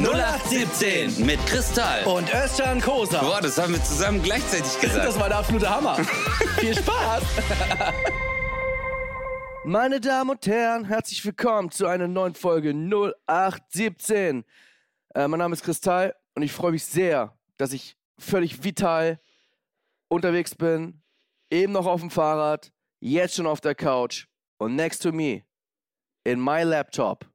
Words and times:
0817 0.00 1.26
mit 1.26 1.38
Kristall. 1.46 2.04
Und 2.04 2.32
Özcan 2.34 2.80
Kosa. 2.80 3.20
Boah, 3.20 3.40
das 3.42 3.58
haben 3.58 3.74
wir 3.74 3.84
zusammen 3.84 4.22
gleichzeitig 4.22 4.80
gesagt. 4.80 5.04
Das 5.04 5.20
war 5.20 5.28
der 5.28 5.38
absolute 5.38 5.68
Hammer. 5.68 5.96
Viel 6.58 6.74
Spaß. 6.74 7.22
Meine 9.64 10.00
Damen 10.00 10.30
und 10.30 10.46
Herren, 10.46 10.86
herzlich 10.86 11.22
willkommen 11.24 11.70
zu 11.70 11.86
einer 11.86 12.08
neuen 12.08 12.34
Folge 12.34 12.70
0817. 12.70 14.44
Äh, 15.14 15.28
mein 15.28 15.38
Name 15.38 15.52
ist 15.52 15.62
Kristall 15.62 16.16
und 16.34 16.42
ich 16.42 16.52
freue 16.52 16.72
mich 16.72 16.84
sehr, 16.84 17.36
dass 17.58 17.74
ich 17.74 17.96
völlig 18.18 18.64
vital 18.64 19.20
unterwegs 20.08 20.54
bin, 20.54 21.02
eben 21.50 21.72
noch 21.72 21.86
auf 21.86 22.00
dem 22.00 22.10
Fahrrad, 22.10 22.72
jetzt 22.98 23.36
schon 23.36 23.46
auf 23.46 23.60
der 23.60 23.74
Couch 23.74 24.26
und 24.56 24.74
next 24.74 25.02
to 25.02 25.12
me 25.12 25.42
in 26.24 26.42
my 26.42 26.62
laptop 26.62 27.26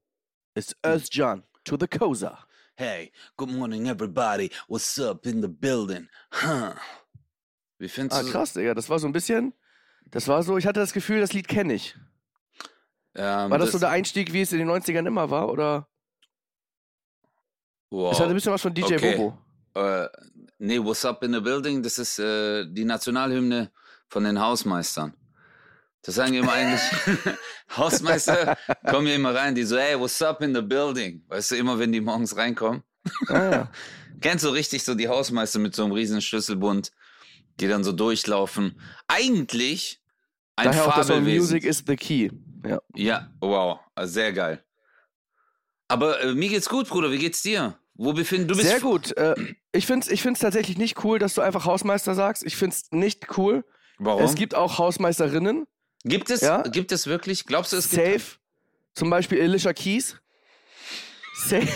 ist 0.55 0.76
Özcan 0.84 1.44
to 1.64 1.78
the 1.80 1.88
Kosa. 1.88 2.46
Hey, 2.80 3.12
good 3.38 3.50
morning 3.50 3.88
everybody. 3.88 4.52
What's 4.68 5.00
up 5.00 5.26
in 5.26 5.42
the 5.42 5.48
building? 5.48 6.08
Huh. 6.32 6.76
Wie 7.80 7.90
findest 7.90 8.20
Ah, 8.20 8.24
du 8.24 8.30
krass, 8.32 8.54
Digga. 8.54 8.76
Das 8.76 8.88
war 8.90 9.00
so 9.00 9.08
ein 9.08 9.14
bisschen. 9.14 9.54
Das 10.12 10.28
war 10.28 10.44
so, 10.44 10.58
ich 10.58 10.68
hatte 10.68 10.80
das 10.80 10.94
Gefühl, 10.94 11.20
das 11.20 11.34
Lied 11.34 11.48
kenne 11.48 11.74
ich. 11.74 11.96
Ähm, 13.16 13.50
War 13.50 13.58
das, 13.58 13.72
so 13.72 13.80
der 13.80 13.90
Einstieg, 13.90 14.32
wie 14.32 14.42
es 14.42 14.52
in 14.54 14.60
den 14.60 14.70
90ern 14.70 15.08
immer 15.08 15.32
war? 15.32 15.50
Oder? 15.50 15.88
wow. 17.90 18.12
Es 18.12 18.20
hatte 18.20 18.30
ein 18.30 18.36
bisschen 18.36 18.54
was 18.54 18.62
von 18.62 18.74
DJ 18.76 18.96
Okay. 18.96 19.16
Bobo. 19.18 19.38
äh, 19.74 20.08
nee, 20.60 20.78
What's 20.80 21.04
up 21.04 21.24
in 21.24 21.34
the 21.34 21.39
building? 21.42 21.82
Das 21.82 21.98
ist 21.98 22.20
äh, 22.20 22.66
die 22.72 22.86
Nationalhymne 22.86 23.72
von 24.08 24.24
den 24.24 24.39
Hausmeistern. 24.39 25.16
Das 26.07 26.16
sagen 26.16 26.32
die 26.32 26.38
immer 26.38 26.54
eigentlich. 26.54 26.79
Hausmeister 27.75 28.57
kommen 28.86 29.07
hier 29.07 29.18
immer 29.18 29.36
rein, 29.36 29.56
die 29.56 29.64
so, 29.64 29.78
hey, 29.78 30.00
what's 30.00 30.21
up 30.21 30.42
in 30.42 30.56
the 30.56 30.61
building? 30.61 31.21
Weißt 31.28 31.52
du, 31.52 31.56
immer 31.56 31.80
wenn 31.80 31.92
die 31.92 32.00
morgens 32.00 32.38
reinkommen. 32.38 32.81
Ah, 33.28 33.33
ja. 33.33 33.72
Kennst 34.22 34.45
du 34.45 34.50
richtig 34.50 34.85
so 34.85 34.95
die 34.95 35.09
Hausmeister 35.09 35.59
mit 35.59 35.75
so 35.75 35.83
einem 35.83 35.91
riesen 35.91 36.22
Schlüsselbund, 36.22 36.94
die 37.59 37.67
dann 37.67 37.83
so 37.83 37.91
durchlaufen? 37.91 38.80
Eigentlich 39.09 40.02
ein 40.55 40.67
Daher 40.67 40.88
auch 40.88 40.95
das 40.95 41.08
Song 41.08 41.17
Fabelwesen. 41.17 41.39
Music 41.39 41.66
is 41.66 41.83
the 41.85 41.97
Key. 41.97 42.30
Ja. 42.66 42.81
Ja, 42.95 43.30
wow, 43.41 43.81
also 43.94 44.13
sehr 44.13 44.31
geil. 44.31 44.63
Aber 45.89 46.22
äh, 46.22 46.33
mir 46.33 46.47
geht's 46.47 46.69
gut, 46.69 46.88
Bruder. 46.88 47.11
Wie 47.11 47.17
geht's 47.17 47.41
dir? 47.41 47.78
Wo 47.95 48.13
befinden 48.13 48.47
du 48.47 48.55
bist? 48.55 48.69
Sehr 48.69 48.80
gut. 48.80 49.11
Äh, 49.17 49.35
ich 49.73 49.85
finde 49.85 50.05
es 50.05 50.11
ich 50.13 50.22
find's 50.22 50.39
tatsächlich 50.39 50.78
nicht 50.78 51.03
cool, 51.03 51.19
dass 51.19 51.33
du 51.33 51.41
einfach 51.41 51.66
Hausmeister 51.66 52.16
sagst. 52.16 52.45
Ich 52.45 52.55
finde 52.55 52.78
es 52.78 52.91
nicht 52.91 53.38
cool. 53.38 53.66
Warum? 54.00 54.23
Es 54.23 54.35
gibt 54.35 54.55
auch 54.55 54.78
Hausmeisterinnen. 54.78 55.67
Gibt 56.03 56.30
es, 56.30 56.42
Ja. 56.42 56.62
gibt 56.64 56.92
es 56.92 57.08
wirklich? 57.08 57.45
Glaubst 57.45 57.73
du, 57.73 57.78
es 57.78 57.90
gibt? 57.90 58.02
Safe. 58.03 58.38
Zum 58.94 59.09
Beispiel 59.09 59.42
Alicia 59.42 59.73
Keys. 59.73 60.16
Safe. 61.45 61.67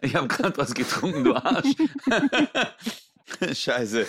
Ich 0.00 0.14
habe 0.14 0.28
gerade 0.28 0.56
was 0.56 0.74
getrunken, 0.74 1.24
du 1.24 1.34
Arsch. 1.34 1.66
Scheiße. 3.58 4.06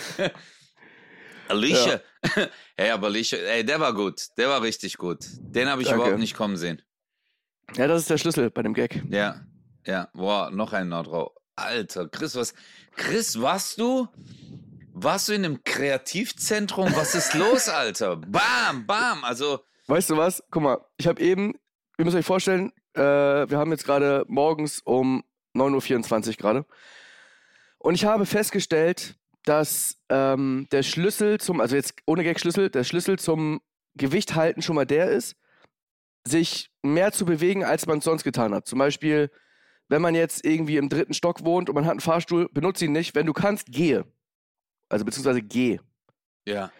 Alicia. 1.48 2.00
Hey, 2.76 2.90
aber 2.90 3.08
Alicia, 3.08 3.38
ey, 3.38 3.64
der 3.64 3.80
war 3.80 3.92
gut. 3.92 4.22
Der 4.36 4.48
war 4.48 4.62
richtig 4.62 4.98
gut. 4.98 5.18
Den 5.40 5.68
habe 5.68 5.82
ich 5.82 5.88
Danke. 5.88 6.02
überhaupt 6.02 6.20
nicht 6.20 6.34
kommen 6.36 6.56
sehen. 6.56 6.80
Ja, 7.76 7.86
das 7.88 8.02
ist 8.02 8.10
der 8.10 8.18
Schlüssel 8.18 8.50
bei 8.50 8.62
dem 8.62 8.72
Gag. 8.74 9.02
Ja, 9.10 9.40
ja. 9.84 10.08
Boah, 10.14 10.50
noch 10.50 10.72
ein 10.72 10.88
Nordrau. 10.88 11.32
Alter, 11.56 12.08
Chris, 12.08 12.36
was? 12.36 12.54
Chris, 12.96 13.40
warst 13.40 13.78
du? 13.80 14.06
Warst 15.00 15.28
du 15.28 15.32
in 15.32 15.44
einem 15.44 15.62
Kreativzentrum? 15.62 16.94
Was 16.96 17.14
ist 17.14 17.34
los, 17.34 17.68
Alter? 17.68 18.16
Bam, 18.16 18.84
bam. 18.84 19.22
Also, 19.22 19.60
Weißt 19.86 20.10
du 20.10 20.16
was? 20.16 20.42
Guck 20.50 20.62
mal, 20.62 20.84
ich 20.96 21.06
habe 21.06 21.20
eben, 21.22 21.54
ihr 21.98 22.04
müsst 22.04 22.16
euch 22.16 22.26
vorstellen, 22.26 22.72
äh, 22.94 23.00
wir 23.00 23.58
haben 23.58 23.70
jetzt 23.70 23.84
gerade 23.84 24.24
morgens 24.26 24.80
um 24.80 25.22
9.24 25.54 26.28
Uhr 26.30 26.34
gerade. 26.34 26.66
Und 27.78 27.94
ich 27.94 28.04
habe 28.04 28.26
festgestellt, 28.26 29.14
dass 29.44 29.98
ähm, 30.08 30.66
der 30.72 30.82
Schlüssel 30.82 31.38
zum, 31.38 31.60
also 31.60 31.76
jetzt 31.76 31.94
ohne 32.04 32.24
Gag-Schlüssel, 32.24 32.68
der 32.68 32.82
Schlüssel 32.82 33.20
zum 33.20 33.60
Gewicht 33.94 34.34
halten 34.34 34.62
schon 34.62 34.74
mal 34.74 34.84
der 34.84 35.10
ist, 35.10 35.36
sich 36.24 36.70
mehr 36.82 37.12
zu 37.12 37.24
bewegen, 37.24 37.64
als 37.64 37.86
man 37.86 37.98
es 37.98 38.04
sonst 38.04 38.24
getan 38.24 38.52
hat. 38.52 38.66
Zum 38.66 38.80
Beispiel, 38.80 39.30
wenn 39.88 40.02
man 40.02 40.16
jetzt 40.16 40.44
irgendwie 40.44 40.76
im 40.76 40.88
dritten 40.88 41.14
Stock 41.14 41.44
wohnt 41.44 41.68
und 41.68 41.76
man 41.76 41.84
hat 41.84 41.92
einen 41.92 42.00
Fahrstuhl, 42.00 42.48
benutze 42.52 42.84
ihn 42.84 42.92
nicht. 42.92 43.14
Wenn 43.14 43.26
du 43.26 43.32
kannst, 43.32 43.68
gehe. 43.68 44.04
Also 44.88 45.04
beziehungsweise 45.04 45.42
geh. 45.42 45.78
ja. 46.46 46.70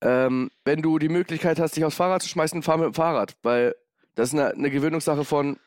Ähm, 0.00 0.50
wenn 0.66 0.82
du 0.82 0.98
die 0.98 1.08
Möglichkeit 1.08 1.58
hast, 1.58 1.76
dich 1.76 1.84
aufs 1.84 1.96
Fahrrad 1.96 2.20
zu 2.20 2.28
schmeißen, 2.28 2.62
fahr 2.62 2.76
mit 2.76 2.84
dem 2.86 2.94
Fahrrad, 2.94 3.36
weil 3.42 3.74
das 4.16 4.28
ist 4.28 4.34
eine, 4.38 4.50
eine 4.52 4.70
Gewöhnungssache 4.70 5.24
von 5.24 5.58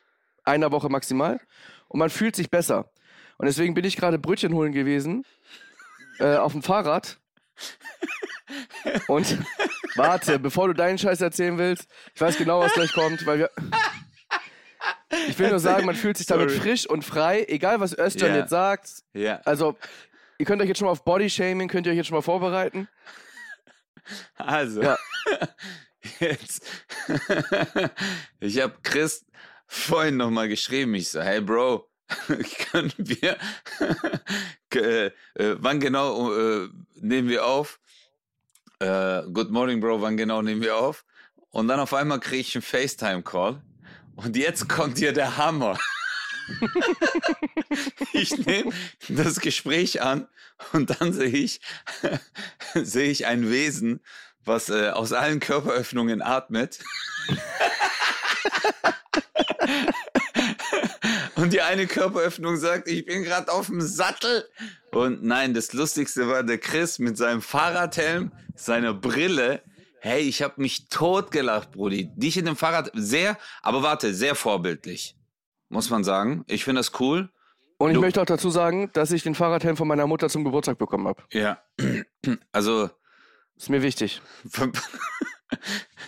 einer 0.44 0.72
Woche 0.72 0.90
maximal 0.90 1.40
und 1.88 1.98
man 1.98 2.12
fühlt 2.12 2.36
sich 2.36 2.52
besser. 2.52 2.92
Und 3.38 3.48
deswegen 3.48 3.74
bin 3.74 3.84
ich 3.84 3.96
gerade 3.98 4.20
Brötchen 4.20 4.53
holen 4.53 4.74
gewesen 4.74 5.25
äh, 6.20 6.36
auf 6.36 6.52
dem 6.52 6.62
Fahrrad. 6.62 7.18
Und 9.08 9.38
warte, 9.96 10.38
bevor 10.38 10.68
du 10.68 10.74
deinen 10.74 10.98
Scheiß 11.00 11.22
erzählen 11.22 11.58
willst, 11.58 11.88
ich 12.14 12.22
weiß 12.22 12.38
genau, 12.38 12.59
was 12.59 12.74
gleich 12.74 12.94
kommt, 12.94 13.25
weil 13.25 13.40
wir. 13.40 13.50
Ich 15.30 15.40
will 15.40 15.50
nur 15.50 15.59
sagen, 15.59 15.86
man 15.86 15.96
fühlt 15.96 16.18
sich 16.18 16.28
damit 16.28 16.50
Sorry. 16.52 16.62
frisch 16.62 16.86
und 16.88 17.04
frei, 17.04 17.46
egal 17.48 17.80
was 17.80 17.98
Özcan 17.98 18.30
Ja. 18.30 18.38
jetzt 18.38 18.50
sagt. 18.50 18.90
Ja. 19.14 19.42
Also, 19.46 19.78
ihr 20.38 20.46
könnt 20.46 20.62
euch 20.62 20.68
jetzt 20.68 20.78
schon 20.80 20.86
mal 20.86 20.92
auf 20.92 21.03
Bodyshaming, 21.03 21.68
könnt 21.68 21.86
ihr 21.86 21.92
euch 21.92 21.98
jetzt 21.98 22.08
schon 22.08 22.18
mal 22.18 22.22
vorbereiten. 22.22 22.88
Also, 24.38 24.81
Ja. 24.81 24.98
jetzt. 26.20 26.66
ich 28.40 28.62
habe 28.62 28.78
Chris 28.81 29.25
vorhin 29.68 30.16
nochmal 30.16 30.48
geschrieben. 30.48 30.96
Ich 30.96 31.09
so, 31.09 31.22
hey 31.22 31.42
Bro, 31.42 31.90
können 32.72 32.94
wir, 32.98 33.38
äh, 34.74 35.06
äh, 35.08 35.12
wann 35.59 35.81
genau 35.81 36.34
äh, 36.34 36.69
nehmen 37.02 37.28
wir 37.28 37.46
auf? 37.46 37.81
Äh, 38.80 39.24
good 39.34 39.52
morning, 39.52 39.81
Bro, 39.81 40.02
wann 40.02 40.16
genau 40.16 40.42
nehmen 40.42 40.62
wir 40.62 40.78
auf? 40.78 41.04
Und 41.50 41.68
dann 41.68 41.81
auf 41.81 41.94
einmal 41.94 42.22
kriege 42.22 42.42
ich 42.42 42.56
einen 42.56 42.62
FaceTime-Call. 42.62 43.62
Und 44.16 44.38
jetzt 44.38 44.69
kommt 44.69 45.00
dir 45.00 45.12
der 45.12 45.36
Hammer. 45.38 45.78
ich 48.13 48.38
nehme 48.46 48.72
das 49.09 49.40
Gespräch 49.40 50.02
an 50.02 50.28
und 50.74 51.00
dann 51.00 51.13
sehe 51.13 51.28
ich, 51.28 51.62
sehe 52.74 53.09
ich 53.09 53.25
ein 53.25 53.50
Wesen, 53.50 54.02
was 54.46 54.69
äh, 54.69 54.90
aus 54.90 55.13
allen 55.13 55.40
Körperöffnungen 55.40 56.22
atmet. 56.22 56.80
und 61.36 61.53
die 61.53 61.62
eine 61.62 61.88
Körperöffnung 61.88 62.57
sagt, 62.57 62.88
ich 62.88 63.06
bin 63.06 63.24
gerade 63.24 63.52
auf 63.52 63.68
dem 63.68 63.81
Sattel. 63.81 64.47
Und 64.91 65.24
nein, 65.24 65.53
das 65.53 65.74
Lustigste 65.74 66.28
war 66.28 66.44
der 66.44 66.57
Chris 66.57 67.00
mit 67.00 67.18
seinem 67.18 67.41
Fahrradhelm, 67.41 68.31
seiner 68.56 68.94
Brille. 68.94 69.62
Hey, 70.00 70.22
ich 70.22 70.41
habe 70.41 70.62
mich 70.62 70.90
totgelacht, 70.90 71.72
Brudi. 71.72 72.12
Dich 72.16 72.38
in 72.38 72.46
dem 72.46 72.56
Fahrrad 72.56 72.91
sehr, 72.94 73.38
aber 73.62 73.84
warte, 73.84 74.13
sehr 74.13 74.36
vorbildlich. 74.36 75.17
Muss 75.70 75.90
man 75.90 76.04
sagen. 76.04 76.44
Ich 76.48 76.64
finde 76.64 76.80
das 76.80 76.92
cool. 77.00 77.30
Und 77.78 77.90
ich 77.92 77.96
Du- 77.96 78.02
möchte 78.02 78.22
auch 78.22 78.26
dazu 78.26 78.50
sagen, 78.50 78.90
dass 78.94 79.12
ich 79.12 79.24
den 79.24 79.36
Fahrradhelm 79.36 79.78
von 79.78 79.88
meiner 79.88 80.08
Mutter 80.08 80.30
zum 80.30 80.44
Geburtstag 80.44 80.78
bekommen 80.78 81.08
habe. 81.08 81.24
Ja. 81.32 81.62
Also, 82.52 82.90
Ist 83.56 83.70
mir 83.70 83.82
wichtig. 83.82 84.22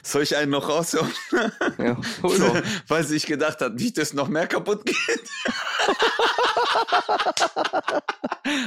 soll 0.04 0.24
ich 0.24 0.36
einen 0.36 0.52
noch 0.52 0.68
raushauen? 0.68 1.12
Ja. 1.78 1.98
Hol 2.24 2.38
doch. 2.40 2.62
Weil 2.88 3.04
sie 3.04 3.14
sich 3.14 3.26
gedacht 3.26 3.62
hat, 3.62 3.76
nicht, 3.76 3.98
dass 3.98 4.14
noch 4.14 4.28
mehr 4.28 4.48
kaputt 4.48 4.86
geht. 4.86 4.98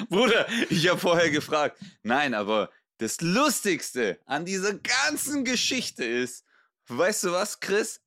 Bruder, 0.08 0.46
ich 0.70 0.88
habe 0.88 0.98
vorher 1.00 1.30
gefragt. 1.30 1.78
Nein, 2.02 2.34
aber 2.34 2.70
das 2.98 3.20
Lustigste 3.20 4.18
an 4.26 4.44
dieser 4.44 4.74
ganzen 4.74 5.44
Geschichte 5.44 6.04
ist, 6.04 6.44
weißt 6.88 7.24
du 7.24 7.32
was, 7.32 7.60
Chris? 7.60 8.00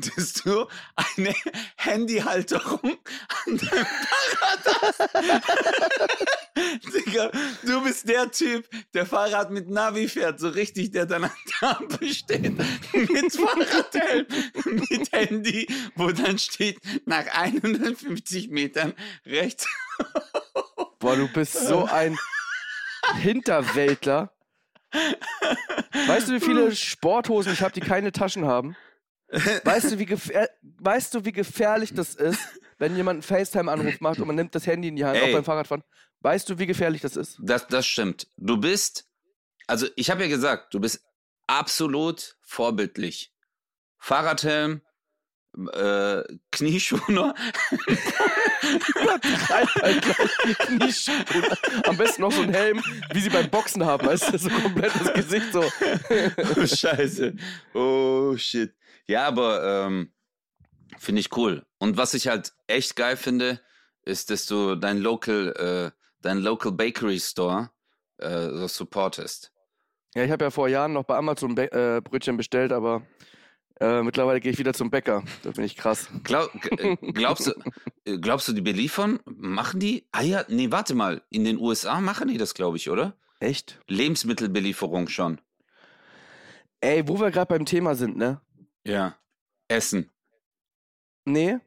Dass 0.00 0.34
du 0.34 0.66
eine 0.96 1.34
Handyhalterung 1.76 2.98
an 3.46 3.58
deinem 3.58 3.86
Fahrrad 3.86 4.82
hast. 4.82 5.08
Digga, 6.94 7.30
du 7.62 7.82
bist 7.82 8.08
der 8.08 8.30
Typ, 8.30 8.68
der 8.94 9.06
Fahrrad 9.06 9.50
mit 9.50 9.68
Navi 9.68 10.08
fährt, 10.08 10.40
so 10.40 10.48
richtig, 10.48 10.90
der 10.90 11.06
dann 11.06 11.24
an 11.24 11.30
der 11.60 11.78
Ampel 11.78 12.12
steht, 12.12 12.56
mit 12.92 13.32
Fahrradhelm, 13.32 14.26
mit 14.64 15.12
Handy, 15.12 15.68
wo 15.94 16.10
dann 16.10 16.38
steht, 16.38 16.78
nach 17.06 17.26
150 17.26 18.50
Metern 18.50 18.94
rechts. 19.24 19.66
Boah, 20.98 21.16
du 21.16 21.28
bist 21.28 21.52
so 21.52 21.84
ein 21.84 22.18
Hinterwäldler. 23.20 24.32
Weißt 26.06 26.28
du, 26.28 26.32
wie 26.32 26.40
viele 26.40 26.74
Sporthosen 26.74 27.52
ich 27.52 27.62
habe, 27.62 27.72
die 27.72 27.80
keine 27.80 28.12
Taschen 28.12 28.46
haben? 28.46 28.76
Weißt 29.30 29.92
du, 29.92 29.98
wie 29.98 30.06
gefähr 30.06 30.50
weißt 30.62 31.14
du, 31.14 31.24
wie 31.24 31.32
gefährlich 31.32 31.92
das 31.92 32.14
ist, 32.14 32.40
wenn 32.78 32.96
jemand 32.96 33.16
einen 33.16 33.22
FaceTime-Anruf 33.22 34.00
macht 34.00 34.20
und 34.20 34.26
man 34.26 34.36
nimmt 34.36 34.54
das 34.54 34.66
Handy 34.66 34.88
in 34.88 34.96
die 34.96 35.04
Hand, 35.04 35.16
Ey. 35.18 35.28
auch 35.30 35.32
beim 35.32 35.44
Fahrradfahren? 35.44 35.84
Weißt 36.20 36.48
du, 36.48 36.58
wie 36.58 36.66
gefährlich 36.66 37.02
das 37.02 37.16
ist? 37.16 37.38
Das, 37.42 37.66
das 37.66 37.86
stimmt. 37.86 38.26
Du 38.36 38.56
bist, 38.56 39.06
also 39.66 39.86
ich 39.96 40.10
habe 40.10 40.22
ja 40.22 40.28
gesagt, 40.28 40.74
du 40.74 40.80
bist 40.80 41.04
absolut 41.46 42.36
vorbildlich. 42.42 43.32
Fahrradhelm, 43.98 44.82
äh, 45.72 46.22
Knieschoner. 46.50 47.34
Knieschoner. 50.60 51.58
Am 51.84 51.96
besten 51.96 52.22
noch 52.22 52.32
so 52.32 52.42
ein 52.42 52.52
Helm, 52.52 52.82
wie 53.12 53.20
sie 53.20 53.30
beim 53.30 53.50
Boxen 53.50 53.84
haben, 53.84 54.06
weißt 54.06 54.32
du, 54.32 54.38
so 54.38 54.50
komplett 54.50 54.92
das 54.94 55.12
Gesicht 55.14 55.52
so. 55.52 55.62
oh, 55.62 56.66
scheiße. 56.66 57.34
Oh, 57.74 58.36
shit. 58.36 58.74
Ja, 59.08 59.26
aber 59.26 59.86
ähm, 59.86 60.12
finde 60.98 61.20
ich 61.20 61.36
cool. 61.36 61.66
Und 61.78 61.96
was 61.96 62.14
ich 62.14 62.28
halt 62.28 62.52
echt 62.66 62.94
geil 62.94 63.16
finde, 63.16 63.60
ist, 64.02 64.30
dass 64.30 64.46
du 64.46 64.74
dein 64.74 64.98
Local, 64.98 65.92
äh, 65.92 65.98
dein 66.22 66.38
Local 66.38 66.72
Bakery 66.72 67.18
Store 67.18 67.70
äh, 68.18 68.48
so 68.50 68.68
supportest. 68.68 69.52
Ja, 70.14 70.24
ich 70.24 70.30
habe 70.30 70.44
ja 70.44 70.50
vor 70.50 70.68
Jahren 70.68 70.92
noch 70.92 71.04
bei 71.04 71.16
Amazon 71.16 71.54
Be 71.54 71.70
äh, 71.72 72.00
Brötchen 72.00 72.36
bestellt, 72.36 72.72
aber 72.72 73.02
äh, 73.80 74.02
mittlerweile 74.02 74.40
gehe 74.40 74.52
ich 74.52 74.58
wieder 74.58 74.74
zum 74.74 74.90
Bäcker. 74.90 75.22
Da 75.42 75.50
bin 75.52 75.64
ich 75.64 75.76
krass. 75.76 76.08
Glaub, 76.24 76.50
äh, 76.78 76.96
glaubst, 77.12 77.46
du, 77.46 77.52
äh, 78.04 78.18
glaubst 78.18 78.48
du, 78.48 78.52
die 78.52 78.60
beliefern? 78.60 79.20
Machen 79.24 79.80
die? 79.80 80.06
Ah 80.12 80.22
ja, 80.22 80.44
nee, 80.48 80.70
warte 80.70 80.94
mal. 80.94 81.22
In 81.30 81.44
den 81.44 81.58
USA 81.58 82.00
machen 82.00 82.28
die 82.28 82.38
das, 82.38 82.54
glaube 82.54 82.76
ich, 82.76 82.90
oder? 82.90 83.16
Echt? 83.40 83.80
Lebensmittelbelieferung 83.86 85.08
schon. 85.08 85.40
Ey, 86.80 87.06
wo 87.08 87.20
wir 87.20 87.30
gerade 87.30 87.48
beim 87.48 87.64
Thema 87.64 87.94
sind, 87.94 88.16
ne? 88.16 88.40
Ja. 88.88 89.16
Essen. 89.68 90.10
Nee, 91.26 91.58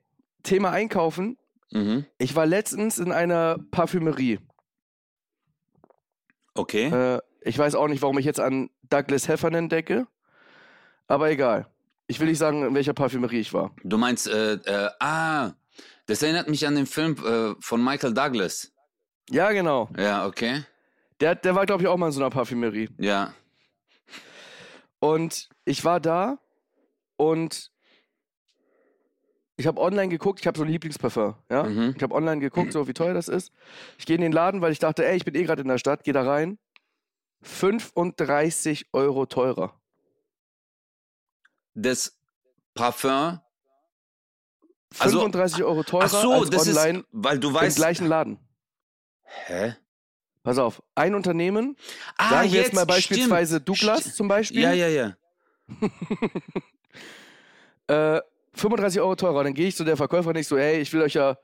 Thema 0.42 0.72
Einkaufen. 0.72 1.38
Mhm. 1.72 2.06
Ich 2.18 2.36
war 2.36 2.48
letztens 2.48 2.98
in 2.98 3.12
einer 3.12 3.60
Parfümerie. 3.70 4.40
Okay. 6.56 6.88
Äh, 6.88 7.20
ich 7.42 7.58
weiß 7.58 7.76
auch 7.76 7.88
nicht, 7.88 8.02
warum 8.02 8.18
ich 8.18 8.26
jetzt 8.26 8.40
an 8.40 8.72
Douglas 8.90 9.28
Heffernan 9.28 9.70
decke, 9.70 10.08
aber 11.08 11.30
egal. 11.30 11.68
Ich 12.08 12.20
will 12.20 12.28
nicht 12.28 12.40
sagen, 12.40 12.64
in 12.66 12.76
welcher 12.76 12.94
Parfümerie 12.94 13.40
ich 13.40 13.54
war. 13.54 13.74
Du 13.84 13.98
meinst, 13.98 14.28
äh, 14.28 14.54
äh, 14.54 14.90
ah, 15.00 15.52
das 16.08 16.24
erinnert 16.24 16.50
mich 16.50 16.66
an 16.68 16.76
den 16.76 16.88
Film 16.88 17.16
äh, 17.24 17.54
von 17.60 17.84
Michael 17.84 18.14
Douglas. 18.14 18.74
Ja, 19.30 19.52
genau. 19.52 19.90
Ja, 19.96 20.26
okay. 20.26 20.64
Der, 21.22 21.36
der 21.36 21.56
war, 21.56 21.66
glaube 21.68 21.84
ich, 21.84 21.88
auch 21.88 21.98
mal 21.98 22.08
in 22.08 22.12
so 22.12 22.20
einer 22.20 22.32
Parfümerie. 22.32 22.90
Ja. 22.98 23.34
Und 25.00 25.50
ich 25.66 25.86
war 25.86 26.00
da 26.00 26.40
und 27.22 27.72
ich 29.58 29.68
habe 29.68 29.80
online 29.80 30.10
geguckt, 30.10 30.40
ich 30.40 30.48
habe 30.48 30.58
so 30.58 30.64
ein 30.64 30.70
Lieblingsparfum, 30.72 31.36
ja. 31.52 31.64
Mhm. 31.64 31.94
Ich 31.96 32.02
habe 32.02 32.16
online 32.16 32.42
geguckt, 32.42 32.72
so 32.74 32.88
wie 32.88 32.94
teuer 32.94 33.14
das 33.14 33.28
ist. 33.28 33.52
Ich 34.00 34.06
gehe 34.08 34.16
in 34.16 34.22
den 34.24 34.32
Laden, 34.32 34.62
weil 34.62 34.72
ich 34.72 34.80
dachte, 34.80 35.06
ey, 35.06 35.16
ich 35.18 35.24
bin 35.26 35.36
eh 35.36 35.44
gerade 35.44 35.62
in 35.62 35.68
der 35.68 35.78
Stadt, 35.78 36.04
gehe 36.04 36.14
da 36.16 36.24
rein. 36.24 36.58
35 37.44 38.88
Euro 38.94 39.26
teurer. 39.28 39.80
Das 41.76 42.18
Parfum. 42.74 43.40
Also- 45.00 45.20
35 45.20 45.64
Euro 45.64 45.84
teurer 45.84 46.08
so, 46.10 46.32
als 46.34 46.68
online 46.68 47.00
ist, 47.00 47.08
weil 47.12 47.40
du 47.40 47.50
im 47.50 47.54
weißt. 47.54 47.76
gleichen 47.78 48.08
Laden. 48.08 48.40
Hä? 49.24 49.76
Pass 50.44 50.58
auf, 50.58 50.82
ein 50.96 51.14
Unternehmen, 51.14 51.78
Ah, 52.18 52.30
sagen 52.32 52.52
wir 52.52 52.62
jetzt 52.62 52.74
mal 52.74 52.86
beispielsweise 52.86 53.58
stimmt. 53.62 53.70
Douglas 53.70 54.16
zum 54.16 54.28
Beispiel, 54.28 54.62
Ja, 54.64 54.74
ja, 54.74 54.88
ja. 54.88 55.16
Äh, 57.92 58.22
35 58.54 59.00
Euro 59.02 59.16
teurer. 59.16 59.44
Dann 59.44 59.54
gehe 59.54 59.68
ich 59.68 59.76
zu 59.76 59.84
der 59.84 59.98
Verkäuferin 59.98 60.36
nicht 60.36 60.48
so, 60.48 60.58
hey, 60.58 60.80
ich 60.82 60.92
will 60.94 61.02
euch 61.02 61.14
ja, 61.14 61.38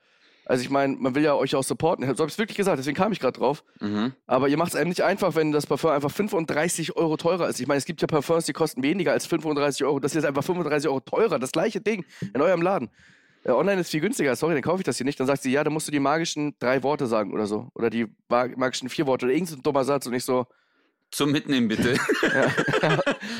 also 0.45 0.61
ich 0.63 0.69
meine, 0.69 0.95
man 0.95 1.15
will 1.15 1.23
ja 1.23 1.33
euch 1.35 1.55
auch 1.55 1.63
supporten. 1.63 2.03
So 2.05 2.09
habe 2.11 2.27
ich 2.27 2.33
es 2.33 2.37
wirklich 2.37 2.57
gesagt, 2.57 2.77
deswegen 2.79 2.95
kam 2.97 3.11
ich 3.11 3.19
gerade 3.19 3.37
drauf. 3.39 3.63
Mhm. 3.79 4.13
Aber 4.27 4.47
ihr 4.47 4.57
macht 4.57 4.69
es 4.69 4.75
einem 4.75 4.89
nicht 4.89 5.01
einfach, 5.01 5.35
wenn 5.35 5.51
das 5.51 5.65
Parfum 5.67 5.91
einfach 5.91 6.11
35 6.11 6.95
Euro 6.95 7.17
teurer 7.17 7.47
ist. 7.49 7.59
Ich 7.59 7.67
meine, 7.67 7.77
es 7.77 7.85
gibt 7.85 8.01
ja 8.01 8.07
Parfums, 8.07 8.45
die 8.45 8.53
kosten 8.53 8.83
weniger 8.83 9.11
als 9.11 9.25
35 9.25 9.85
Euro. 9.85 9.99
Das 9.99 10.11
hier 10.13 10.19
ist 10.19 10.25
einfach 10.25 10.43
35 10.43 10.89
Euro 10.89 10.99
teurer. 11.01 11.39
Das 11.39 11.51
gleiche 11.51 11.81
Ding 11.81 12.05
in 12.33 12.41
eurem 12.41 12.61
Laden. 12.61 12.89
Äh, 13.43 13.51
online 13.51 13.81
ist 13.81 13.89
viel 13.91 14.01
günstiger. 14.01 14.35
Sorry, 14.35 14.53
dann 14.53 14.63
kaufe 14.63 14.79
ich 14.81 14.85
das 14.85 14.97
hier 14.97 15.05
nicht. 15.05 15.19
Dann 15.19 15.27
sagt 15.27 15.41
sie, 15.43 15.51
ja, 15.51 15.63
dann 15.63 15.73
musst 15.73 15.87
du 15.87 15.91
die 15.91 15.99
magischen 15.99 16.55
drei 16.59 16.83
Worte 16.83 17.07
sagen 17.07 17.33
oder 17.33 17.45
so. 17.47 17.69
Oder 17.75 17.89
die 17.89 18.07
ma- 18.29 18.47
magischen 18.55 18.89
vier 18.89 19.05
Worte 19.07 19.25
oder 19.25 19.33
irgendein 19.33 19.61
dummer 19.63 19.83
Satz 19.83 20.05
und 20.07 20.13
ich 20.13 20.23
so, 20.25 20.45
Zum 21.11 21.31
Mitnehmen, 21.31 21.67
bitte. 21.67 21.97
ja, 22.21 22.51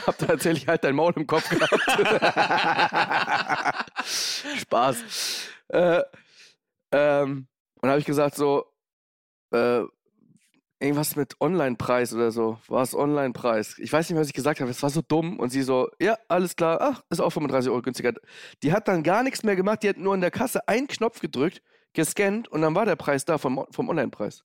hab 0.07 0.17
da 0.17 0.25
tatsächlich 0.25 0.67
halt 0.67 0.83
dein 0.83 0.95
Maul 0.95 1.13
im 1.15 1.27
Kopf 1.27 1.49
gehabt. 1.49 1.73
Spaß. 4.61 4.97
Äh, 5.69 6.01
ähm, 6.91 7.47
und 7.81 7.89
habe 7.89 7.99
ich 7.99 8.05
gesagt 8.05 8.35
so, 8.35 8.65
äh, 9.51 9.81
irgendwas 10.79 11.15
mit 11.15 11.35
Online-Preis 11.41 12.13
oder 12.13 12.31
so. 12.31 12.57
War 12.67 12.83
es 12.83 12.95
Online-Preis? 12.95 13.77
Ich 13.79 13.91
weiß 13.91 14.07
nicht 14.07 14.13
mehr, 14.13 14.21
was 14.21 14.27
ich 14.27 14.33
gesagt 14.33 14.61
habe. 14.61 14.71
Es 14.71 14.81
war 14.81 14.89
so 14.89 15.01
dumm. 15.01 15.37
Und 15.37 15.49
sie 15.49 15.61
so, 15.61 15.89
ja, 15.99 16.17
alles 16.29 16.55
klar. 16.55 16.77
Ach, 16.81 17.03
ist 17.09 17.19
auch 17.19 17.31
35 17.31 17.69
Euro 17.69 17.81
günstiger. 17.81 18.13
Die 18.63 18.71
hat 18.71 18.87
dann 18.87 19.03
gar 19.03 19.23
nichts 19.23 19.43
mehr 19.43 19.57
gemacht. 19.57 19.83
Die 19.83 19.89
hat 19.89 19.97
nur 19.97 20.15
in 20.15 20.21
der 20.21 20.31
Kasse 20.31 20.67
einen 20.67 20.87
Knopf 20.87 21.19
gedrückt, 21.19 21.61
gescannt 21.93 22.47
und 22.47 22.61
dann 22.61 22.75
war 22.75 22.85
der 22.85 22.95
Preis 22.95 23.25
da 23.25 23.37
vom, 23.37 23.65
vom 23.71 23.89
Online-Preis. 23.89 24.43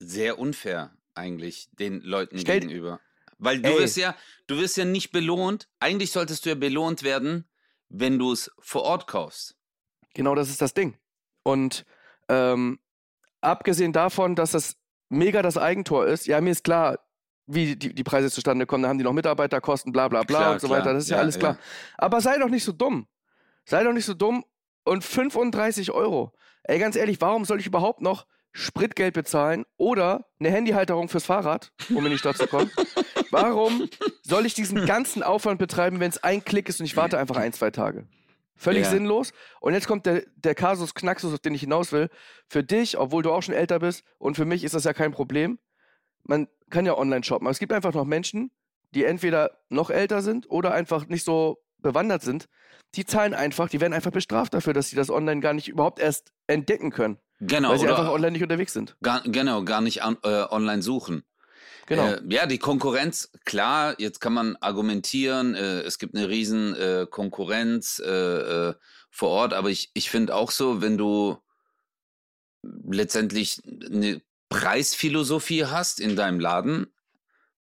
Sehr 0.00 0.38
unfair 0.38 0.92
eigentlich 1.14 1.68
den 1.72 2.00
Leuten 2.00 2.38
Stell- 2.38 2.60
gegenüber. 2.60 3.00
Weil 3.38 3.60
du 3.60 3.68
Ey. 3.70 3.80
wirst 3.80 3.96
ja, 3.96 4.14
du 4.46 4.56
wirst 4.58 4.76
ja 4.76 4.84
nicht 4.84 5.10
belohnt. 5.10 5.68
Eigentlich 5.80 6.12
solltest 6.12 6.44
du 6.44 6.50
ja 6.50 6.54
belohnt 6.54 7.02
werden, 7.02 7.48
wenn 7.88 8.18
du 8.18 8.32
es 8.32 8.50
vor 8.60 8.82
Ort 8.82 9.06
kaufst. 9.06 9.56
Genau 10.14 10.34
das 10.34 10.48
ist 10.50 10.62
das 10.62 10.72
Ding. 10.72 10.96
Und 11.42 11.84
ähm, 12.28 12.78
abgesehen 13.40 13.92
davon, 13.92 14.34
dass 14.36 14.52
das 14.52 14.76
mega 15.08 15.42
das 15.42 15.58
Eigentor 15.58 16.06
ist, 16.06 16.26
ja, 16.26 16.40
mir 16.40 16.50
ist 16.52 16.64
klar, 16.64 17.00
wie 17.46 17.76
die, 17.76 17.92
die 17.94 18.04
Preise 18.04 18.30
zustande 18.30 18.66
kommen. 18.66 18.84
Da 18.84 18.88
haben 18.88 18.98
die 18.98 19.04
noch 19.04 19.12
Mitarbeiterkosten, 19.12 19.92
bla 19.92 20.08
bla 20.08 20.22
bla 20.22 20.38
Klar, 20.38 20.52
und 20.52 20.60
so 20.60 20.68
klar. 20.68 20.78
weiter. 20.80 20.94
Das 20.94 21.04
ist 21.04 21.10
ja, 21.10 21.16
Ja, 21.16 21.22
alles 21.22 21.38
klar. 21.38 21.54
ja. 21.54 21.58
Aber 21.98 22.20
sei 22.20 22.38
doch 22.38 22.48
nicht 22.48 22.64
so 22.64 22.72
dumm. 22.72 23.06
Sei 23.66 23.82
doch 23.84 23.92
nicht 23.92 24.06
so 24.06 24.14
dumm. 24.14 24.44
Und 24.84 25.02
35 25.04 25.90
Euro. 25.92 26.32
Ey, 26.62 26.78
ganz 26.78 26.96
ehrlich, 26.96 27.20
warum 27.20 27.44
soll 27.44 27.58
ich 27.60 27.66
überhaupt 27.66 28.00
noch 28.00 28.26
Spritgeld 28.56 29.14
bezahlen 29.14 29.64
oder 29.76 30.26
eine 30.38 30.50
Handyhalterung 30.50 31.08
fürs 31.08 31.26
Fahrrad, 31.26 31.72
um 31.92 32.04
in 32.06 32.12
die 32.12 32.18
Stadt 32.18 32.36
zu 32.38 32.46
kommen? 32.46 32.70
Warum 33.30 33.88
soll 34.22 34.46
ich 34.46 34.54
diesen 34.54 34.86
ganzen 34.86 35.22
Aufwand 35.24 35.58
betreiben, 35.58 35.98
wenn 36.00 36.10
es 36.10 36.22
ein 36.22 36.44
Klick 36.44 36.68
ist 36.68 36.78
und 36.80 36.86
ich 36.86 36.96
warte 36.96 37.18
einfach 37.18 37.36
ein, 37.36 37.52
zwei 37.52 37.70
Tage? 37.72 38.06
Völlig 38.56 38.84
Ja. 38.84 38.90
sinnlos. 38.90 39.32
Und 39.60 39.74
jetzt 39.74 39.88
kommt 39.88 40.06
der, 40.06 40.22
der 40.36 40.54
Kasus 40.54 40.94
Knaxus, 40.94 41.34
auf 41.34 41.40
den 41.40 41.54
ich 41.54 41.62
hinaus 41.62 41.90
will. 41.90 42.08
Für 42.48 42.62
dich, 42.62 42.96
obwohl 42.96 43.24
du 43.24 43.32
auch 43.32 43.42
schon 43.42 43.54
älter 43.54 43.80
bist, 43.80 44.04
und 44.18 44.36
für 44.36 44.44
mich 44.44 44.62
ist 44.62 44.74
das 44.76 44.84
ja 44.84 44.92
kein 44.92 45.10
Problem. 45.10 45.58
Man 46.22 46.46
kann 46.70 46.86
ja 46.86 46.96
online 46.96 47.24
shoppen. 47.24 47.46
Aber 47.48 47.50
es 47.50 47.58
gibt 47.58 47.72
einfach 47.72 47.92
noch 47.92 48.04
Menschen, 48.04 48.52
die 48.94 49.04
entweder 49.04 49.50
noch 49.68 49.90
älter 49.90 50.22
sind 50.22 50.48
oder 50.48 50.72
einfach 50.72 51.08
nicht 51.08 51.24
so 51.24 51.58
bewandert 51.78 52.22
sind. 52.22 52.46
Die 52.94 53.04
zahlen 53.04 53.34
einfach, 53.34 53.68
die 53.68 53.80
werden 53.80 53.92
einfach 53.92 54.12
bestraft 54.12 54.54
dafür, 54.54 54.72
dass 54.72 54.88
sie 54.88 54.96
das 54.96 55.10
online 55.10 55.40
gar 55.40 55.52
nicht 55.52 55.66
überhaupt 55.68 55.98
erst 55.98 56.32
entdecken 56.46 56.92
können. 56.92 57.18
Genau, 57.40 57.70
weil 57.70 57.78
sie 57.78 57.88
einfach 57.88 58.08
online 58.08 58.32
nicht 58.32 58.42
unterwegs 58.42 58.72
sind. 58.72 58.96
gar, 59.02 59.22
genau, 59.22 59.64
gar 59.64 59.80
nicht 59.80 60.02
an, 60.02 60.16
äh, 60.22 60.44
online 60.50 60.82
suchen. 60.82 61.24
Genau. 61.86 62.06
Äh, 62.06 62.22
ja, 62.28 62.46
die 62.46 62.58
Konkurrenz, 62.58 63.30
klar, 63.44 63.94
jetzt 63.98 64.20
kann 64.20 64.32
man 64.32 64.56
argumentieren, 64.56 65.54
äh, 65.54 65.80
es 65.82 65.98
gibt 65.98 66.14
eine 66.16 66.28
riesen 66.28 66.74
äh, 66.74 67.06
Konkurrenz 67.10 68.00
äh, 68.04 68.10
äh, 68.10 68.74
vor 69.10 69.28
Ort, 69.30 69.52
aber 69.52 69.68
ich, 69.70 69.90
ich 69.94 70.10
finde 70.10 70.34
auch 70.34 70.50
so, 70.50 70.80
wenn 70.80 70.96
du 70.96 71.36
letztendlich 72.62 73.60
eine 73.66 74.22
Preisphilosophie 74.48 75.66
hast 75.66 76.00
in 76.00 76.16
deinem 76.16 76.40
Laden, 76.40 76.86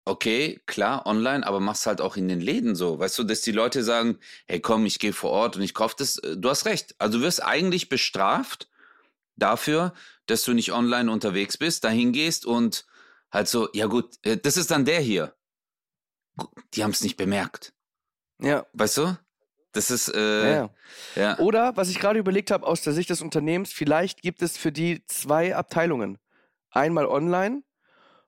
okay, 0.05 0.61
klar, 0.67 1.05
online, 1.07 1.45
aber 1.45 1.59
mach's 1.59 1.87
halt 1.87 2.01
auch 2.01 2.17
in 2.17 2.29
den 2.29 2.41
Läden 2.41 2.77
so. 2.77 2.99
Weißt 2.99 3.19
du, 3.19 3.25
dass 3.25 3.41
die 3.41 3.53
Leute 3.53 3.83
sagen, 3.83 4.19
hey 4.47 4.61
komm, 4.61 4.87
ich 4.87 4.99
gehe 5.01 5.13
vor 5.13 5.31
Ort 5.31 5.57
und 5.57 5.63
ich 5.63 5.75
kaufe 5.75 5.97
das. 5.99 6.19
Äh, 6.19 6.37
Du 6.37 6.49
hast 6.49 6.65
recht. 6.67 6.95
Also 6.99 7.19
du 7.19 7.25
wirst 7.25 7.43
eigentlich 7.43 7.89
bestraft 7.89 8.69
dafür, 9.37 9.95
dass 10.27 10.45
du 10.45 10.53
nicht 10.53 10.73
online 10.73 11.11
unterwegs 11.11 11.57
bist, 11.57 11.85
dahin 11.85 12.13
gehst 12.13 12.47
und 12.47 12.87
halt 13.31 13.49
so, 13.49 13.69
ja 13.73 13.87
gut, 13.87 14.17
äh, 14.23 14.37
das 14.37 14.57
ist 14.57 14.71
dann 14.71 14.85
der 14.85 15.01
hier. 15.01 15.35
Die 16.75 16.83
haben 16.83 16.91
es 16.91 17.03
nicht 17.03 17.17
bemerkt. 17.17 17.73
ja. 18.41 18.67
Weißt 18.73 18.99
du? 18.99 19.17
Das 19.73 19.91
ist, 19.91 20.09
äh, 20.09 20.55
ja. 20.55 20.71
ja. 21.17 21.39
Oder, 21.39 21.77
was 21.77 21.91
ich 21.91 21.99
gerade 21.99 22.19
überlegt 22.19 22.51
habe, 22.51 22.67
aus 22.67 22.81
der 22.81 22.95
Sicht 22.95 23.11
des 23.11 23.21
Unternehmens, 23.21 23.73
vielleicht 23.75 24.23
gibt 24.23 24.41
es 24.41 24.57
für 24.57 24.73
die 24.73 25.05
zwei 25.07 25.55
Abteilungen. 25.55 26.19
Einmal 26.71 27.05
online 27.07 27.63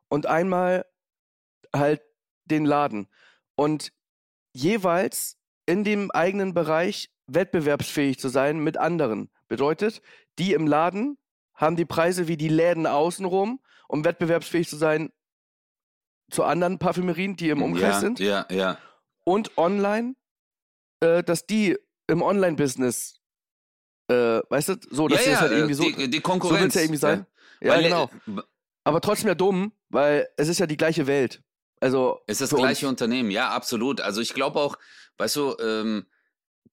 und 0.09 0.27
einmal 0.27 0.85
halt 1.75 2.03
den 2.45 2.67
Laden. 2.67 3.09
Und 3.55 3.93
jeweils 4.53 5.38
in 5.65 5.85
dem 5.85 6.11
eigenen 6.11 6.53
Bereich 6.53 7.11
wettbewerbsfähig 7.28 8.18
zu 8.18 8.28
sein 8.28 8.58
mit 8.58 8.76
anderen. 8.76 9.30
Bedeutet, 9.49 10.02
die 10.38 10.52
im 10.52 10.66
Laden 10.66 11.18
haben 11.54 11.76
die 11.76 11.85
Preise 11.85 12.28
wie 12.28 12.37
die 12.37 12.49
Läden 12.49 12.87
außenrum, 12.87 13.61
um 13.88 14.04
wettbewerbsfähig 14.04 14.68
zu 14.68 14.76
sein 14.76 15.11
zu 16.30 16.44
anderen 16.44 16.78
Parfümerien, 16.78 17.37
die 17.37 17.49
im 17.49 17.62
Umkreis 17.62 17.94
ja, 17.94 18.00
sind. 18.00 18.20
Ja, 18.20 18.47
ja. 18.50 18.78
Und 19.25 19.56
online, 19.56 20.14
äh, 21.00 21.23
dass 21.23 21.47
die 21.47 21.76
im 22.06 22.23
Online-Business, 22.23 23.20
äh, 24.08 24.40
weißt 24.49 24.68
du, 24.68 24.76
so, 24.90 25.08
dass 25.08 25.25
ja, 25.25 25.32
ja, 25.32 25.40
halt 25.40 25.52
äh, 25.52 25.56
irgendwie 25.56 25.75
so, 25.75 25.85
die, 25.85 25.94
die 25.94 26.02
so 26.02 26.12
wird 26.12 26.23
Konkurrenz. 26.23 26.75
es 26.75 26.75
ja 26.75 26.80
irgendwie 26.82 26.99
sein. 26.99 27.26
Ja, 27.61 27.76
äh, 27.76 27.82
genau. 27.82 28.11
Aber 28.85 29.00
trotzdem 29.00 29.28
ja 29.28 29.35
dumm, 29.35 29.73
weil 29.88 30.28
es 30.37 30.49
ist 30.49 30.58
ja 30.58 30.66
die 30.66 30.76
gleiche 30.76 31.06
Welt. 31.06 31.42
Also 31.80 32.20
Es 32.26 32.40
ist 32.40 32.52
das 32.52 32.58
gleiche 32.58 32.87
uns. 32.87 33.00
Unternehmen, 33.00 33.30
ja, 33.30 33.50
absolut. 33.50 34.00
Also 34.00 34.20
ich 34.20 34.35
glaube 34.35 34.58
auch, 34.58 34.76
weißt 35.18 35.37
du, 35.37 35.56
ähm, 35.61 36.06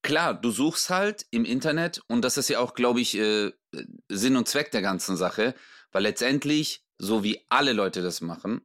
klar, 0.06 0.34
du 0.34 0.50
suchst 0.50 0.88
halt 0.88 1.26
im 1.30 1.44
Internet 1.44 2.00
und 2.06 2.22
das 2.22 2.38
ist 2.38 2.48
ja 2.48 2.60
auch, 2.60 2.74
glaube 2.74 3.00
ich, 3.00 3.18
äh, 3.18 3.52
Sinn 4.08 4.36
und 4.36 4.48
Zweck 4.48 4.70
der 4.70 4.80
ganzen 4.80 5.16
Sache, 5.16 5.54
weil 5.90 6.04
letztendlich, 6.04 6.84
so 6.96 7.24
wie 7.24 7.44
alle 7.48 7.72
Leute 7.72 8.02
das 8.02 8.20
machen, 8.20 8.64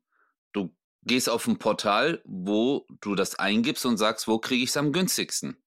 du 0.53 0.74
gehst 1.01 1.29
auf 1.29 1.48
ein 1.48 1.57
Portal, 1.57 2.21
wo 2.25 2.86
du 3.01 3.15
das 3.15 3.39
eingibst 3.39 3.86
und 3.88 3.98
sagst, 3.98 4.27
wo 4.27 4.38
kriege 4.38 4.63
ich 4.63 4.69
es 4.69 4.77
am 4.77 4.93
günstigsten? 4.93 5.57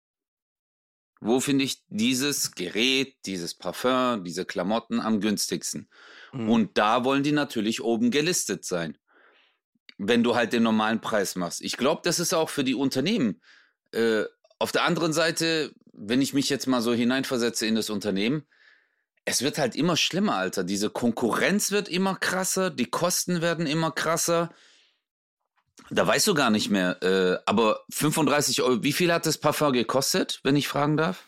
Wo 1.20 1.40
finde 1.40 1.64
ich 1.64 1.82
dieses 1.88 2.52
Gerät, 2.52 3.16
dieses 3.26 3.54
Parfum, 3.54 4.22
diese 4.22 4.44
Klamotten 4.44 5.00
am 5.00 5.20
günstigsten? 5.20 5.90
Mhm. 6.32 6.50
Und 6.50 6.78
da 6.78 7.04
wollen 7.04 7.24
die 7.24 7.32
natürlich 7.32 7.82
oben 7.82 8.12
gelistet 8.12 8.64
sein, 8.64 8.96
wenn 9.98 10.22
du 10.22 10.36
halt 10.36 10.52
den 10.52 10.62
normalen 10.62 11.00
Preis 11.00 11.34
machst. 11.34 11.62
Ich 11.62 11.76
glaube, 11.76 12.02
das 12.04 12.20
ist 12.20 12.32
auch 12.32 12.48
für 12.48 12.62
die 12.62 12.74
Unternehmen. 12.74 13.40
Äh, 13.92 14.24
auf 14.58 14.72
der 14.72 14.84
anderen 14.84 15.12
Seite, 15.12 15.72
wenn 15.92 16.22
ich 16.22 16.34
mich 16.34 16.48
jetzt 16.48 16.66
mal 16.66 16.80
so 16.80 16.92
hineinversetze 16.92 17.66
in 17.66 17.74
das 17.74 17.90
Unternehmen, 17.90 18.46
es 19.24 19.42
wird 19.42 19.58
halt 19.58 19.74
immer 19.74 19.96
schlimmer, 19.96 20.36
Alter. 20.36 20.64
Diese 20.64 20.90
Konkurrenz 20.90 21.70
wird 21.70 21.88
immer 21.88 22.14
krasser, 22.16 22.70
die 22.70 22.86
Kosten 22.86 23.40
werden 23.40 23.66
immer 23.66 23.90
krasser. 23.90 24.50
Da 25.90 26.06
weißt 26.06 26.26
du 26.26 26.34
gar 26.34 26.50
nicht 26.50 26.70
mehr. 26.70 27.02
Äh, 27.02 27.38
aber 27.46 27.80
35 27.90 28.62
Euro, 28.62 28.82
wie 28.82 28.92
viel 28.92 29.12
hat 29.12 29.26
das 29.26 29.38
Parfum 29.38 29.72
gekostet, 29.72 30.40
wenn 30.42 30.56
ich 30.56 30.68
fragen 30.68 30.96
darf? 30.96 31.24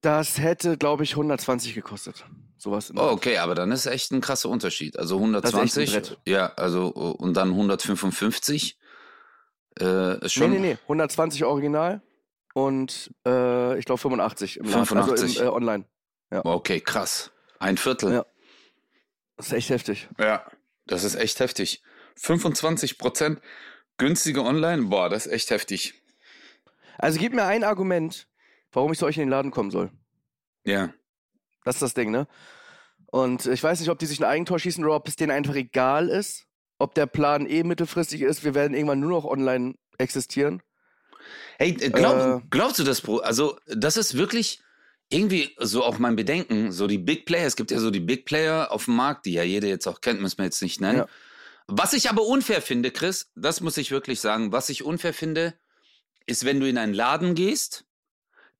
Das 0.00 0.38
hätte, 0.38 0.78
glaube 0.78 1.04
ich, 1.04 1.12
120 1.12 1.74
gekostet. 1.74 2.24
Sowas. 2.56 2.92
Oh, 2.94 3.10
okay, 3.10 3.38
aber 3.38 3.54
dann 3.54 3.70
ist 3.70 3.86
echt 3.86 4.10
ein 4.12 4.20
krasser 4.20 4.48
Unterschied. 4.48 4.98
Also 4.98 5.16
ist 5.16 5.22
echt 5.22 5.28
ein 5.28 5.34
120, 5.34 5.92
Brett. 5.92 6.18
ja, 6.26 6.52
also 6.54 6.88
und 6.88 7.34
dann 7.34 7.50
155 7.50 8.78
äh, 9.80 10.14
ist 10.16 10.22
Nee, 10.22 10.28
schon. 10.28 10.50
nee, 10.50 10.58
nee. 10.58 10.78
120 10.82 11.44
original 11.44 12.00
und 12.54 13.12
äh, 13.26 13.78
ich 13.78 13.84
glaube 13.84 13.98
85 14.00 14.58
im 14.58 14.66
Laden. 14.66 14.86
85. 14.86 15.22
Also 15.22 15.40
im, 15.42 15.46
äh, 15.46 15.50
online. 15.50 15.84
Okay, 16.30 16.80
krass. 16.80 17.30
Ein 17.58 17.76
Viertel. 17.76 18.12
Ja. 18.12 18.26
Das 19.36 19.46
ist 19.46 19.52
echt 19.52 19.70
heftig. 19.70 20.08
Ja, 20.18 20.44
das 20.86 21.04
ist 21.04 21.14
echt 21.14 21.40
heftig. 21.40 21.82
25 22.16 22.98
Prozent 22.98 23.40
günstiger 23.96 24.44
online, 24.44 24.84
boah, 24.86 25.08
das 25.08 25.26
ist 25.26 25.32
echt 25.32 25.50
heftig. 25.50 25.94
Also 26.98 27.18
gib 27.20 27.32
mir 27.32 27.44
ein 27.44 27.62
Argument, 27.64 28.26
warum 28.72 28.92
ich 28.92 28.98
zu 28.98 29.06
euch 29.06 29.16
in 29.16 29.22
den 29.22 29.28
Laden 29.30 29.50
kommen 29.52 29.70
soll. 29.70 29.90
Ja. 30.64 30.92
Das 31.64 31.76
ist 31.76 31.82
das 31.82 31.94
Ding, 31.94 32.10
ne? 32.10 32.26
Und 33.06 33.46
ich 33.46 33.62
weiß 33.62 33.78
nicht, 33.80 33.88
ob 33.90 33.98
die 33.98 34.06
sich 34.06 34.18
ein 34.18 34.24
Eigentor 34.24 34.58
schießen 34.58 34.84
oder 34.84 34.96
ob 34.96 35.06
es 35.08 35.16
denen 35.16 35.30
einfach 35.30 35.54
egal 35.54 36.08
ist. 36.08 36.46
Ob 36.78 36.94
der 36.94 37.06
Plan 37.06 37.46
eh 37.46 37.62
mittelfristig 37.64 38.22
ist, 38.22 38.44
wir 38.44 38.54
werden 38.54 38.74
irgendwann 38.74 39.00
nur 39.00 39.10
noch 39.10 39.24
online 39.24 39.74
existieren. 39.98 40.62
Hey, 41.58 41.72
glaub, 41.72 42.42
Äh. 42.42 42.46
glaubst 42.50 42.78
du 42.78 42.84
das, 42.84 43.00
Bro? 43.00 43.18
Also, 43.18 43.58
das 43.66 43.96
ist 43.96 44.16
wirklich 44.16 44.60
irgendwie 45.10 45.54
so 45.58 45.84
auch 45.84 45.98
mein 45.98 46.16
Bedenken. 46.16 46.70
So 46.70 46.86
die 46.86 46.98
Big 46.98 47.26
Player, 47.26 47.46
es 47.46 47.56
gibt 47.56 47.70
ja 47.70 47.80
so 47.80 47.90
die 47.90 48.00
Big 48.00 48.24
Player 48.26 48.70
auf 48.70 48.84
dem 48.84 48.96
Markt, 48.96 49.26
die 49.26 49.32
ja 49.32 49.42
jeder 49.42 49.68
jetzt 49.68 49.86
auch 49.86 50.00
kennt, 50.00 50.20
müssen 50.20 50.38
wir 50.38 50.44
jetzt 50.44 50.62
nicht 50.62 50.80
nennen. 50.80 50.98
Ja. 50.98 51.06
Was 51.66 51.92
ich 51.92 52.08
aber 52.08 52.22
unfair 52.22 52.62
finde, 52.62 52.90
Chris, 52.90 53.30
das 53.34 53.60
muss 53.60 53.76
ich 53.76 53.90
wirklich 53.90 54.20
sagen, 54.20 54.52
was 54.52 54.68
ich 54.68 54.84
unfair 54.84 55.12
finde, 55.12 55.54
ist, 56.26 56.44
wenn 56.44 56.60
du 56.60 56.68
in 56.68 56.78
einen 56.78 56.94
Laden 56.94 57.34
gehst, 57.34 57.84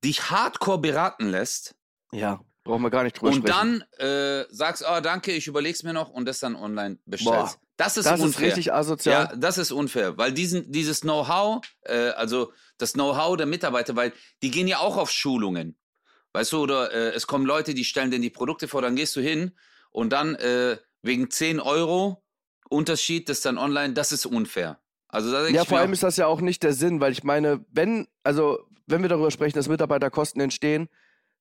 dich 0.03 0.29
hardcore 0.29 0.79
beraten 0.79 1.29
lässt 1.29 1.75
Ja, 2.11 2.41
brauchen 2.69 2.83
wir 2.83 2.89
gar 2.89 3.03
nicht 3.03 3.19
drüber 3.19 3.31
und 3.31 3.47
sprechen. 3.47 3.83
dann 3.97 4.07
äh, 4.07 4.45
sagst, 4.49 4.85
oh, 4.87 5.01
danke, 5.01 5.33
ich 5.33 5.47
überleg's 5.47 5.83
mir 5.83 5.93
noch 5.93 6.09
und 6.09 6.25
das 6.25 6.39
dann 6.39 6.55
online 6.55 6.97
bestellst. 7.05 7.55
Boah, 7.57 7.61
das 7.77 7.97
ist 7.97 8.05
das 8.05 8.19
ist 8.19 8.25
unfair. 8.25 8.47
richtig 8.47 8.73
asozial. 8.73 9.29
Ja, 9.31 9.35
das 9.35 9.57
ist 9.57 9.71
unfair, 9.71 10.17
weil 10.17 10.31
diesen, 10.31 10.71
dieses 10.71 11.01
Know-how, 11.01 11.61
äh, 11.83 12.09
also 12.09 12.53
das 12.77 12.93
Know-how 12.93 13.35
der 13.37 13.45
Mitarbeiter, 13.45 13.95
weil 13.95 14.13
die 14.41 14.51
gehen 14.51 14.67
ja 14.67 14.79
auch 14.79 14.97
auf 14.97 15.11
Schulungen. 15.11 15.77
Weißt 16.33 16.53
du, 16.53 16.61
oder 16.61 16.91
äh, 16.91 17.15
es 17.15 17.25
kommen 17.25 17.45
Leute, 17.45 17.73
die 17.73 17.83
stellen 17.83 18.11
dir 18.11 18.19
die 18.19 18.29
Produkte 18.29 18.67
vor, 18.67 18.81
dann 18.81 18.95
gehst 18.95 19.15
du 19.15 19.21
hin 19.21 19.51
und 19.91 20.11
dann 20.11 20.35
äh, 20.35 20.77
wegen 21.01 21.29
10 21.29 21.59
Euro 21.59 22.23
Unterschied, 22.69 23.29
das 23.29 23.41
dann 23.41 23.57
online, 23.57 23.93
das 23.93 24.11
ist 24.11 24.27
unfair. 24.27 24.79
Also 25.07 25.35
Ja, 25.47 25.65
vor 25.65 25.79
allem 25.79 25.91
ist 25.91 26.03
das 26.03 26.17
ja 26.17 26.27
auch 26.27 26.39
nicht 26.39 26.61
der 26.61 26.73
Sinn, 26.73 27.01
weil 27.01 27.11
ich 27.11 27.23
meine, 27.23 27.65
wenn, 27.71 28.07
also, 28.23 28.59
wenn 28.85 29.01
wir 29.01 29.09
darüber 29.09 29.31
sprechen, 29.31 29.55
dass 29.55 29.67
Mitarbeiterkosten 29.67 30.39
entstehen, 30.39 30.87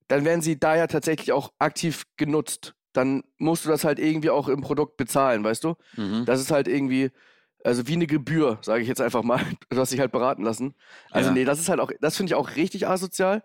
dann 0.09 0.25
werden 0.25 0.41
sie 0.43 0.59
da 0.59 0.77
ja 0.77 0.87
tatsächlich 0.87 1.33
auch 1.33 1.53
aktiv 1.59 2.05
genutzt. 2.17 2.75
Dann 2.93 3.23
musst 3.39 3.65
du 3.65 3.69
das 3.69 3.85
halt 3.85 3.99
irgendwie 3.99 4.31
auch 4.31 4.49
im 4.49 4.61
Produkt 4.63 4.97
bezahlen, 4.97 5.45
weißt 5.45 5.63
du? 5.65 5.75
mhm. 5.97 6.25
Das 6.25 6.41
ist 6.41 6.51
halt 6.51 6.67
irgendwie, 6.69 7.11
also 7.65 7.87
wie 7.87 7.93
eine 7.95 8.07
Gebühr, 8.07 8.59
sage 8.63 8.83
ich 8.83 8.89
jetzt 8.89 9.01
einfach 9.01 9.23
mal. 9.23 9.41
Du 9.71 9.79
hast 9.79 9.93
dich 9.93 10.01
halt 10.01 10.13
beraten 10.13 10.43
lassen. 10.43 10.75
Also 11.11 11.29
Ja. 11.29 11.35
nee, 11.35 11.45
das 11.45 11.61
ist 11.61 11.69
halt 11.69 11.81
auch, 11.81 11.91
das 12.01 12.17
finde 12.17 12.31
ich 12.31 12.35
auch 12.35 12.57
richtig 12.57 12.89
asozial. 12.89 13.43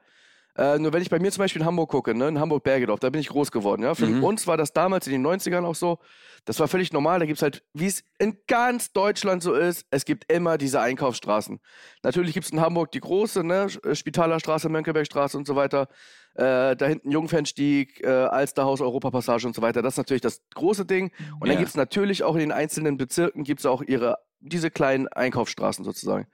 Äh, 0.56 0.78
nur 0.78 0.94
wenn 0.94 1.02
ich 1.02 1.10
bei 1.10 1.18
mir 1.18 1.32
zum 1.32 1.42
Beispiel 1.42 1.62
in 1.64 1.66
Hamburg 1.66 1.90
gucke, 1.90 2.14
ne, 2.14 2.28
in 2.28 2.40
Hamburg-Bergedorf, 2.40 3.00
da 3.00 3.10
bin 3.10 3.20
ich 3.20 3.30
groß 3.30 3.52
geworden. 3.52 3.82
Ja? 3.82 3.96
Für 3.96 4.06
Mhm. 4.06 4.24
uns 4.24 4.46
war 4.46 4.56
das 4.56 4.72
damals 4.72 5.08
in 5.08 5.14
den 5.14 5.24
90ern 5.26 5.66
auch 5.66 5.74
so. 5.74 5.98
Das 6.46 6.60
war 6.60 6.68
völlig 6.68 6.94
normal. 6.94 7.18
Da 7.20 7.26
gibt 7.26 7.38
es 7.40 7.42
halt, 7.42 7.64
wie 7.74 7.88
es 7.88 8.04
in 8.20 8.38
ganz 8.48 8.92
Deutschland 8.94 9.42
so 9.42 9.54
ist, 9.56 9.88
es 9.90 10.06
gibt 10.06 10.32
immer 10.32 10.60
diese 10.60 10.80
Einkaufsstraßen. 10.80 11.60
Natürlich 12.04 12.34
gibt 12.34 12.46
es 12.46 12.52
in 12.52 12.62
Hamburg 12.62 12.92
die 12.92 13.00
große, 13.00 13.44
ne, 13.44 13.68
Spitaler 13.94 14.40
Straße, 14.40 14.70
Mönckebergstraße 14.70 15.38
und 15.38 15.48
so 15.48 15.56
weiter. 15.56 15.88
Äh, 16.36 16.76
da 16.76 16.88
hinten 16.88 17.12
Jungfernstieg, 17.12 18.04
äh, 18.04 18.08
Alsterhaus, 18.08 18.82
Europapassage 18.82 19.46
und 19.46 19.56
so 19.56 19.62
weiter. 19.62 19.82
Das 19.84 19.94
ist 19.94 19.98
natürlich 19.98 20.22
das 20.22 20.42
große 20.56 20.86
Ding. 20.86 21.12
Und 21.40 21.42
dann 21.48 21.52
Ja. 21.52 21.58
gibt 21.60 21.70
es 21.70 21.76
natürlich 21.76 22.24
auch 22.24 22.34
in 22.34 22.40
den 22.40 22.52
einzelnen 22.52 22.98
Bezirken 22.98 23.44
gibt's 23.44 23.66
auch 23.68 23.84
ihre, 23.84 24.18
diese 24.40 24.72
kleinen 24.72 25.08
Einkaufsstraßen 25.08 25.86
sozusagen. 25.86 26.28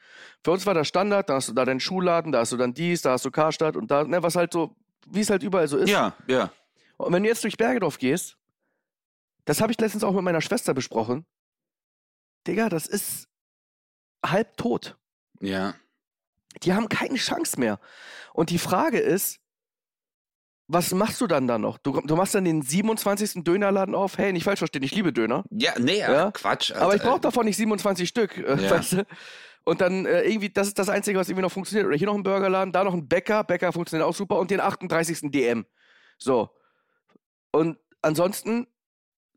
Für 0.43 0.51
uns 0.51 0.65
war 0.65 0.73
das 0.73 0.87
Standard, 0.87 1.29
da 1.29 1.35
hast 1.35 1.49
du 1.49 1.53
da 1.53 1.65
deinen 1.65 1.81
Schuhladen, 1.81 2.31
da 2.31 2.39
hast 2.39 2.53
du 2.53 2.57
dann 2.57 2.73
dies, 2.73 3.01
da 3.01 3.11
hast 3.11 3.25
du 3.25 3.31
Karstadt 3.31 3.75
und 3.75 3.91
da, 3.91 4.05
ne, 4.05 4.23
was 4.23 4.35
halt 4.37 4.53
so, 4.53 4.75
wie 5.05 5.19
es 5.19 5.29
halt 5.29 5.43
überall 5.43 5.67
so 5.67 5.77
ist. 5.77 5.89
Ja, 5.89 6.15
ja. 6.27 6.49
Und 6.95 7.11
wenn 7.13 7.23
du 7.23 7.29
jetzt 7.29 7.43
durch 7.43 7.57
Bergedorf 7.57 7.97
gehst, 7.97 8.37
das 9.45 9.59
habe 9.61 9.71
ich 9.73 9.79
letztens 9.81 10.03
auch 10.05 10.13
mit 10.13 10.23
meiner 10.23 10.41
Schwester 10.41 10.73
besprochen. 10.73 11.25
Digga, 12.47 12.69
das 12.69 12.87
ist 12.87 13.27
halb 14.25 14.55
tot. 14.57 14.97
Ja. 15.41 15.73
Die 16.63 16.73
haben 16.73 16.87
keine 16.89 17.15
Chance 17.15 17.59
mehr. 17.59 17.79
Und 18.33 18.49
die 18.49 18.57
Frage 18.59 18.99
ist, 18.99 19.39
was 20.71 20.93
machst 20.93 21.19
du 21.19 21.25
dann 21.25 21.47
da 21.47 21.57
noch? 21.57 21.79
Du, 21.79 21.99
du 21.99 22.15
machst 22.15 22.35
dann 22.35 22.45
den 22.45 22.61
27. 22.61 23.43
Dönerladen 23.43 23.95
auf. 23.95 24.19
Hey, 24.19 24.31
nicht 24.31 24.43
falsch 24.43 24.59
verstehen, 24.59 24.83
ich 24.83 24.93
liebe 24.93 25.11
Döner. 25.11 25.43
Ja, 25.49 25.73
nee, 25.79 25.97
Ja. 25.99 26.29
Quatsch. 26.31 26.71
Aber 26.71 26.93
ich 26.93 27.01
Alter. 27.01 27.09
brauche 27.11 27.21
davon 27.21 27.45
nicht 27.45 27.57
27 27.57 28.07
Stück, 28.07 28.37
äh, 28.37 28.55
Ja. 28.55 28.69
weißt 28.71 28.93
du? 28.93 29.05
Und 29.65 29.81
dann 29.81 30.05
äh, 30.05 30.21
irgendwie, 30.23 30.49
das 30.49 30.67
ist 30.67 30.77
das 30.79 30.87
Einzige, 30.89 31.17
was 31.19 31.27
irgendwie 31.27 31.41
noch 31.41 31.51
funktioniert. 31.51 31.87
Oder 31.87 31.97
hier 31.97 32.05
noch 32.07 32.15
ein 32.15 32.23
Burgerladen, 32.23 32.71
da 32.71 32.83
noch 32.83 32.93
ein 32.93 33.07
Bäcker. 33.07 33.43
Bäcker 33.43 33.73
funktioniert 33.73 34.07
auch 34.07 34.15
super. 34.15 34.37
Und 34.39 34.51
den 34.51 34.59
38. 34.61 35.31
DM. 35.31 35.65
So. 36.17 36.49
Und 37.51 37.77
ansonsten, 38.03 38.67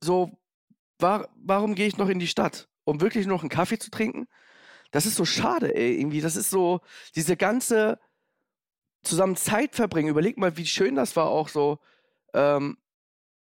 so, 0.00 0.30
war, 0.98 1.28
warum 1.34 1.74
gehe 1.74 1.86
ich 1.86 1.96
noch 1.96 2.08
in 2.10 2.18
die 2.18 2.26
Stadt? 2.28 2.68
Um 2.84 3.00
wirklich 3.00 3.26
noch 3.26 3.40
einen 3.40 3.48
Kaffee 3.48 3.78
zu 3.78 3.90
trinken? 3.90 4.26
Das 4.90 5.06
ist 5.06 5.16
so 5.16 5.24
schade, 5.24 5.74
ey. 5.74 5.98
Irgendwie, 5.98 6.20
das 6.20 6.36
ist 6.36 6.50
so, 6.50 6.80
diese 7.16 7.36
ganze 7.36 7.98
zusammen 9.02 9.37
Zeit 9.37 9.75
verbringen. 9.75 10.09
Überleg 10.09 10.38
mal, 10.38 10.56
wie 10.56 10.66
schön 10.66 10.94
das 10.94 11.16
war, 11.16 11.26
auch 11.26 11.49
so 11.49 11.78
ähm, 12.35 12.76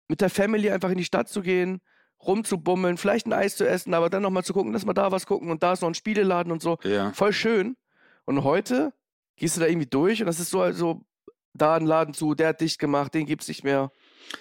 mit 0.08 0.22
der 0.22 0.30
Family 0.30 0.70
einfach 0.72 0.90
in 0.90 0.98
die 0.98 1.06
Stadt 1.06 1.30
zu 1.30 1.42
gehen, 1.42 1.82
rumzubummeln, 2.26 2.98
vielleicht 2.98 3.28
ein 3.28 3.34
Eis 3.34 3.56
zu 3.56 3.68
essen, 3.68 3.94
aber 3.94 4.10
dann 4.10 4.22
nochmal 4.24 4.44
zu 4.44 4.54
gucken, 4.54 4.74
dass 4.74 4.86
wir 4.86 4.94
da 4.94 5.12
was 5.12 5.26
gucken 5.26 5.50
und 5.52 5.64
da 5.64 5.74
ist 5.74 5.82
noch 5.82 5.90
ein 5.90 5.96
Spieleladen 5.96 6.52
und 6.52 6.62
so. 6.62 6.78
Ja. 6.84 7.14
Voll 7.14 7.34
schön. 7.34 7.78
Und 8.26 8.44
heute 8.44 8.94
gehst 9.38 9.56
du 9.56 9.62
da 9.62 9.68
irgendwie 9.68 9.88
durch 9.88 10.22
und 10.22 10.28
das 10.28 10.40
ist 10.40 10.50
so, 10.50 10.62
also 10.62 11.06
da 11.54 11.76
ein 11.76 11.86
Laden 11.86 12.14
zu, 12.14 12.36
der 12.36 12.50
hat 12.50 12.62
dicht 12.62 12.78
gemacht, 12.80 13.14
den 13.14 13.26
gibt's 13.26 13.48
nicht 13.48 13.64
mehr. 13.64 13.92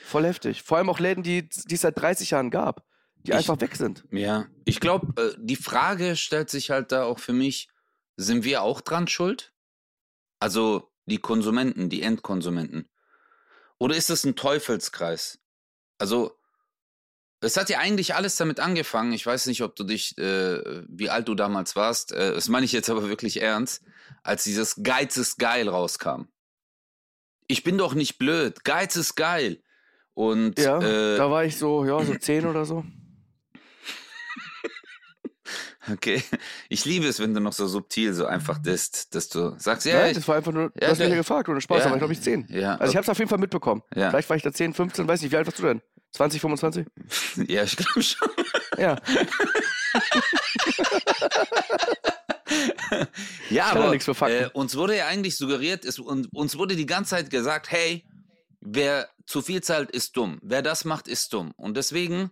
Voll 0.04 0.24
heftig. 0.24 0.62
Vor 0.62 0.76
allem 0.78 0.90
auch 0.90 0.98
Läden, 0.98 1.22
die 1.22 1.48
die 1.48 1.74
es 1.74 1.80
seit 1.80 1.98
30 1.98 2.30
Jahren 2.32 2.50
gab, 2.50 2.84
die 3.22 3.30
Ich- 3.30 3.36
einfach 3.36 3.60
weg 3.60 3.76
sind. 3.76 4.04
Ja, 4.10 4.46
ich 4.64 4.80
glaube, 4.80 5.20
äh, 5.20 5.34
die 5.38 5.56
Frage 5.56 6.16
stellt 6.16 6.50
sich 6.50 6.70
halt 6.70 6.92
da 6.92 7.04
auch 7.04 7.18
für 7.18 7.32
mich, 7.32 7.68
sind 8.16 8.44
wir 8.44 8.62
auch 8.62 8.80
dran 8.80 9.06
schuld? 9.08 9.52
Also 10.40 10.90
die 11.08 11.18
Konsumenten, 11.18 11.88
die 11.88 12.02
Endkonsumenten. 12.02 12.88
Oder 13.78 13.96
ist 13.96 14.10
es 14.10 14.24
ein 14.24 14.36
Teufelskreis? 14.36 15.38
Also, 15.98 16.36
es 17.40 17.56
hat 17.56 17.70
ja 17.70 17.78
eigentlich 17.78 18.14
alles 18.14 18.36
damit 18.36 18.58
angefangen. 18.60 19.12
Ich 19.12 19.24
weiß 19.24 19.46
nicht, 19.46 19.62
ob 19.62 19.76
du 19.76 19.84
dich, 19.84 20.18
äh, 20.18 20.82
wie 20.88 21.10
alt 21.10 21.28
du 21.28 21.34
damals 21.34 21.76
warst, 21.76 22.12
äh, 22.12 22.34
das 22.34 22.48
meine 22.48 22.66
ich 22.66 22.72
jetzt 22.72 22.90
aber 22.90 23.08
wirklich 23.08 23.40
ernst, 23.40 23.82
als 24.22 24.44
dieses 24.44 24.82
Geiz 24.82 25.16
ist 25.16 25.38
geil 25.38 25.68
rauskam. 25.68 26.22
Ich 27.46 27.62
bin 27.62 27.78
doch 27.78 27.94
nicht 27.94 28.18
blöd, 28.18 28.64
Geiz 28.64 28.96
ist 28.96 29.14
geil. 29.14 29.62
Und 30.14 30.58
Ja, 30.58 30.78
äh, 30.80 31.16
da 31.16 31.30
war 31.30 31.44
ich 31.44 31.56
so, 31.56 31.84
ja, 31.84 32.04
so 32.04 32.14
10 32.14 32.46
oder 32.46 32.64
so. 32.64 32.84
Okay. 35.92 36.22
Ich 36.68 36.84
liebe 36.84 37.06
es, 37.06 37.18
wenn 37.20 37.34
du 37.34 37.40
noch 37.40 37.52
so 37.52 37.66
subtil 37.66 38.12
so 38.14 38.26
einfach 38.26 38.58
disst, 38.58 39.14
dass 39.14 39.28
du 39.28 39.54
sagst, 39.58 39.86
ja, 39.86 39.98
Nein, 40.00 40.10
ich, 40.10 40.16
das 40.18 40.28
war 40.28 40.36
einfach 40.36 40.52
nur, 40.52 40.70
du 40.70 40.80
Ja, 40.80 40.88
hast 40.90 40.98
mich 40.98 41.08
ja 41.08 41.14
gefragt, 41.14 41.48
ohne 41.48 41.60
Spaß, 41.60 41.78
ja. 41.78 41.84
da 41.84 41.90
war 41.90 41.96
ich 41.96 42.00
glaube 42.00 42.12
ich 42.12 42.20
10. 42.20 42.46
ja, 42.50 42.76
Also 42.76 42.90
ich 42.90 42.96
habe 42.96 43.04
es 43.04 43.08
auf 43.08 43.18
jeden 43.18 43.28
Fall 43.28 43.38
mitbekommen. 43.38 43.82
ja, 43.94 44.10
Vielleicht 44.10 44.28
war 44.28 44.36
ich 44.36 44.42
da 44.42 44.52
10, 44.52 44.74
15, 44.74 45.06
weiß 45.08 45.22
nicht, 45.22 45.32
wie 45.32 45.36
alt 45.36 45.46
warst 45.46 45.58
du 45.58 45.62
denn? 45.62 45.80
20, 46.12 46.40
25? 46.40 46.86
ja, 47.48 47.62
ich 47.64 47.76
glaube 47.76 48.02
schon. 48.02 48.28
Ja. 48.78 48.96
ja, 53.50 53.66
aber 53.66 53.90
nichts 53.90 54.04
für 54.04 54.14
Fakten. 54.14 54.44
äh, 54.44 54.50
uns 54.52 54.76
wurde 54.76 54.96
ja 54.96 55.06
eigentlich 55.06 55.36
suggeriert, 55.36 55.84
es, 55.84 55.98
und, 55.98 56.28
uns 56.34 56.56
wurde 56.56 56.76
die 56.76 56.86
ganze 56.86 57.10
Zeit 57.10 57.30
gesagt, 57.30 57.70
hey, 57.70 58.04
wer 58.60 59.08
zu 59.26 59.42
viel 59.42 59.62
zahlt, 59.62 59.90
ist 59.90 60.16
dumm. 60.16 60.38
Wer 60.42 60.62
das 60.62 60.84
macht, 60.84 61.08
ist 61.08 61.32
dumm. 61.32 61.52
Und 61.56 61.76
deswegen 61.76 62.30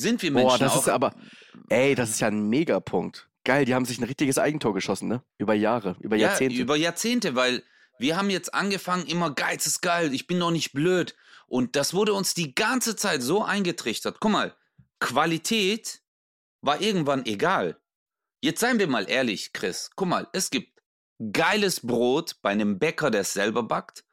sind 0.00 0.22
wir 0.22 0.30
Menschen 0.30 0.48
Boah, 0.48 0.58
das 0.58 0.72
auch. 0.72 0.82
ist 0.82 0.88
aber, 0.88 1.14
ey, 1.68 1.94
das 1.94 2.10
ist 2.10 2.20
ja 2.20 2.28
ein 2.28 2.48
Megapunkt. 2.48 3.28
Geil, 3.44 3.64
die 3.64 3.74
haben 3.74 3.84
sich 3.84 3.98
ein 3.98 4.04
richtiges 4.04 4.38
Eigentor 4.38 4.72
geschossen, 4.74 5.08
ne? 5.08 5.22
Über 5.38 5.54
Jahre, 5.54 5.96
über 6.00 6.16
ja, 6.16 6.28
Jahrzehnte. 6.28 6.56
über 6.56 6.76
Jahrzehnte, 6.76 7.34
weil 7.34 7.62
wir 7.98 8.16
haben 8.16 8.30
jetzt 8.30 8.54
angefangen, 8.54 9.06
immer 9.06 9.34
Geiz 9.34 9.66
ist 9.66 9.80
geil, 9.80 10.14
ich 10.14 10.26
bin 10.26 10.40
doch 10.40 10.50
nicht 10.50 10.72
blöd. 10.72 11.14
Und 11.46 11.76
das 11.76 11.94
wurde 11.94 12.14
uns 12.14 12.34
die 12.34 12.54
ganze 12.54 12.96
Zeit 12.96 13.22
so 13.22 13.44
eingetrichtert. 13.44 14.16
Guck 14.18 14.32
mal, 14.32 14.56
Qualität 14.98 16.00
war 16.62 16.80
irgendwann 16.80 17.26
egal. 17.26 17.76
Jetzt 18.40 18.60
seien 18.60 18.78
wir 18.78 18.88
mal 18.88 19.08
ehrlich, 19.08 19.52
Chris. 19.52 19.90
Guck 19.94 20.08
mal, 20.08 20.26
es 20.32 20.50
gibt 20.50 20.80
geiles 21.32 21.80
Brot 21.80 22.36
bei 22.42 22.50
einem 22.50 22.78
Bäcker, 22.78 23.10
der 23.10 23.22
es 23.22 23.32
selber 23.32 23.62
backt. 23.62 24.04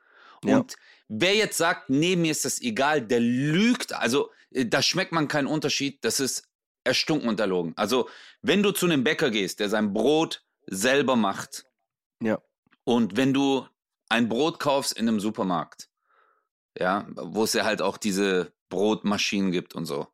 Ja. 0.43 0.57
Und 0.57 0.75
wer 1.07 1.35
jetzt 1.35 1.57
sagt, 1.57 1.89
nee, 1.89 2.15
mir 2.15 2.31
ist 2.31 2.45
das 2.45 2.61
egal, 2.61 3.01
der 3.01 3.19
lügt. 3.19 3.93
Also, 3.93 4.29
da 4.51 4.81
schmeckt 4.81 5.11
man 5.11 5.27
keinen 5.27 5.47
Unterschied. 5.47 6.03
Das 6.03 6.19
ist 6.19 6.47
erstunken 6.83 7.29
und 7.29 7.39
erlogen. 7.39 7.73
Also, 7.75 8.09
wenn 8.41 8.63
du 8.63 8.71
zu 8.71 8.85
einem 8.85 9.03
Bäcker 9.03 9.29
gehst, 9.31 9.59
der 9.59 9.69
sein 9.69 9.93
Brot 9.93 10.43
selber 10.67 11.15
macht, 11.15 11.65
Ja. 12.21 12.41
und 12.83 13.17
wenn 13.17 13.33
du 13.33 13.67
ein 14.09 14.27
Brot 14.29 14.59
kaufst 14.59 14.93
in 14.93 15.07
einem 15.07 15.19
Supermarkt, 15.19 15.89
ja, 16.77 17.07
wo 17.15 17.43
es 17.43 17.53
ja 17.53 17.65
halt 17.65 17.81
auch 17.81 17.97
diese 17.97 18.51
Brotmaschinen 18.69 19.51
gibt 19.51 19.75
und 19.75 19.85
so, 19.85 20.07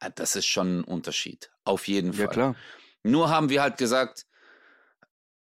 ah, 0.00 0.10
das 0.10 0.36
ist 0.36 0.46
schon 0.46 0.80
ein 0.80 0.84
Unterschied. 0.84 1.50
Auf 1.64 1.86
jeden 1.88 2.12
Fall. 2.12 2.22
ja, 2.22 2.26
klar. 2.28 2.56
Nur 3.02 3.30
haben 3.30 3.48
wir 3.48 3.62
halt 3.62 3.76
gesagt, 3.78 4.26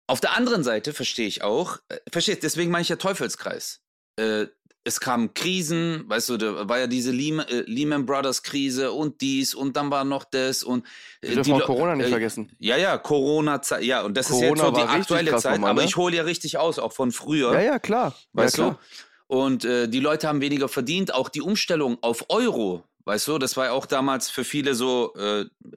auf 0.08 0.22
der 0.22 0.36
anderen 0.38 0.64
Seite 0.64 0.94
verstehe 0.94 1.28
ich 1.28 1.42
auch, 1.44 1.80
äh, 1.90 2.00
verstehst, 2.12 2.44
deswegen 2.44 2.72
meine 2.72 2.82
ich 2.84 2.90
ja 2.90 2.96
Teufelskreis. 2.98 3.82
Äh, 4.18 4.48
es 4.88 5.02
kamen 5.02 5.34
Krisen, 5.34 6.06
weißt 6.08 6.30
du, 6.30 6.38
da 6.38 6.70
war 6.70 6.80
ja 6.80 6.88
diese 6.88 7.12
Lehman, 7.12 7.46
äh, 7.48 7.64
Lehman 7.68 8.06
Brothers 8.06 8.42
Krise 8.42 8.94
und 8.94 9.20
dies 9.20 9.54
und 9.54 9.76
dann 9.76 9.92
war 9.92 10.06
noch 10.06 10.24
das 10.24 10.64
und 10.64 10.86
äh, 11.22 11.28
Wir 11.28 11.36
dürfen 11.36 11.56
die 11.56 11.62
auch 11.62 11.66
Corona 11.66 11.96
nicht 11.96 12.08
äh, 12.08 12.10
vergessen. 12.10 12.50
Ja, 12.58 12.78
ja, 12.78 12.98
Corona-Zeit, 12.98 13.84
ja, 13.84 14.04
und 14.04 14.16
das 14.16 14.30
ist 14.30 14.40
Corona 14.40 14.50
jetzt 14.50 14.62
so 14.62 14.72
die 14.72 14.82
aktuelle 14.88 15.36
Zeit, 15.36 15.54
nochmal, 15.56 15.72
aber 15.72 15.82
ne? 15.82 15.88
ich 15.88 15.98
hole 15.98 16.16
ja 16.16 16.24
richtig 16.24 16.58
aus, 16.58 16.80
auch 16.80 16.94
von 16.94 17.12
früher. 17.12 17.52
Ja, 17.54 17.60
ja, 17.60 17.80
klar. 17.80 18.16
Weißt 18.32 18.58
ja, 18.58 18.64
klar. 18.64 18.80
du? 19.28 19.36
Und 19.36 19.66
äh, 19.66 19.90
die 19.90 20.00
Leute 20.00 20.30
haben 20.30 20.40
weniger 20.40 20.70
verdient. 20.70 21.14
Auch 21.14 21.28
die 21.28 21.42
Umstellung 21.42 21.98
auf 22.00 22.30
Euro, 22.30 22.86
weißt 23.04 23.28
du, 23.28 23.38
das 23.40 23.58
war 23.58 23.66
ja 23.66 23.72
auch 23.74 23.86
damals 23.86 24.30
für 24.30 24.46
viele 24.46 24.74
so, 24.74 25.14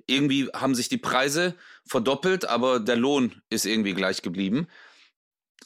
irgendwie 0.06 0.48
haben 0.54 0.76
sich 0.76 0.88
die 0.88 0.98
Preise 0.98 1.54
verdoppelt, 1.84 2.48
aber 2.48 2.78
der 2.78 2.94
Lohn 2.94 3.42
ist 3.50 3.66
irgendwie 3.66 3.94
gleich 3.94 4.22
geblieben. 4.22 4.68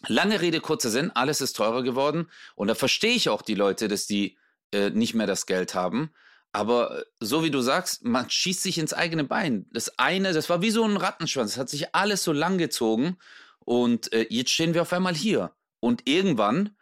Lange 0.07 0.41
Rede, 0.41 0.61
kurzer 0.61 0.91
Sinn, 0.91 1.11
alles 1.15 1.41
ist 1.41 1.55
teurer 1.55 1.83
geworden. 1.83 2.29
Und 2.55 2.69
da 2.69 2.75
verstehe 2.75 3.15
ich 3.15 3.29
auch 3.29 3.43
die 3.43 3.55
Leute, 3.55 3.89
dass 3.89 4.07
die 4.07 4.37
äh, 4.73 4.91
nicht 4.91 5.15
mehr 5.15 5.27
das 5.27 5.47
Geld 5.47 5.75
haben. 5.75 6.11
Aber 6.53 7.01
äh, 7.01 7.05
so 7.21 7.43
wie 7.43 7.51
du 7.51 7.61
sagst, 7.61 8.05
man 8.05 8.29
schießt 8.31 8.63
sich 8.63 8.79
ins 8.79 8.93
eigene 8.93 9.25
Bein. 9.25 9.67
Das 9.73 9.99
eine, 9.99 10.33
das 10.33 10.51
war 10.51 10.63
wie 10.63 10.71
so 10.71 10.85
ein 10.85 10.97
Rattenschwanz. 10.97 11.53
Es 11.53 11.59
hat 11.59 11.69
sich 11.69 11.95
alles 11.95 12.23
so 12.23 12.33
lang 12.33 12.59
gezogen. 12.59 13.17
Und 13.61 14.13
äh, 14.13 14.27
jetzt 14.29 14.51
stehen 14.51 14.75
wir 14.75 14.83
auf 14.83 14.93
einmal 14.93 15.15
hier. 15.15 15.53
Und 15.81 16.09
irgendwann 16.09 16.77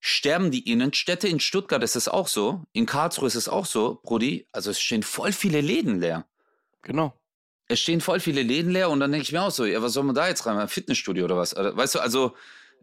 sterben 0.00 0.50
die 0.50 0.70
Innenstädte. 0.70 1.28
In 1.28 1.40
Stuttgart 1.40 1.82
ist 1.82 1.96
es 1.96 2.08
auch 2.08 2.28
so. 2.28 2.64
In 2.72 2.86
Karlsruhe 2.86 3.26
ist 3.26 3.34
es 3.34 3.48
auch 3.48 3.66
so, 3.66 4.00
Brudi. 4.02 4.46
Also 4.52 4.70
es 4.70 4.80
stehen 4.80 5.02
voll 5.02 5.32
viele 5.32 5.60
Läden 5.60 6.00
leer. 6.00 6.26
Genau. 6.82 7.17
Es 7.68 7.80
stehen 7.80 8.00
voll 8.00 8.20
viele 8.20 8.42
Läden 8.42 8.72
leer 8.72 8.90
und 8.90 9.00
dann 9.00 9.12
denke 9.12 9.24
ich 9.24 9.32
mir 9.32 9.42
auch 9.42 9.50
so, 9.50 9.64
ja, 9.66 9.82
was 9.82 9.92
soll 9.92 10.04
man 10.04 10.14
da 10.14 10.26
jetzt 10.26 10.46
rein? 10.46 10.56
Ein 10.56 10.68
Fitnessstudio 10.68 11.26
oder 11.26 11.36
was? 11.36 11.52
Also, 11.54 11.76
Weißt 11.76 11.94
du, 11.94 11.98
also 12.00 12.34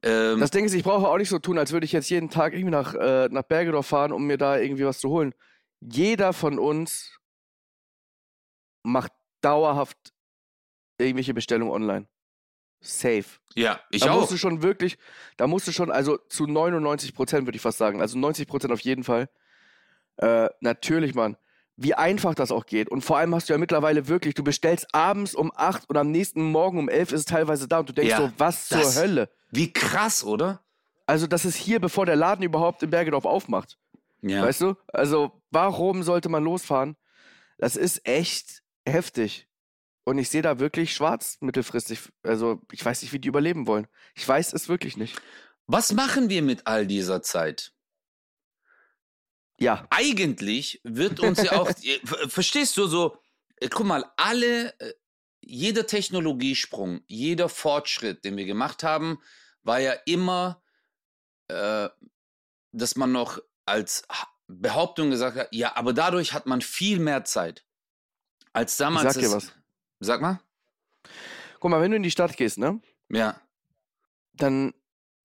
ähm, 0.03 0.39
Das 0.39 0.51
Ding 0.51 0.65
ist, 0.65 0.73
ich 0.73 0.83
brauche 0.83 1.07
auch 1.07 1.17
nicht 1.17 1.29
so 1.29 1.39
tun, 1.39 1.57
als 1.57 1.71
würde 1.71 1.85
ich 1.85 1.91
jetzt 1.91 2.09
jeden 2.09 2.29
Tag 2.29 2.53
irgendwie 2.53 2.71
nach, 2.71 2.93
äh, 2.93 3.27
nach 3.31 3.43
Bergedorf 3.43 3.87
fahren, 3.87 4.11
um 4.11 4.25
mir 4.25 4.37
da 4.37 4.57
irgendwie 4.57 4.85
was 4.85 4.99
zu 4.99 5.09
holen. 5.09 5.33
Jeder 5.81 6.33
von 6.33 6.59
uns 6.59 7.17
macht 8.83 9.11
dauerhaft 9.41 9.97
irgendwelche 10.99 11.33
Bestellungen 11.33 11.73
online. 11.73 12.07
Safe. 12.81 13.25
ja, 13.55 13.79
ich 13.89 14.03
da 14.03 14.11
auch. 14.11 14.19
musst 14.19 14.31
du 14.31 14.37
schon 14.37 14.61
wirklich, 14.61 14.97
da 15.37 15.47
musst 15.47 15.67
du 15.67 15.71
schon, 15.71 15.89
also 15.89 16.17
zu 16.29 16.45
99 16.45 17.15
Prozent 17.15 17.47
würde 17.47 17.55
ich 17.55 17.61
fast 17.61 17.79
sagen, 17.79 17.99
also 17.99 18.17
90 18.19 18.47
Prozent 18.47 18.71
auf 18.71 18.81
jeden 18.81 19.03
Fall. 19.03 19.27
Äh, 20.17 20.49
natürlich, 20.59 21.15
Mann. 21.15 21.35
Wie 21.77 21.93
einfach 21.93 22.35
das 22.35 22.51
auch 22.51 22.65
geht. 22.65 22.89
Und 22.89 23.01
vor 23.01 23.17
allem 23.17 23.35
hast 23.35 23.49
du 23.49 23.53
ja 23.53 23.57
mittlerweile 23.57 24.07
wirklich, 24.07 24.33
du 24.33 24.43
bestellst 24.43 24.93
abends 24.93 25.35
um 25.35 25.51
8 25.55 25.89
und 25.89 25.97
am 25.97 26.09
nächsten 26.09 26.41
Morgen 26.41 26.79
um 26.79 26.87
11 26.89 27.11
ist 27.11 27.19
es 27.21 27.25
teilweise 27.25 27.67
da 27.67 27.79
und 27.79 27.89
du 27.89 27.93
denkst 27.93 28.11
Ja, 28.11 28.17
so, 28.17 28.31
was 28.37 28.69
zur 28.69 28.77
das- 28.79 28.97
Hölle? 28.97 29.29
Wie 29.51 29.71
krass, 29.73 30.23
oder? 30.23 30.61
Also, 31.05 31.27
das 31.27 31.45
ist 31.45 31.55
hier, 31.55 31.79
bevor 31.79 32.05
der 32.05 32.15
Laden 32.15 32.43
überhaupt 32.43 32.81
in 32.81 32.89
Bergedorf 32.89 33.25
aufmacht. 33.25 33.77
Ja. 34.21 34.41
Weißt 34.41 34.61
du? 34.61 34.75
Also, 34.87 35.31
warum 35.51 36.01
sollte 36.01 36.29
man 36.29 36.43
losfahren? 36.43 36.95
Das 37.57 37.75
ist 37.75 38.07
echt 38.07 38.63
heftig. 38.87 39.47
Und 40.03 40.17
ich 40.17 40.29
sehe 40.29 40.41
da 40.41 40.59
wirklich 40.59 40.93
schwarz 40.93 41.37
mittelfristig. 41.41 41.99
Also, 42.23 42.61
ich 42.71 42.83
weiß 42.83 43.01
nicht, 43.01 43.11
wie 43.13 43.19
die 43.19 43.27
überleben 43.27 43.67
wollen. 43.67 43.87
Ich 44.15 44.27
weiß 44.27 44.53
es 44.53 44.67
wirklich 44.69 44.97
nicht. 44.97 45.21
Was 45.67 45.93
machen 45.93 46.29
wir 46.29 46.41
mit 46.41 46.65
all 46.67 46.87
dieser 46.87 47.21
Zeit? 47.21 47.71
Ja, 49.59 49.87
Eigentlich 49.89 50.81
wird 50.83 51.19
uns 51.19 51.41
ja 51.41 51.53
auch, 51.53 51.69
Ver- 52.03 52.29
verstehst 52.29 52.75
du 52.77 52.87
so, 52.87 53.17
äh, 53.57 53.69
guck 53.69 53.85
mal, 53.85 54.05
alle, 54.17 54.77
äh, 54.79 54.93
jeder 55.41 55.85
Technologiesprung, 55.87 57.01
jeder 57.07 57.47
Fortschritt, 57.49 58.25
den 58.25 58.35
wir 58.35 58.45
gemacht 58.45 58.83
haben, 58.83 59.19
war 59.63 59.79
ja 59.79 59.93
immer, 60.05 60.61
äh, 61.47 61.87
dass 62.71 62.95
man 62.95 63.11
noch 63.11 63.39
als 63.65 64.05
Ha- 64.11 64.27
Behauptung 64.47 65.09
gesagt 65.09 65.37
hat, 65.37 65.47
ja, 65.51 65.75
aber 65.75 65.93
dadurch 65.93 66.33
hat 66.33 66.45
man 66.45 66.61
viel 66.61 66.99
mehr 66.99 67.23
Zeit. 67.23 67.65
Als 68.53 68.73
ich 68.73 68.77
damals. 68.79 69.13
sag 69.13 69.21
dir 69.21 69.31
was. 69.31 69.53
Sag 69.99 70.21
mal. 70.21 70.39
Guck 71.59 71.71
mal, 71.71 71.81
wenn 71.81 71.91
du 71.91 71.97
in 71.97 72.03
die 72.03 72.11
Stadt 72.11 72.35
gehst, 72.37 72.57
ne? 72.57 72.81
Ja. 73.09 73.39
Dann, 74.33 74.73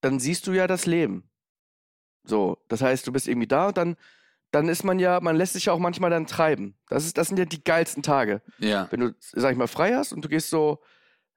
dann 0.00 0.20
siehst 0.20 0.46
du 0.46 0.52
ja 0.52 0.66
das 0.66 0.86
Leben. 0.86 1.28
So, 2.24 2.62
das 2.68 2.80
heißt, 2.80 3.06
du 3.06 3.12
bist 3.12 3.26
irgendwie 3.28 3.48
da 3.48 3.68
und 3.68 3.76
dann, 3.76 3.96
dann 4.50 4.68
ist 4.68 4.84
man 4.84 4.98
ja, 4.98 5.20
man 5.20 5.36
lässt 5.36 5.52
sich 5.52 5.66
ja 5.66 5.72
auch 5.72 5.78
manchmal 5.78 6.10
dann 6.10 6.26
treiben. 6.26 6.76
Das, 6.88 7.04
ist, 7.04 7.16
das 7.18 7.28
sind 7.28 7.38
ja 7.38 7.44
die 7.44 7.62
geilsten 7.62 8.02
Tage. 8.02 8.42
Ja. 8.58 8.88
wenn 8.90 9.00
du, 9.00 9.14
sag 9.20 9.52
ich 9.52 9.58
mal, 9.58 9.68
frei 9.68 9.94
hast 9.94 10.12
und 10.12 10.24
du 10.24 10.28
gehst 10.28 10.50
so, 10.50 10.80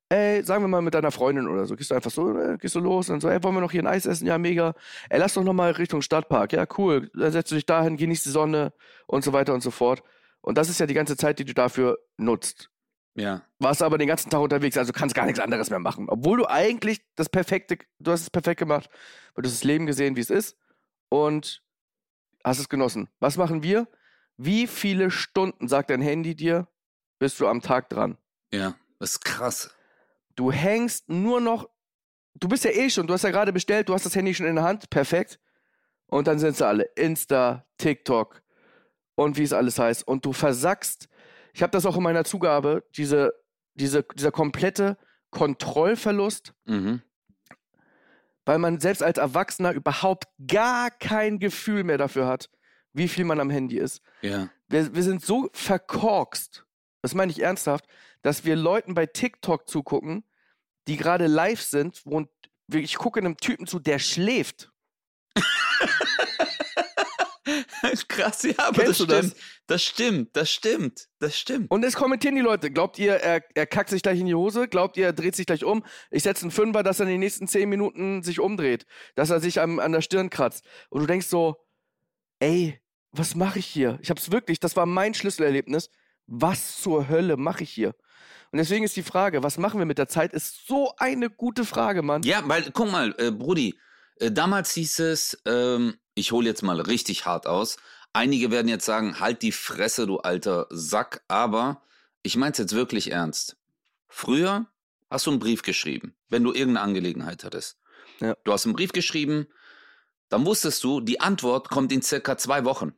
ey, 0.10 0.44
sagen 0.44 0.64
wir 0.64 0.68
mal 0.68 0.82
mit 0.82 0.94
deiner 0.94 1.12
Freundin 1.12 1.48
oder 1.48 1.66
so, 1.66 1.76
gehst 1.76 1.92
du 1.92 1.96
einfach 1.96 2.12
so, 2.12 2.38
äh, 2.38 2.58
gehst 2.58 2.76
du 2.76 2.80
los 2.80 3.10
und 3.10 3.22
so, 3.22 3.30
ey, 3.30 3.44
wollen 3.44 3.56
wir 3.56 3.62
noch 3.62 3.72
hier 3.72 3.84
ein 3.84 3.88
Eis 3.88 4.06
essen? 4.06 4.28
Ja, 4.28 4.38
mega. 4.38 4.74
Ey, 5.10 5.20
lass 5.20 5.34
doch 5.34 5.44
nochmal 5.44 5.72
Richtung 5.72 6.02
Stadtpark. 6.02 6.54
Ja, 6.54 6.66
cool. 6.78 7.12
Dann 7.14 7.32
setzt 7.32 7.52
du 7.52 7.56
dich 7.56 7.66
dahin, 7.66 7.98
genießt 7.98 8.26
die 8.26 8.30
Sonne 8.30 8.74
und 9.08 9.24
so 9.24 9.34
weiter 9.34 9.54
und 9.54 9.62
so 9.62 9.72
fort. 9.72 10.04
Und 10.42 10.58
das 10.58 10.70
ist 10.70 10.80
ja 10.80 10.86
die 10.86 10.94
ganze 10.94 11.16
Zeit, 11.18 11.40
die 11.40 11.46
du 11.46 11.54
dafür 11.54 12.00
nutzt. 12.18 12.70
Ja. 13.16 13.44
Warst 13.60 13.82
aber 13.84 13.98
den 13.98 14.08
ganzen 14.08 14.30
Tag 14.30 14.42
unterwegs, 14.42 14.78
also 14.78 14.92
kannst 14.92 15.16
gar 15.16 15.26
nichts 15.26 15.40
anderes 15.40 15.70
mehr 15.70 15.80
machen. 15.80 16.08
Obwohl 16.10 16.40
du 16.40 16.48
eigentlich 16.48 17.02
das 17.16 17.30
perfekte, 17.30 17.78
du 18.00 18.12
hast 18.12 18.22
es 18.22 18.30
perfekt 18.30 18.60
gemacht, 18.60 18.90
weil 19.36 19.44
du 19.44 19.50
hast 19.50 19.58
das 19.58 19.64
Leben 19.64 19.86
gesehen, 19.86 20.16
wie 20.16 20.22
es 20.22 20.30
ist 20.32 20.58
und 21.10 21.64
hast 22.44 22.60
es 22.60 22.70
genossen. 22.70 23.10
Was 23.20 23.38
machen 23.38 23.64
wir? 23.64 23.88
Wie 24.38 24.68
viele 24.68 25.12
Stunden, 25.12 25.68
sagt 25.68 25.90
dein 25.90 26.02
Handy 26.02 26.36
dir, 26.36 26.68
bist 27.20 27.40
du 27.40 27.48
am 27.48 27.62
Tag 27.62 27.90
dran? 27.90 28.18
Ja. 28.52 28.76
Das 29.00 29.12
ist 29.12 29.26
krass. 29.26 29.74
Du 30.36 30.52
hängst 30.52 31.10
nur 31.10 31.40
noch. 31.42 31.70
Du 32.36 32.48
bist 32.48 32.64
ja 32.64 32.72
eh 32.72 32.90
schon, 32.90 33.06
du 33.06 33.14
hast 33.14 33.24
ja 33.24 33.30
gerade 33.30 33.54
bestellt, 33.54 33.90
du 33.90 33.94
hast 33.94 34.06
das 34.06 34.16
Handy 34.16 34.34
schon 34.34 34.48
in 34.48 34.56
der 34.56 34.64
Hand, 34.64 34.90
perfekt. 34.90 35.40
Und 36.08 36.28
dann 36.28 36.40
sind 36.40 36.58
sie 36.58 36.66
alle 36.66 36.84
Insta, 36.96 37.66
TikTok 37.78 38.42
und 39.16 39.38
wie 39.38 39.44
es 39.44 39.54
alles 39.54 39.78
heißt. 39.78 40.08
Und 40.08 40.26
du 40.26 40.34
versackst. 40.34 41.08
Ich 41.54 41.62
habe 41.62 41.72
das 41.72 41.86
auch 41.86 41.96
in 41.96 42.04
meiner 42.04 42.24
Zugabe, 42.24 42.84
diese, 42.98 43.34
diese, 43.76 44.04
dieser 44.16 44.32
komplette 44.32 44.98
Kontrollverlust, 45.30 46.54
Mhm. 46.66 47.02
Weil 48.46 48.60
man 48.60 48.80
selbst 48.80 49.02
als 49.02 49.18
Erwachsener 49.18 49.72
überhaupt 49.72 50.26
gar 50.48 50.92
kein 50.92 51.40
Gefühl 51.40 51.84
mehr 51.84 51.98
dafür 51.98 52.28
hat, 52.28 52.50
wie 52.94 53.08
viel 53.08 53.26
man 53.26 53.40
am 53.40 53.50
Handy 53.50 53.78
ist. 53.78 54.02
Ja. 54.22 54.50
Wir, 54.68 54.94
wir 54.94 55.04
sind 55.04 55.24
so 55.24 55.50
verkorkst, 55.54 56.66
das 57.02 57.14
meine 57.14 57.32
ich 57.32 57.42
ernsthaft, 57.42 57.86
dass 58.22 58.46
wir 58.46 58.56
Leuten 58.56 58.94
bei 58.94 59.06
TikTok 59.06 59.70
zugucken, 59.70 60.24
die 60.88 60.98
gerade 60.98 61.28
live 61.28 61.62
sind 61.62 62.02
und 62.06 62.30
ich 62.72 62.96
gucke 62.96 63.20
einem 63.20 63.38
Typen 63.38 63.68
zu, 63.68 63.80
der 63.80 64.00
schläft. 64.00 64.72
krass, 68.08 68.44
ja, 68.44 68.54
aber 68.58 68.84
das 68.84 68.98
stimmt. 68.98 69.36
Das 69.68 69.84
stimmt, 69.84 70.36
das 70.36 70.52
stimmt, 70.52 71.08
das 71.20 71.38
stimmt. 71.38 71.72
Und 71.72 71.84
es 71.86 71.96
kommentieren 71.96 72.36
die 72.36 72.42
Leute. 72.42 72.70
Glaubt 72.70 73.00
ihr, 73.00 73.14
er, 73.16 73.44
er 73.56 73.66
kackt 73.66 73.90
sich 73.90 74.02
gleich 74.02 74.20
in 74.20 74.26
die 74.26 74.36
Hose? 74.36 74.68
Glaubt 74.68 74.98
ihr, 74.98 75.06
er 75.06 75.14
dreht 75.14 75.36
sich 75.36 75.46
gleich 75.46 75.64
um? 75.64 75.86
Ich 76.12 76.24
setze 76.24 76.44
einen 76.44 76.52
Fünfer, 76.52 76.84
dass 76.84 77.00
er 77.00 77.06
in 77.06 77.14
den 77.14 77.20
nächsten 77.22 77.48
zehn 77.48 77.70
Minuten 77.70 78.24
sich 78.24 78.40
umdreht. 78.40 78.86
Dass 79.16 79.30
er 79.30 79.40
sich 79.40 79.62
am, 79.62 79.80
an 79.80 79.92
der 79.92 80.02
Stirn 80.02 80.30
kratzt. 80.30 80.66
Und 80.90 81.02
du 81.02 81.08
denkst 81.08 81.28
so, 81.28 81.56
ey, 82.40 82.80
was 83.12 83.36
mache 83.36 83.60
ich 83.60 83.68
hier? 83.68 84.00
Ich 84.02 84.10
hab's 84.10 84.32
wirklich, 84.32 84.60
das 84.60 84.76
war 84.76 84.86
mein 84.86 85.14
Schlüsselerlebnis. 85.14 85.90
Was 86.26 86.82
zur 86.82 87.10
Hölle 87.10 87.38
mache 87.38 87.64
ich 87.64 87.70
hier? 87.70 87.96
Und 88.52 88.58
deswegen 88.58 88.86
ist 88.86 88.96
die 88.96 89.04
Frage, 89.04 89.44
was 89.44 89.58
machen 89.58 89.80
wir 89.80 89.86
mit 89.86 89.98
der 89.98 90.08
Zeit, 90.08 90.34
ist 90.34 90.68
so 90.68 90.94
eine 90.98 91.30
gute 91.30 91.66
Frage, 91.66 92.02
Mann. 92.02 92.22
Ja, 92.24 92.44
weil, 92.46 92.70
guck 92.72 92.92
mal, 92.92 93.16
äh, 93.18 93.32
Brudi, 93.32 93.80
äh, 94.20 94.32
damals 94.32 94.74
hieß 94.74 95.00
es, 95.00 95.42
ähm, 95.46 95.96
ich 96.16 96.32
hole 96.32 96.48
jetzt 96.48 96.64
mal 96.64 96.80
richtig 96.80 97.26
hart 97.26 97.48
aus. 97.48 97.78
Einige 98.14 98.52
werden 98.52 98.68
jetzt 98.68 98.86
sagen, 98.86 99.20
halt 99.20 99.42
die 99.42 99.52
Fresse, 99.52 100.06
du 100.06 100.20
alter 100.20 100.68
Sack, 100.70 101.24
aber 101.28 101.82
ich 102.22 102.36
meine 102.36 102.52
es 102.52 102.60
jetzt 102.60 102.76
wirklich 102.76 103.12
ernst. 103.12 103.58
Früher 104.08 104.68
hast 105.10 105.26
du 105.26 105.32
einen 105.32 105.40
Brief 105.40 105.64
geschrieben, 105.64 106.16
wenn 106.30 106.44
du 106.44 106.54
irgendeine 106.54 106.82
Angelegenheit 106.82 107.44
hattest. 107.44 107.78
Ja. 108.20 108.36
Du 108.44 108.54
hast 108.54 108.66
einen 108.66 108.76
Brief 108.76 108.92
geschrieben, 108.92 109.48
dann 110.30 110.46
wusstest 110.46 110.84
du, 110.84 111.02
die 111.02 111.20
Antwort 111.20 111.70
kommt 111.70 111.92
in 111.92 112.02
circa 112.02 112.38
zwei 112.38 112.66
Wochen. 112.66 112.94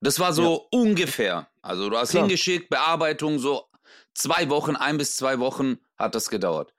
Das 0.00 0.18
war 0.18 0.32
so 0.32 0.66
ungefähr. 0.70 1.48
Also 1.62 1.90
du 1.90 1.96
hast 1.96 2.10
Klar. 2.10 2.24
hingeschickt, 2.24 2.70
Bearbeitung, 2.70 3.38
so 3.38 3.68
zwei 4.14 4.48
Wochen, 4.48 4.76
ein 4.76 4.98
bis 4.98 5.16
zwei 5.16 5.38
Wochen 5.38 5.78
hat 5.96 6.14
das 6.14 6.30
gedauert. 6.30 6.72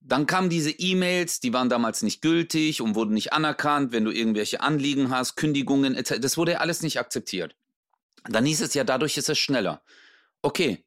Dann 0.00 0.26
kamen 0.26 0.48
diese 0.48 0.70
E-Mails, 0.70 1.40
die 1.40 1.52
waren 1.52 1.68
damals 1.68 2.02
nicht 2.02 2.22
gültig 2.22 2.80
und 2.80 2.94
wurden 2.94 3.12
nicht 3.12 3.32
anerkannt, 3.32 3.92
wenn 3.92 4.04
du 4.04 4.10
irgendwelche 4.10 4.60
Anliegen 4.60 5.10
hast, 5.10 5.36
Kündigungen 5.36 5.94
etc. 5.94 6.14
Das 6.20 6.36
wurde 6.36 6.52
ja 6.52 6.58
alles 6.58 6.82
nicht 6.82 6.98
akzeptiert. 6.98 7.54
Dann 8.24 8.44
hieß 8.46 8.62
es 8.62 8.74
ja, 8.74 8.84
dadurch 8.84 9.16
ist 9.18 9.28
es 9.28 9.38
schneller. 9.38 9.82
Okay, 10.42 10.84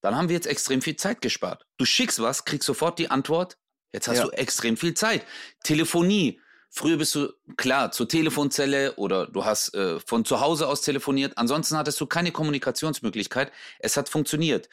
dann 0.00 0.16
haben 0.16 0.28
wir 0.28 0.34
jetzt 0.34 0.46
extrem 0.46 0.82
viel 0.82 0.96
Zeit 0.96 1.20
gespart. 1.22 1.66
Du 1.76 1.84
schickst 1.84 2.20
was, 2.20 2.44
kriegst 2.44 2.66
sofort 2.66 2.98
die 2.98 3.10
Antwort. 3.10 3.58
Jetzt 3.92 4.08
hast 4.08 4.18
Ja. 4.18 4.24
du 4.26 4.30
extrem 4.32 4.76
viel 4.76 4.94
Zeit. 4.94 5.24
Telefonie. 5.62 6.40
Früher 6.70 6.98
bist 6.98 7.14
du, 7.14 7.32
klar, 7.56 7.92
zur 7.92 8.08
Telefonzelle 8.08 8.94
oder 8.96 9.26
du 9.26 9.44
hast 9.44 9.74
äh, 9.74 9.98
von 10.00 10.24
zu 10.24 10.40
Hause 10.40 10.68
aus 10.68 10.82
telefoniert. 10.82 11.38
Ansonsten 11.38 11.76
hattest 11.76 11.98
du 12.00 12.06
keine 12.06 12.30
Kommunikationsmöglichkeit. 12.30 13.50
Es 13.78 13.96
hat 13.96 14.08
funktioniert. 14.08 14.68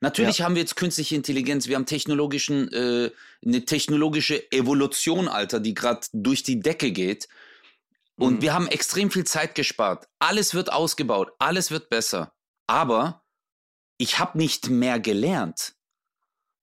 Natürlich 0.00 0.40
haben 0.40 0.54
wir 0.54 0.62
jetzt 0.62 0.76
künstliche 0.76 1.14
Intelligenz, 1.14 1.68
wir 1.68 1.76
haben 1.76 1.84
technologischen, 1.84 2.72
äh, 2.72 3.10
eine 3.44 3.64
technologische 3.66 4.50
Evolution, 4.50 5.28
Alter, 5.28 5.60
die 5.60 5.74
gerade 5.74 6.06
durch 6.12 6.42
die 6.42 6.60
Decke 6.60 6.90
geht. 6.90 7.28
Und 8.16 8.36
Mhm. 8.36 8.42
wir 8.42 8.54
haben 8.54 8.66
extrem 8.66 9.10
viel 9.10 9.24
Zeit 9.24 9.54
gespart. 9.54 10.08
Alles 10.18 10.54
wird 10.54 10.72
ausgebaut, 10.72 11.32
alles 11.38 11.70
wird 11.70 11.90
besser. 11.90 12.32
Aber 12.66 13.22
ich 13.98 14.18
habe 14.18 14.38
nicht 14.38 14.70
mehr 14.70 14.98
gelernt. 15.00 15.74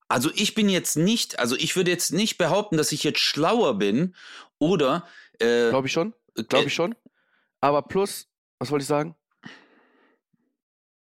Also 0.08 0.30
ich 0.34 0.54
bin 0.54 0.68
jetzt 0.68 0.96
nicht, 0.96 1.38
also 1.38 1.54
ich 1.54 1.76
würde 1.76 1.90
jetzt 1.90 2.12
nicht 2.12 2.38
behaupten, 2.38 2.76
dass 2.76 2.92
ich 2.92 3.04
jetzt 3.04 3.20
schlauer 3.20 3.78
bin 3.78 4.16
oder 4.58 5.06
äh, 5.38 5.68
Glaube 5.70 5.86
ich 5.86 5.92
schon. 5.92 6.14
Glaube 6.34 6.68
ich 6.68 6.74
schon. 6.74 6.96
Aber 7.60 7.82
plus, 7.82 8.26
was 8.58 8.70
wollte 8.70 8.82
ich 8.82 8.88
sagen? 8.88 9.14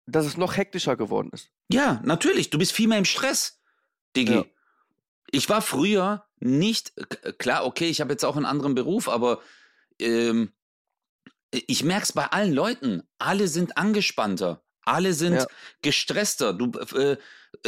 Dass 0.08 0.26
es 0.26 0.38
noch 0.38 0.58
hektischer 0.58 0.96
geworden 0.96 1.30
ist. 1.34 1.50
Ja, 1.72 2.02
natürlich. 2.04 2.50
Du 2.50 2.58
bist 2.58 2.72
viel 2.74 2.88
mehr 2.88 2.98
im 3.00 3.06
Stress, 3.06 3.60
Diggi. 4.16 4.34
Ja. 4.34 4.46
Ich 5.32 5.50
war 5.50 5.62
früher 5.62 6.26
nicht, 6.40 6.94
klar, 7.40 7.66
okay, 7.66 7.90
ich 7.90 8.02
habe 8.02 8.12
jetzt 8.14 8.24
auch 8.24 8.36
einen 8.38 8.46
anderen 8.46 8.76
Beruf, 8.76 9.10
aber 9.10 9.42
ähm, 10.00 10.54
ich 11.52 11.84
merke 11.84 12.04
es 12.04 12.14
bei 12.14 12.26
allen 12.28 12.54
Leuten. 12.54 13.04
Alle 13.18 13.48
sind 13.48 13.78
angespannter. 13.78 14.64
Alle 14.84 15.14
sind 15.14 15.36
Ja. 15.36 15.48
gestresster. 15.82 16.54
Du, 16.54 16.72
äh, 16.96 17.18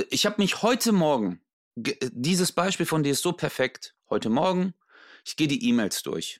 ich 0.09 0.25
habe 0.25 0.35
mich 0.39 0.61
heute 0.61 0.91
Morgen, 0.91 1.41
ge- 1.75 1.97
dieses 2.11 2.51
Beispiel 2.51 2.85
von 2.85 3.01
dir 3.03 3.13
ist 3.13 3.23
so 3.23 3.31
perfekt. 3.33 3.95
Heute 4.09 4.29
Morgen, 4.29 4.73
ich 5.25 5.35
gehe 5.35 5.47
die 5.47 5.67
E-Mails 5.67 6.03
durch. 6.03 6.39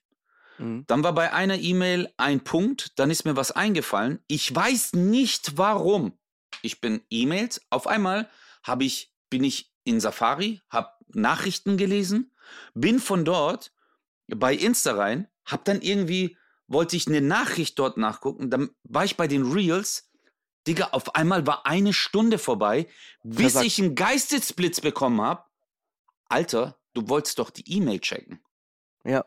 Mhm. 0.59 0.83
Dann 0.87 1.03
war 1.03 1.13
bei 1.13 1.33
einer 1.33 1.57
E-Mail 1.57 2.13
ein 2.17 2.43
Punkt, 2.43 2.99
dann 2.99 3.09
ist 3.09 3.25
mir 3.25 3.35
was 3.35 3.51
eingefallen. 3.51 4.19
Ich 4.27 4.53
weiß 4.53 4.93
nicht 4.93 5.57
warum. 5.57 6.17
Ich 6.61 6.81
bin 6.81 7.01
E-Mails. 7.09 7.61
Auf 7.69 7.87
einmal 7.87 8.29
habe 8.63 8.83
ich, 8.83 9.13
bin 9.29 9.43
ich 9.43 9.71
in 9.83 9.99
Safari, 9.99 10.61
habe 10.69 10.89
Nachrichten 11.09 11.77
gelesen, 11.77 12.33
bin 12.73 12.99
von 12.99 13.23
dort 13.25 13.71
bei 14.27 14.53
Insta 14.53 14.93
rein, 14.93 15.27
habe 15.45 15.63
dann 15.65 15.81
irgendwie, 15.81 16.37
wollte 16.67 16.97
ich 16.97 17.07
eine 17.07 17.21
Nachricht 17.21 17.79
dort 17.79 17.97
nachgucken, 17.97 18.49
dann 18.49 18.69
war 18.83 19.05
ich 19.05 19.15
bei 19.15 19.27
den 19.27 19.51
Reels. 19.51 20.09
Digga, 20.67 20.89
auf 20.91 21.15
einmal 21.15 21.47
war 21.47 21.65
eine 21.65 21.93
Stunde 21.93 22.37
vorbei, 22.37 22.87
bis 23.23 23.53
Versagt. 23.53 23.65
ich 23.65 23.79
einen 23.79 23.95
Geistesblitz 23.95 24.81
bekommen 24.81 25.21
habe. 25.21 25.45
Alter, 26.25 26.77
du 26.93 27.07
wolltest 27.07 27.39
doch 27.39 27.49
die 27.51 27.71
E-Mail 27.71 28.01
checken. 28.01 28.41
Ja. 29.05 29.23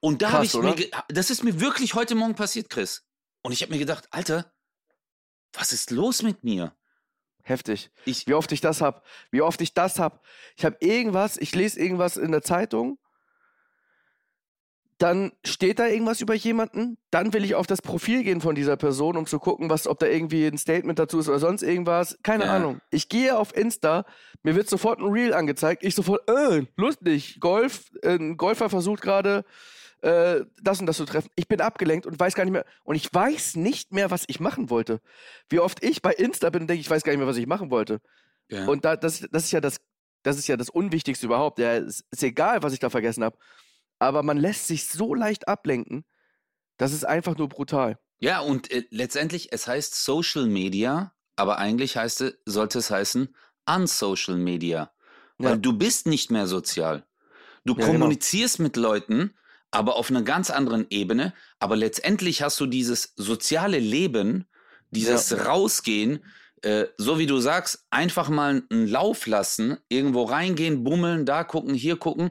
Und 0.00 0.20
da 0.20 0.32
habe 0.32 0.44
ich 0.44 0.54
mir, 0.54 0.60
oder? 0.60 0.74
ge- 0.74 0.90
das 1.08 1.30
ist 1.30 1.44
mir 1.44 1.60
wirklich 1.60 1.94
heute 1.94 2.16
Morgen 2.16 2.34
passiert, 2.34 2.68
Chris. 2.70 3.06
Und 3.42 3.52
ich 3.52 3.62
habe 3.62 3.70
mir 3.72 3.78
gedacht, 3.78 4.08
Alter, 4.10 4.51
was 5.52 5.72
ist 5.72 5.90
los 5.90 6.22
mit 6.22 6.44
mir? 6.44 6.74
Heftig. 7.42 7.90
Ich, 8.04 8.26
Wie 8.28 8.34
oft 8.34 8.52
ich 8.52 8.60
das 8.60 8.80
hab. 8.80 9.04
Wie 9.30 9.42
oft 9.42 9.60
ich 9.60 9.74
das 9.74 9.98
hab. 9.98 10.24
Ich 10.56 10.64
habe 10.64 10.76
irgendwas, 10.80 11.36
ich 11.36 11.54
lese 11.54 11.80
irgendwas 11.80 12.16
in 12.16 12.30
der 12.30 12.42
Zeitung. 12.42 12.98
Dann 14.98 15.32
steht 15.44 15.80
da 15.80 15.88
irgendwas 15.88 16.20
über 16.20 16.34
jemanden. 16.34 16.96
Dann 17.10 17.32
will 17.32 17.44
ich 17.44 17.56
auf 17.56 17.66
das 17.66 17.82
Profil 17.82 18.22
gehen 18.22 18.40
von 18.40 18.54
dieser 18.54 18.76
Person, 18.76 19.16
um 19.16 19.26
zu 19.26 19.40
gucken, 19.40 19.68
was, 19.68 19.88
ob 19.88 19.98
da 19.98 20.06
irgendwie 20.06 20.46
ein 20.46 20.56
Statement 20.58 20.96
dazu 21.00 21.18
ist 21.18 21.28
oder 21.28 21.40
sonst 21.40 21.62
irgendwas. 21.62 22.16
Keine 22.22 22.44
Ja. 22.44 22.54
Ahnung. 22.54 22.80
Ich 22.90 23.08
gehe 23.08 23.36
auf 23.36 23.56
Insta, 23.56 24.04
mir 24.44 24.54
wird 24.54 24.68
sofort 24.68 25.00
ein 25.00 25.06
Reel 25.10 25.34
angezeigt. 25.34 25.82
Ich 25.82 25.96
sofort, 25.96 26.28
äh, 26.30 26.66
lustig. 26.76 27.40
Golf, 27.40 27.90
äh, 28.02 28.14
ein 28.14 28.36
Golfer 28.36 28.70
versucht 28.70 29.02
gerade 29.02 29.44
äh, 30.02 30.44
das 30.60 30.80
und 30.80 30.86
das 30.86 30.96
zu 30.96 31.04
treffen. 31.04 31.30
Ich 31.36 31.48
bin 31.48 31.60
abgelenkt 31.60 32.06
und 32.06 32.18
weiß 32.18 32.34
gar 32.34 32.44
nicht 32.44 32.52
mehr. 32.52 32.64
Und 32.84 32.94
ich 32.96 33.12
weiß 33.12 33.56
nicht 33.56 33.92
mehr, 33.92 34.10
was 34.10 34.24
ich 34.26 34.38
machen 34.40 34.68
wollte. 34.70 35.00
Wie 35.48 35.58
oft 35.60 35.82
ich 35.82 36.02
bei 36.02 36.12
Insta 36.12 36.50
bin 36.50 36.62
und 36.62 36.68
denke, 36.68 36.80
ich 36.80 36.90
weiß 36.90 37.02
gar 37.02 37.12
nicht 37.12 37.18
mehr, 37.20 37.28
was 37.28 37.36
ich 37.36 37.46
machen 37.46 37.70
wollte. 37.70 38.00
ja. 38.48 38.66
Und 38.66 38.84
da, 38.84 38.96
das, 38.96 39.24
das 39.30 39.44
ist 39.44 39.52
ja 39.52 39.60
das, 39.60 39.80
das 40.22 40.38
ist 40.38 40.46
ja 40.48 40.56
das 40.56 40.68
Unwichtigste 40.70 41.26
überhaupt. 41.26 41.58
Ja, 41.58 41.74
es 41.76 42.04
ist 42.10 42.22
egal, 42.22 42.62
was 42.62 42.72
ich 42.72 42.78
da 42.80 42.90
vergessen 42.90 43.24
habe. 43.24 43.36
Aber 43.98 44.22
man 44.22 44.36
lässt 44.36 44.66
sich 44.66 44.88
so 44.88 45.14
leicht 45.14 45.48
ablenken, 45.48 46.04
das 46.76 46.92
ist 46.92 47.04
einfach 47.04 47.36
nur 47.36 47.48
brutal. 47.48 47.98
ja, 48.18 48.40
und 48.40 48.70
äh, 48.72 48.84
letztendlich, 48.90 49.52
es 49.52 49.66
heißt 49.68 50.04
Social 50.04 50.46
Media, 50.46 51.14
aber 51.36 51.58
eigentlich 51.58 51.96
heißt 51.96 52.24
sollte 52.44 52.78
es 52.80 52.90
heißen 52.90 53.34
Unsocial 53.66 54.36
Media. 54.36 54.92
Weil 55.38 55.52
Ja. 55.52 55.56
du 55.56 55.72
bist 55.78 56.06
nicht 56.06 56.30
mehr 56.32 56.46
sozial. 56.48 57.06
Du 57.64 57.74
Ja, 57.74 57.78
genau. 57.78 57.92
kommunizierst 57.92 58.58
mit 58.58 58.76
Leuten, 58.76 59.34
aber 59.72 59.96
auf 59.96 60.10
einer 60.10 60.22
ganz 60.22 60.50
anderen 60.50 60.86
Ebene. 60.90 61.32
Aber 61.58 61.74
letztendlich 61.76 62.42
hast 62.42 62.60
du 62.60 62.66
dieses 62.66 63.14
soziale 63.16 63.78
Leben, 63.80 64.44
dieses 64.90 65.46
Rausgehen, 65.46 66.24
äh, 66.62 66.84
so 66.98 67.18
wie 67.18 67.26
du 67.26 67.40
sagst, 67.40 67.86
einfach 67.90 68.28
mal 68.28 68.62
einen 68.70 68.86
Lauf 68.86 69.26
lassen, 69.26 69.78
irgendwo 69.88 70.22
reingehen, 70.24 70.84
bummeln, 70.84 71.26
da 71.26 71.42
gucken, 71.42 71.74
hier 71.74 71.96
gucken. 71.96 72.30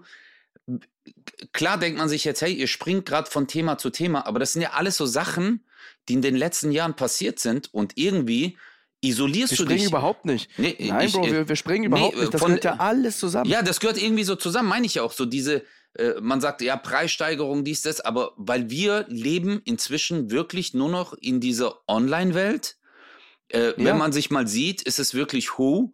Klar 1.51 1.77
denkt 1.77 1.97
man 1.97 2.07
sich 2.09 2.23
jetzt, 2.23 2.41
hey, 2.41 2.53
ihr 2.53 2.67
springt 2.67 3.05
gerade 3.05 3.29
von 3.29 3.47
Thema 3.47 3.77
zu 3.77 3.89
Thema, 3.89 4.25
aber 4.27 4.39
das 4.39 4.53
sind 4.53 4.61
ja 4.61 4.71
alles 4.71 4.95
so 4.97 5.05
Sachen, 5.05 5.65
die 6.07 6.13
in 6.13 6.21
den 6.21 6.35
letzten 6.35 6.71
Jahren 6.71 6.95
passiert 6.95 7.39
sind 7.39 7.73
und 7.73 7.93
irgendwie 7.95 8.57
isolierst 9.01 9.51
Wir 9.53 9.57
du 9.57 9.63
springen 9.63 9.79
dich. 9.79 9.87
überhaupt 9.87 10.25
nicht. 10.25 10.49
Nee, 10.59 10.75
Nein, 10.79 11.07
ich- 11.07 11.13
Bro, 11.13 11.25
äh, 11.27 11.31
wir, 11.31 11.49
wir 11.49 11.55
springen 11.55 11.81
nee, 11.81 11.87
überhaupt 11.87 12.15
nicht. 12.17 12.33
Das 12.33 12.39
von- 12.39 12.49
gehört 12.49 12.63
ja 12.65 12.75
alles 12.77 13.17
zusammen. 13.17 13.49
ja, 13.49 13.63
das 13.63 13.79
gehört 13.79 14.01
irgendwie 14.01 14.23
so 14.23 14.35
zusammen, 14.35 14.69
meine 14.69 14.85
ich 14.85 14.93
ja 14.95 15.01
auch. 15.03 15.11
So 15.11 15.25
diese, 15.25 15.63
äh, 15.95 16.19
man 16.21 16.41
sagt 16.41 16.61
ja 16.61 16.77
Preissteigerung, 16.77 17.63
dies, 17.63 17.81
das, 17.81 18.01
aber 18.01 18.33
weil 18.37 18.69
wir 18.69 19.05
leben 19.09 19.61
inzwischen 19.65 20.31
wirklich 20.31 20.73
nur 20.73 20.89
noch 20.89 21.13
in 21.13 21.39
dieser 21.39 21.79
Online-Welt. 21.87 22.77
Äh, 23.49 23.69
Ja. 23.69 23.73
Wenn 23.77 23.97
man 23.97 24.11
sich 24.13 24.31
mal 24.31 24.47
sieht, 24.47 24.81
ist 24.81 24.99
es 24.99 25.13
wirklich 25.13 25.57
Who. 25.57 25.93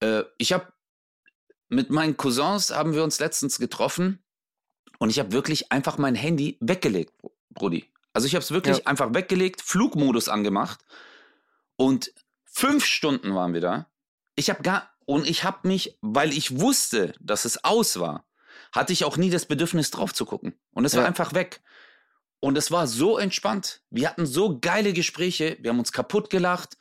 Äh, 0.00 0.24
ich 0.38 0.52
habe 0.52 0.72
mit 1.68 1.90
meinen 1.90 2.16
Cousins 2.16 2.70
haben 2.74 2.94
wir 2.94 3.04
uns 3.04 3.20
letztens 3.20 3.58
getroffen 3.58 4.22
und 4.98 5.10
ich 5.10 5.18
habe 5.20 5.30
wirklich 5.32 5.70
einfach 5.70 5.98
mein 5.98 6.16
Handy 6.16 6.58
weggelegt, 6.60 7.14
Brudi. 7.50 7.84
Also 8.12 8.26
ich 8.26 8.34
habe 8.34 8.42
es 8.42 8.50
wirklich 8.50 8.78
Ja. 8.78 8.86
einfach 8.86 9.14
weggelegt, 9.14 9.62
Flugmodus 9.62 10.28
angemacht 10.28 10.80
und 11.76 12.12
fünf 12.44 12.84
Stunden 12.84 13.34
waren 13.36 13.54
wir 13.54 13.60
da. 13.60 13.86
Ich 14.34 14.50
habe 14.50 14.62
gar 14.64 14.90
und 15.06 15.28
ich 15.28 15.44
habe 15.44 15.68
mich, 15.68 15.96
weil 16.00 16.32
ich 16.32 16.58
wusste, 16.60 17.14
dass 17.20 17.44
es 17.44 17.62
aus 17.62 18.00
war, 18.00 18.24
hatte 18.72 18.92
ich 18.92 19.04
auch 19.04 19.16
nie 19.16 19.30
das 19.30 19.46
Bedürfnis 19.46 19.90
drauf 19.90 20.12
zu 20.14 20.24
gucken 20.24 20.54
und 20.72 20.84
es 20.84 20.94
war 20.94 21.02
Ja. 21.02 21.08
einfach 21.08 21.34
weg. 21.34 21.60
Und 22.42 22.56
es 22.56 22.70
war 22.70 22.86
so 22.86 23.18
entspannt. 23.18 23.82
Wir 23.90 24.08
hatten 24.08 24.24
so 24.24 24.58
geile 24.60 24.92
Gespräche, 24.94 25.58
wir 25.60 25.70
haben 25.70 25.78
uns 25.78 25.92
kaputt 25.92 26.30
gelacht, 26.30 26.78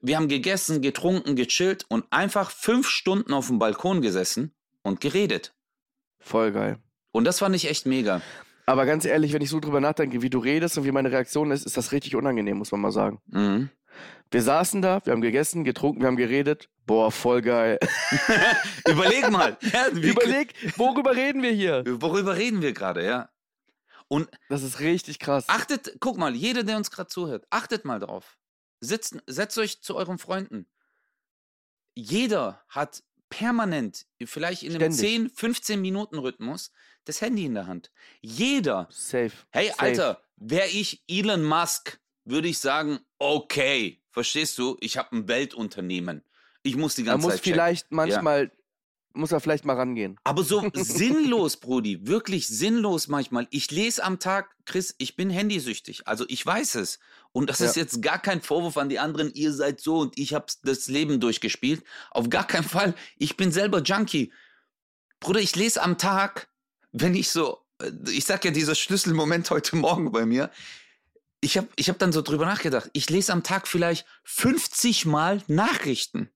wir 0.00 0.16
haben 0.16 0.28
gegessen, 0.28 0.82
getrunken, 0.82 1.34
gechillt 1.34 1.84
und 1.88 2.04
einfach 2.10 2.50
fünf 2.52 2.88
Stunden 2.88 3.32
auf 3.32 3.48
dem 3.48 3.58
Balkon 3.58 4.02
gesessen 4.02 4.54
und 4.82 5.00
geredet. 5.00 5.52
Voll 6.20 6.52
geil. 6.52 6.78
Und 7.10 7.24
das 7.24 7.40
fand 7.40 7.56
ich 7.56 7.68
echt 7.68 7.86
mega. 7.86 8.22
Aber 8.66 8.86
ganz 8.86 9.04
ehrlich, 9.04 9.32
wenn 9.32 9.42
ich 9.42 9.50
so 9.50 9.58
drüber 9.58 9.80
nachdenke, 9.80 10.22
wie 10.22 10.30
du 10.30 10.38
redest 10.38 10.78
und 10.78 10.84
wie 10.84 10.92
meine 10.92 11.10
Reaktion 11.10 11.50
ist, 11.50 11.66
ist 11.66 11.76
das 11.76 11.90
richtig 11.90 12.14
unangenehm, 12.14 12.58
muss 12.58 12.70
man 12.70 12.80
mal 12.80 12.92
sagen. 12.92 13.20
Mhm. 13.26 13.68
Wir 14.30 14.42
saßen 14.42 14.80
da, 14.82 15.04
wir 15.04 15.12
haben 15.12 15.20
gegessen, 15.22 15.64
getrunken, 15.64 16.00
wir 16.00 16.06
haben 16.06 16.16
geredet. 16.16 16.68
Boah, 16.86 17.10
voll 17.10 17.42
geil. 17.42 17.78
Überleg 18.88 19.30
mal. 19.30 19.56
Ja, 19.72 19.88
Überleg, 19.88 20.54
worüber 20.78 21.14
reden 21.16 21.42
wir 21.42 21.52
hier? 21.52 21.84
Worüber 21.86 22.36
reden 22.36 22.62
wir 22.62 22.72
gerade, 22.72 23.04
ja? 23.04 23.30
Und 24.08 24.28
Das 24.48 24.62
ist 24.62 24.80
richtig 24.80 25.18
krass. 25.20 25.44
achtet, 25.48 25.96
guck 26.00 26.16
mal, 26.18 26.34
jeder, 26.34 26.62
der 26.64 26.76
uns 26.76 26.90
gerade 26.90 27.08
zuhört, 27.08 27.46
achtet 27.50 27.84
mal 27.84 28.00
drauf. 28.00 28.38
Sitzt, 28.80 29.16
setzt 29.26 29.58
euch 29.58 29.82
zu 29.82 29.94
euren 29.96 30.18
Freunden. 30.18 30.66
jeder 31.94 32.62
hat 32.68 33.02
permanent, 33.28 34.06
vielleicht 34.24 34.62
in 34.64 34.70
einem 34.70 34.92
Ständig. 34.92 34.98
10, 35.00 35.30
15 35.30 35.80
Minuten 35.80 36.18
Rhythmus, 36.18 36.72
das 37.04 37.20
Handy 37.20 37.44
in 37.44 37.54
der 37.54 37.66
Hand. 37.66 37.92
Jeder. 38.20 38.88
Safe. 38.90 39.30
Hey, 39.50 39.68
Safe. 39.68 39.80
Alter, 39.80 40.22
wäre 40.36 40.66
ich 40.68 41.04
Elon 41.08 41.44
Musk, 41.44 42.00
würde 42.30 42.48
ich 42.48 42.58
sagen, 42.58 43.00
okay, 43.18 44.00
verstehst 44.10 44.58
du, 44.58 44.76
ich 44.80 44.96
habe 44.96 45.14
ein 45.16 45.28
Weltunternehmen. 45.28 46.22
Ich 46.62 46.76
muss 46.76 46.94
die 46.94 47.02
Man 47.02 47.12
ganze 47.14 47.26
muss 47.26 47.34
Zeit 47.36 47.42
checken. 47.42 47.52
vielleicht 47.54 47.92
manchmal, 47.92 48.52
muss 49.12 49.32
er 49.32 49.40
vielleicht 49.40 49.64
mal 49.64 49.76
rangehen. 49.76 50.18
Aber 50.24 50.42
so 50.44 50.68
sinnlos, 50.74 51.56
Brudi, 51.56 52.06
wirklich 52.06 52.46
sinnlos 52.48 53.08
manchmal. 53.08 53.46
Ich 53.50 53.70
lese 53.70 54.04
am 54.04 54.18
Tag, 54.18 54.50
Chris, 54.66 54.94
ich 54.98 55.16
bin 55.16 55.30
handysüchtig. 55.30 56.06
Also 56.06 56.24
ich 56.28 56.44
weiß 56.44 56.74
es. 56.76 56.98
Und 57.32 57.48
das 57.50 57.60
ist 57.60 57.76
Ja. 57.76 57.82
jetzt 57.82 58.02
gar 58.02 58.20
kein 58.20 58.42
Vorwurf 58.42 58.76
an 58.76 58.88
die 58.88 58.98
anderen, 58.98 59.32
ihr 59.34 59.52
seid 59.52 59.80
so 59.80 59.98
und 59.98 60.18
ich 60.18 60.34
habe 60.34 60.46
das 60.62 60.88
Leben 60.88 61.18
durchgespielt. 61.20 61.82
Auf 62.10 62.28
gar 62.28 62.46
keinen 62.46 62.64
Fall. 62.64 62.94
Ich 63.16 63.36
bin 63.36 63.52
selber 63.52 63.80
Junkie. 63.82 64.32
Bruder, 65.20 65.40
ich 65.40 65.54
lese 65.56 65.82
am 65.82 65.98
Tag, 65.98 66.48
wenn 66.92 67.14
ich 67.14 67.30
so, 67.30 67.58
äh, 67.80 67.90
ich 68.10 68.24
sag 68.24 68.44
ja, 68.44 68.50
dieser 68.50 68.74
Schlüsselmoment 68.74 69.50
heute 69.50 69.76
Morgen 69.76 70.12
bei 70.12 70.26
mir. 70.26 70.50
Ich 71.40 71.56
habe 71.56 71.68
ich 71.76 71.88
hab 71.88 71.98
dann 71.98 72.12
so 72.12 72.22
drüber 72.22 72.44
nachgedacht. 72.46 72.90
Ich 72.92 73.08
lese 73.08 73.32
am 73.32 73.42
Tag 73.42 73.66
vielleicht 73.66 74.06
50 74.24 75.06
Mal 75.06 75.42
Nachrichten. 75.46 76.30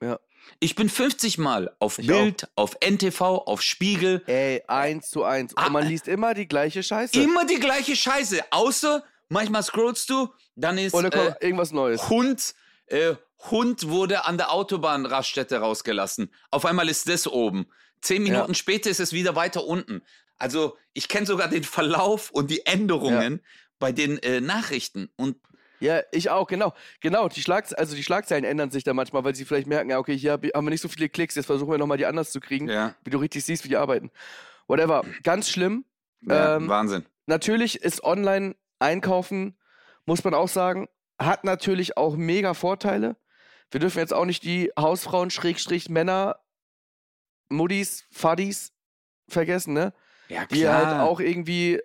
Ja. 0.00 0.18
Ich 0.60 0.74
bin 0.74 0.88
50 0.88 1.38
Mal 1.38 1.74
auf 1.78 1.98
Ich 1.98 2.06
Bild, 2.06 2.48
auf 2.54 2.76
NTV, 2.80 3.20
auf 3.20 3.62
Spiegel. 3.62 4.22
Ey, 4.26 4.62
eins 4.66 5.08
zu 5.08 5.24
eins. 5.24 5.56
Ah, 5.56 5.66
Und 5.66 5.72
man 5.72 5.84
äh, 5.84 5.88
liest 5.88 6.08
immer 6.08 6.34
die 6.34 6.46
gleiche 6.46 6.82
Scheiße. 6.82 7.18
Immer 7.18 7.46
die 7.46 7.60
gleiche 7.60 7.96
Scheiße. 7.96 8.40
Außer 8.50 9.04
manchmal 9.28 9.62
scrollst 9.62 10.10
du, 10.10 10.28
dann 10.54 10.76
ist 10.78 10.94
Oder 10.94 11.10
kommt 11.10 11.40
äh, 11.40 11.46
irgendwas 11.46 11.72
Neues. 11.72 12.08
Hund, 12.10 12.54
äh, 12.86 13.14
Hund 13.50 13.88
wurde 13.88 14.24
an 14.26 14.36
der 14.36 14.52
Autobahnraststätte 14.52 15.58
rausgelassen. 15.58 16.30
Auf 16.50 16.66
einmal 16.66 16.88
ist 16.88 17.08
das 17.08 17.26
oben. 17.26 17.66
Zehn 18.00 18.22
Minuten 18.22 18.50
Ja. 18.50 18.54
später 18.54 18.90
ist 18.90 19.00
es 19.00 19.12
wieder 19.12 19.34
weiter 19.36 19.64
unten. 19.64 20.02
Also 20.36 20.76
ich 20.92 21.08
kenne 21.08 21.26
sogar 21.26 21.48
den 21.48 21.64
Verlauf 21.64 22.30
und 22.30 22.50
die 22.50 22.66
Änderungen 22.66 23.40
bei 23.78 23.92
den 23.92 24.18
äh, 24.22 24.40
Nachrichten. 24.40 25.10
Und 25.16 25.36
Ja, 25.80 26.00
ich 26.12 26.30
auch, 26.30 26.46
genau. 26.46 26.72
Genau, 27.00 27.28
die, 27.28 27.42
Schlags 27.42 27.72
also 27.72 27.94
die 27.96 28.02
Schlagzeilen 28.02 28.44
ändern 28.44 28.70
sich 28.70 28.84
dann 28.84 28.96
manchmal, 28.96 29.24
weil 29.24 29.34
sie 29.34 29.44
vielleicht 29.44 29.66
merken, 29.66 29.90
ja, 29.90 29.98
okay, 29.98 30.16
hier 30.16 30.32
hab- 30.32 30.44
haben 30.44 30.64
wir 30.66 30.70
nicht 30.70 30.80
so 30.80 30.88
viele 30.88 31.08
Klicks, 31.08 31.34
jetzt 31.34 31.46
versuchen 31.46 31.70
wir 31.70 31.78
nochmal 31.78 31.98
die 31.98 32.06
anders 32.06 32.30
zu 32.32 32.40
kriegen, 32.40 32.68
ja, 32.68 32.94
wie 33.04 33.10
du 33.10 33.18
richtig 33.18 33.44
siehst, 33.44 33.64
wie 33.64 33.68
die 33.68 33.76
arbeiten. 33.76 34.10
Whatever. 34.66 35.04
Ganz 35.22 35.50
schlimm. 35.50 35.84
ja 36.22 36.56
Ähm, 36.56 36.68
Wahnsinn. 36.68 37.04
Natürlich 37.26 37.80
ist 37.82 38.02
Online-Einkaufen, 38.04 39.56
muss 40.06 40.24
man 40.24 40.34
auch 40.34 40.48
sagen, 40.48 40.88
hat 41.18 41.44
natürlich 41.44 41.96
auch 41.96 42.16
mega 42.16 42.54
Vorteile. 42.54 43.16
Wir 43.70 43.80
dürfen 43.80 43.98
jetzt 43.98 44.12
auch 44.14 44.24
nicht 44.26 44.42
die 44.44 44.70
Hausfrauen, 44.78 45.30
Schrägstrich, 45.30 45.88
Männer, 45.88 46.36
Muddis, 47.48 48.04
Fadis 48.10 48.72
vergessen, 49.28 49.74
ne? 49.74 49.92
Ja, 50.28 50.46
Die 50.46 50.66
halt 50.68 51.00
auch 51.00 51.20
irgendwie, 51.20 51.80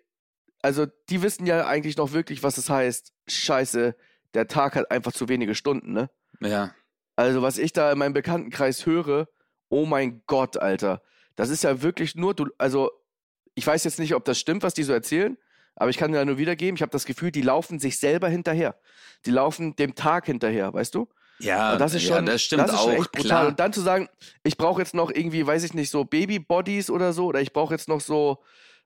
also 0.62 0.86
die 1.10 1.22
wissen 1.22 1.45
ja 1.45 1.65
eigentlich 1.67 1.98
noch 1.98 2.12
wirklich, 2.13 2.43
was 2.43 2.58
es 2.58 2.69
heißt. 2.69 3.13
Scheiße, 3.28 3.95
der 4.34 4.48
Tag 4.48 4.76
hat 4.76 4.91
einfach 4.91 5.12
zu 5.13 5.30
wenige 5.30 5.56
Stunden, 5.56 5.93
ne? 5.93 6.10
Ja, 6.41 6.74
Also, 7.15 7.41
was 7.41 7.58
ich 7.58 7.74
da 7.74 7.91
in 7.91 7.98
meinem 7.98 8.13
Bekanntenkreis 8.13 8.86
höre, 8.86 9.28
oh 9.69 9.86
mein 9.86 10.22
Gott, 10.28 10.58
Alter. 10.58 11.02
Das 11.36 11.50
ist 11.50 11.63
ja 11.63 11.82
wirklich 11.82 12.15
nur, 12.15 12.34
du, 12.34 12.48
also, 12.58 12.91
ich 13.56 13.65
weiß 13.67 13.84
jetzt 13.84 14.00
nicht, 14.00 14.15
ob 14.15 14.26
das 14.26 14.39
stimmt, 14.39 14.63
was 14.63 14.74
die 14.74 14.84
so 14.84 14.93
erzählen, 14.93 15.38
aber 15.76 15.89
ich 15.89 15.98
kann 15.98 16.13
ja 16.13 16.24
nur 16.26 16.38
wiedergeben, 16.38 16.76
ich 16.76 16.82
habe 16.82 16.91
das 16.91 17.06
Gefühl, 17.06 17.32
die 17.32 17.41
laufen 17.41 17.80
sich 17.80 18.00
selber 18.00 18.28
hinterher. 18.30 18.76
Die 19.26 19.32
laufen 19.32 19.76
dem 19.76 19.95
Tag 19.95 20.26
hinterher, 20.26 20.74
weißt 20.74 20.93
du? 20.95 21.08
ja, 21.39 21.74
Und 21.74 21.80
das 21.80 21.93
ist 21.93 22.04
ja, 22.08 22.15
schon, 22.17 22.26
das 22.26 22.41
stimmt 22.41 22.65
ist 22.65 22.74
auch. 22.74 22.84
schon 22.84 22.93
echt 22.95 23.12
brutal. 23.12 23.26
klar. 23.26 23.48
Und 23.48 23.60
dann 23.60 23.72
zu 23.74 23.82
sagen, 23.82 24.10
ich 24.43 24.58
brauche 24.58 24.82
jetzt 24.82 24.93
noch 24.93 25.10
irgendwie, 25.12 25.45
weiß 25.48 25.63
ich 25.63 25.74
nicht, 25.74 25.89
so 25.89 26.04
Babybodies 26.06 26.89
oder 26.89 27.13
so, 27.13 27.28
oder 27.28 27.41
ich 27.41 27.54
brauche 27.54 27.74
jetzt 27.74 27.88
noch 27.88 28.02
so. 28.02 28.43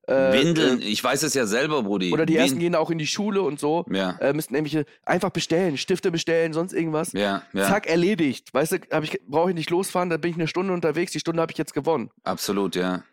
Äh, 0.07 0.33
Windeln, 0.33 0.81
Äh, 0.81 0.85
ich 0.85 1.01
weiß 1.03 1.23
es 1.23 1.33
ja 1.33 1.45
selber, 1.45 1.83
Brudi. 1.83 2.11
oder 2.11 2.25
die 2.25 2.33
Win- 2.33 2.41
ersten 2.41 2.59
gehen 2.59 2.75
auch 2.75 2.89
in 2.91 2.97
die 2.97 3.07
Schule 3.07 3.41
und 3.41 3.59
so. 3.59 3.85
Ja, 3.89 4.17
Äh, 4.19 4.33
müssten 4.33 4.53
irgendwelche 4.53 4.85
einfach 5.05 5.29
bestellen, 5.29 5.77
Stifte 5.77 6.11
bestellen, 6.11 6.51
sonst 6.51 6.73
irgendwas. 6.73 7.13
ja, 7.13 7.43
ja, 7.53 7.67
Zack, 7.67 7.87
erledigt. 7.87 8.53
Weißt 8.53 8.73
du, 8.73 8.75
ich, 8.77 9.21
brauche 9.27 9.49
ich 9.51 9.55
nicht 9.55 9.69
losfahren, 9.69 10.09
dann 10.09 10.19
bin 10.19 10.31
ich 10.31 10.37
eine 10.37 10.47
Stunde 10.47 10.73
unterwegs, 10.73 11.13
die 11.13 11.19
Stunde 11.19 11.41
habe 11.41 11.51
ich 11.53 11.57
jetzt 11.57 11.73
gewonnen. 11.73 12.09
absolut, 12.23 12.75
ja. 12.75 13.03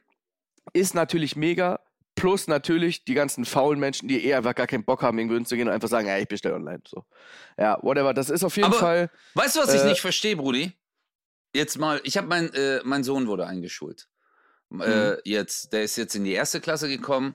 Ist 0.73 0.95
natürlich 0.95 1.37
mega. 1.37 1.81
Plus 2.17 2.49
natürlich 2.49 3.05
die 3.05 3.15
ganzen 3.15 3.45
faulen 3.45 3.79
Menschen, 3.81 4.09
die 4.09 4.23
eher 4.25 4.37
einfach 4.39 4.55
gar 4.55 4.67
keinen 4.67 4.85
Bock 4.85 5.01
haben, 5.03 5.17
irgendwo 5.17 5.37
hinzugehen 5.37 5.69
und 5.69 5.75
einfach 5.75 5.89
sagen, 5.89 6.07
ja, 6.09 6.19
ich 6.19 6.29
bestelle 6.29 6.57
online. 6.57 6.81
So. 6.87 7.05
Ja, 7.57 7.79
whatever. 7.83 8.13
Das 8.13 8.29
ist 8.31 8.43
auf 8.45 8.57
jeden 8.57 8.67
Aber- 8.71 8.77
Fall. 8.79 9.11
Weißt 9.35 9.57
du, 9.57 9.61
was 9.61 9.73
ich 9.73 9.81
Äh, 9.83 9.89
nicht 9.89 10.01
verstehe, 10.01 10.37
Brudi? 10.37 10.73
Jetzt 11.55 11.79
mal, 11.79 12.01
ich 12.05 12.17
habe 12.19 12.27
mein, 12.27 12.53
äh, 12.53 12.81
mein 12.85 13.05
Sohn 13.05 13.27
wurde 13.27 13.47
eingeschult. 13.47 14.07
Äh, 14.79 15.17
jetzt, 15.25 15.73
der 15.73 15.83
ist 15.83 15.97
jetzt 15.97 16.15
in 16.15 16.25
die 16.25 16.33
erste 16.33 16.61
Klasse 16.61 16.89
gekommen. 16.89 17.35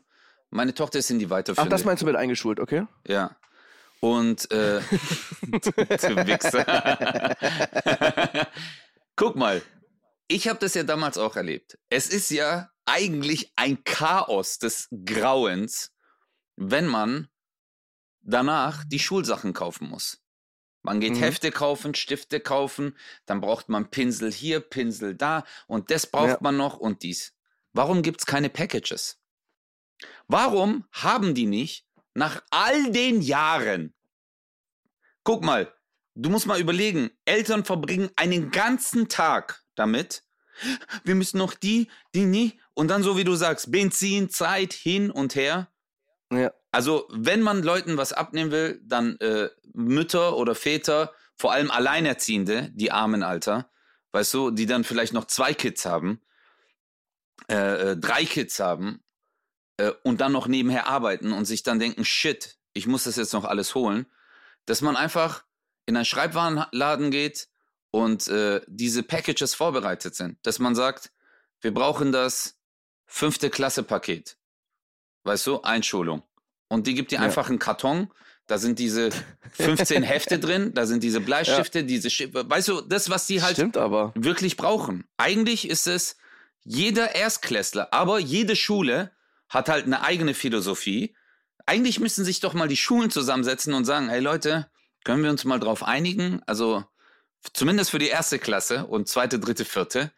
Meine 0.49 0.73
Tochter 0.73 0.99
ist 0.99 1.09
in 1.09 1.19
die 1.19 1.25
Ach, 1.25 1.31
weiterführende. 1.31 1.69
das 1.69 1.83
meinst 1.83 2.01
du 2.01 2.05
mit 2.05 2.15
eingeschult, 2.15 2.59
okay? 2.59 2.87
Ja. 3.05 3.35
Und 3.99 4.49
äh, 4.51 4.79
du 5.41 5.71
Wichser. 6.27 6.65
Guck 9.15 9.35
mal, 9.35 9.61
ich 10.27 10.47
habe 10.47 10.59
das 10.59 10.73
ja 10.73 10.83
damals 10.83 11.17
auch 11.17 11.35
erlebt. 11.35 11.77
Es 11.89 12.07
ist 12.07 12.29
ja 12.29 12.69
eigentlich 12.85 13.51
ein 13.55 13.83
Chaos 13.83 14.59
des 14.59 14.87
Grauens, 15.05 15.91
wenn 16.55 16.85
man 16.87 17.27
danach 18.21 18.83
die 18.85 18.99
Schulsachen 18.99 19.53
kaufen 19.53 19.89
muss. 19.89 20.21
Man 20.85 20.99
geht 20.99 21.13
Mhm. 21.13 21.19
Hefte 21.19 21.51
kaufen, 21.51 21.95
Stifte 21.95 22.39
kaufen, 22.39 22.95
dann 23.25 23.41
braucht 23.41 23.69
man 23.69 23.89
Pinsel 23.89 24.31
hier, 24.31 24.59
Pinsel 24.59 25.15
da 25.15 25.43
und 25.65 25.89
das 25.89 26.05
braucht 26.05 26.27
Ja. 26.29 26.37
man 26.41 26.57
noch 26.57 26.77
und 26.77 27.01
dies. 27.01 27.33
Warum 27.73 28.03
gibt's 28.03 28.27
keine 28.27 28.49
Packages? 28.49 29.19
Warum 30.27 30.85
haben 30.91 31.33
die 31.33 31.47
nicht 31.47 31.87
nach 32.13 32.43
all 32.51 32.91
den 32.91 33.21
Jahren? 33.21 33.95
Guck 35.23 35.43
mal, 35.43 35.73
du 36.13 36.29
musst 36.29 36.45
mal 36.45 36.59
überlegen, 36.59 37.09
Eltern 37.25 37.65
verbringen 37.65 38.11
einen 38.15 38.51
ganzen 38.51 39.09
Tag 39.09 39.63
damit. 39.73 40.23
Wir 41.03 41.15
müssen 41.15 41.39
noch 41.39 41.55
die, 41.55 41.89
die 42.13 42.25
nie 42.25 42.61
und 42.75 42.89
dann 42.89 43.01
so 43.01 43.17
wie 43.17 43.23
du 43.23 43.33
sagst, 43.35 43.71
Benzin, 43.71 44.29
Zeit 44.29 44.71
hin 44.73 45.09
und 45.09 45.33
her. 45.35 45.71
Ja. 46.31 46.53
Also, 46.71 47.07
wenn 47.09 47.41
man 47.41 47.63
Leuten 47.63 47.97
was 47.97 48.13
abnehmen 48.13 48.51
will, 48.51 48.81
dann 48.83 49.17
äh, 49.19 49.49
Mütter 49.73 50.37
oder 50.37 50.55
Väter, 50.55 51.13
vor 51.35 51.51
allem 51.51 51.71
Alleinerziehende, 51.71 52.71
die 52.73 52.91
armen 52.91 53.23
Alter, 53.23 53.69
weißt 54.11 54.33
du, 54.33 54.51
die 54.51 54.65
dann 54.65 54.83
vielleicht 54.83 55.13
noch 55.13 55.25
zwei 55.25 55.53
Kids 55.53 55.85
haben, 55.85 56.21
äh, 57.49 57.91
äh, 57.91 57.97
drei 57.97 58.25
Kids 58.25 58.59
haben 58.59 59.03
äh, 59.77 59.91
und 60.03 60.21
dann 60.21 60.31
noch 60.31 60.47
nebenher 60.47 60.87
arbeiten 60.87 61.33
und 61.33 61.45
sich 61.45 61.63
dann 61.63 61.79
denken, 61.79 62.05
shit, 62.05 62.57
ich 62.73 62.87
muss 62.87 63.03
das 63.03 63.17
jetzt 63.17 63.33
noch 63.33 63.45
alles 63.45 63.75
holen, 63.75 64.05
dass 64.65 64.81
man 64.81 64.95
einfach 64.95 65.43
in 65.85 65.95
einen 65.95 66.05
Schreibwarenladen 66.05 67.11
geht 67.11 67.49
und 67.91 68.27
äh, 68.27 68.61
diese 68.67 69.03
Packages 69.03 69.53
vorbereitet 69.53 70.15
sind. 70.15 70.37
Dass 70.45 70.59
man 70.59 70.75
sagt, 70.75 71.11
wir 71.61 71.73
brauchen 71.73 72.11
das 72.11 72.57
fünfte 73.05 73.49
Klasse 73.49 73.83
Paket. 73.83 74.37
Weißt 75.25 75.45
du, 75.47 75.61
Einschulung. 75.61 76.23
Und 76.69 76.87
die 76.87 76.93
gibt 76.93 77.11
dir 77.11 77.15
Ja. 77.17 77.21
einfach 77.23 77.49
einen 77.49 77.59
Karton. 77.59 78.11
Da 78.47 78.57
sind 78.59 78.77
diese 78.79 79.09
15 79.53 80.03
Hefte 80.03 80.39
drin, 80.39 80.73
da 80.73 80.85
sind 80.85 81.03
diese 81.03 81.19
Bleistifte, 81.19 81.83
diese, 81.83 82.09
Schi- 82.09 82.29
weißt 82.31 82.67
du, 82.67 82.81
das, 82.81 83.09
was 83.09 83.25
die 83.27 83.41
halt 83.41 83.57
wirklich 84.15 84.55
brauchen. 84.55 85.05
Eigentlich 85.17 85.67
ist 85.69 85.87
es 85.87 86.15
jeder 86.63 87.15
Erstklässler, 87.15 87.91
aber 87.91 88.19
jede 88.19 88.55
Schule 88.55 89.11
hat 89.49 89.67
halt 89.69 89.85
eine 89.85 90.01
eigene 90.01 90.33
Philosophie. 90.33 91.15
Eigentlich 91.65 91.99
müssen 91.99 92.23
sich 92.25 92.39
doch 92.39 92.53
mal 92.53 92.67
die 92.67 92.77
Schulen 92.77 93.09
zusammensetzen 93.09 93.73
und 93.73 93.85
sagen, 93.85 94.09
hey 94.09 94.19
Leute, 94.19 94.67
können 95.03 95.23
wir 95.23 95.29
uns 95.31 95.43
mal 95.43 95.59
drauf 95.59 95.83
einigen? 95.83 96.41
Also 96.45 96.83
zumindest 97.53 97.89
für 97.91 97.99
die 97.99 98.07
erste 98.07 98.37
Klasse 98.39 98.85
und 98.87 99.07
zweite, 99.07 99.39
dritte, 99.39 99.65
vierte, 99.65 100.11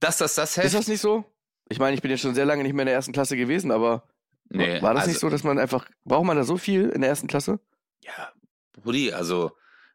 dass 0.00 0.18
das 0.18 0.34
das 0.34 0.56
Heft. 0.56 0.66
Ist 0.66 0.74
das 0.74 0.88
nicht 0.88 1.00
so? 1.00 1.24
Ich 1.68 1.78
meine, 1.78 1.94
ich 1.94 2.02
bin 2.02 2.10
jetzt 2.10 2.20
schon 2.20 2.34
sehr 2.34 2.44
lange 2.46 2.62
nicht 2.62 2.74
mehr 2.74 2.82
in 2.82 2.86
der 2.88 2.94
ersten 2.94 3.12
Klasse 3.12 3.36
gewesen, 3.36 3.70
aber 3.70 4.06
Nee, 4.48 4.80
war 4.82 4.94
das 4.94 5.02
also, 5.02 5.10
nicht 5.10 5.20
so, 5.20 5.30
dass 5.30 5.42
man 5.42 5.58
einfach, 5.58 5.88
braucht 6.04 6.24
man 6.24 6.36
da 6.36 6.44
so 6.44 6.56
viel 6.56 6.88
in 6.90 7.00
der 7.00 7.10
ersten 7.10 7.26
Klasse? 7.26 7.60
Ja, 8.02 8.32
Brudi, 8.72 9.12
also 9.12 9.52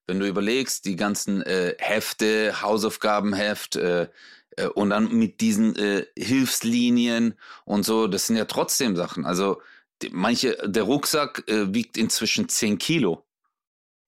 wenn 0.07 0.19
du 0.19 0.27
überlegst, 0.27 0.85
die 0.85 0.95
ganzen 0.95 1.41
äh, 1.43 1.75
Hefte, 1.77 2.61
Hausaufgabenheft 2.61 3.75
äh, 3.75 4.09
äh, 4.57 4.67
und 4.67 4.89
dann 4.89 5.13
mit 5.13 5.41
diesen 5.41 5.75
äh, 5.75 6.05
Hilfslinien 6.17 7.35
und 7.65 7.83
so, 7.83 8.07
das 8.07 8.27
sind 8.27 8.35
ja 8.35 8.45
trotzdem 8.45 8.95
Sachen. 8.95 9.25
Also 9.25 9.61
die, 10.01 10.09
manche, 10.09 10.57
der 10.65 10.83
Rucksack 10.83 11.43
äh, 11.47 11.73
wiegt 11.73 11.97
inzwischen 11.97 12.49
10 12.49 12.77
Kilo. 12.77 13.25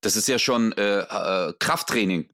Das 0.01 0.15
ist 0.15 0.27
ja 0.27 0.39
schon 0.39 0.71
äh, 0.73 1.53
Krafttraining. 1.59 2.27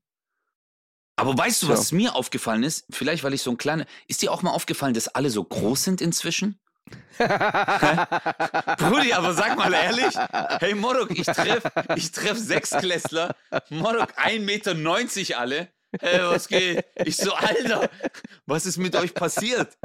Aber 1.17 1.37
weißt 1.37 1.63
du, 1.63 1.67
was 1.67 1.91
mir 1.91 2.15
aufgefallen 2.15 2.63
ist? 2.63 2.85
Vielleicht, 2.91 3.23
weil 3.23 3.33
ich 3.33 3.41
so 3.41 3.51
ein 3.51 3.57
kleiner. 3.57 3.85
Ist 4.07 4.21
dir 4.21 4.31
auch 4.31 4.43
mal 4.43 4.51
aufgefallen, 4.51 4.93
dass 4.93 5.07
alle 5.09 5.31
so 5.31 5.43
groß 5.43 5.83
sind 5.83 5.99
inzwischen? 5.99 6.59
Brudi, 8.77 9.13
aber 9.13 9.33
sag 9.33 9.57
mal 9.57 9.73
ehrlich, 9.73 10.15
hey 10.59 10.75
Morok, 10.75 11.11
ich 11.11 11.25
treff, 11.25 11.63
ich 11.95 12.11
treff 12.11 12.37
Sechsklässler, 12.37 13.35
Morok 13.69 14.13
1,90 14.17 14.39
Meter 14.39 15.39
alle 15.39 15.69
Hey, 15.99 16.19
was 16.21 16.47
geht? 16.47 16.85
Ich 17.05 17.17
so, 17.17 17.33
Alter, 17.33 17.89
was 18.45 18.65
ist 18.65 18.77
mit 18.77 18.95
euch 18.95 19.13
passiert? 19.13 19.77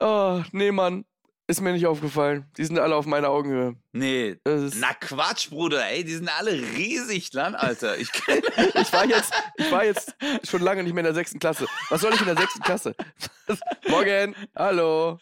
Oh, 0.00 0.42
nee, 0.52 0.72
Mann. 0.72 1.04
Ist 1.50 1.60
mir 1.62 1.72
nicht 1.72 1.88
aufgefallen. 1.88 2.48
Die 2.56 2.64
sind 2.64 2.78
alle 2.78 2.94
auf 2.94 3.06
meiner 3.06 3.28
Augenhöhe. 3.28 3.74
Nee. 3.90 4.36
Na 4.44 4.94
Quatsch, 4.94 5.50
Bruder, 5.50 5.84
ey, 5.84 6.04
die 6.04 6.14
sind 6.14 6.28
alle 6.38 6.52
riesig 6.52 7.30
dann, 7.30 7.56
Alter. 7.56 7.98
Ich 7.98 8.08
Ich 8.74 8.92
war 8.92 9.04
jetzt, 9.04 9.32
ich 9.56 9.68
war 9.72 9.84
jetzt 9.84 10.14
schon 10.44 10.62
lange 10.62 10.84
nicht 10.84 10.92
mehr 10.92 11.00
in 11.00 11.06
der 11.06 11.14
sechsten 11.14 11.40
Klasse. 11.40 11.66
Was 11.88 12.02
soll 12.02 12.14
ich 12.14 12.20
in 12.20 12.26
der 12.26 12.36
sechsten 12.36 12.60
Klasse? 12.62 12.94
Morgen, 13.88 14.36
hallo. 14.54 15.18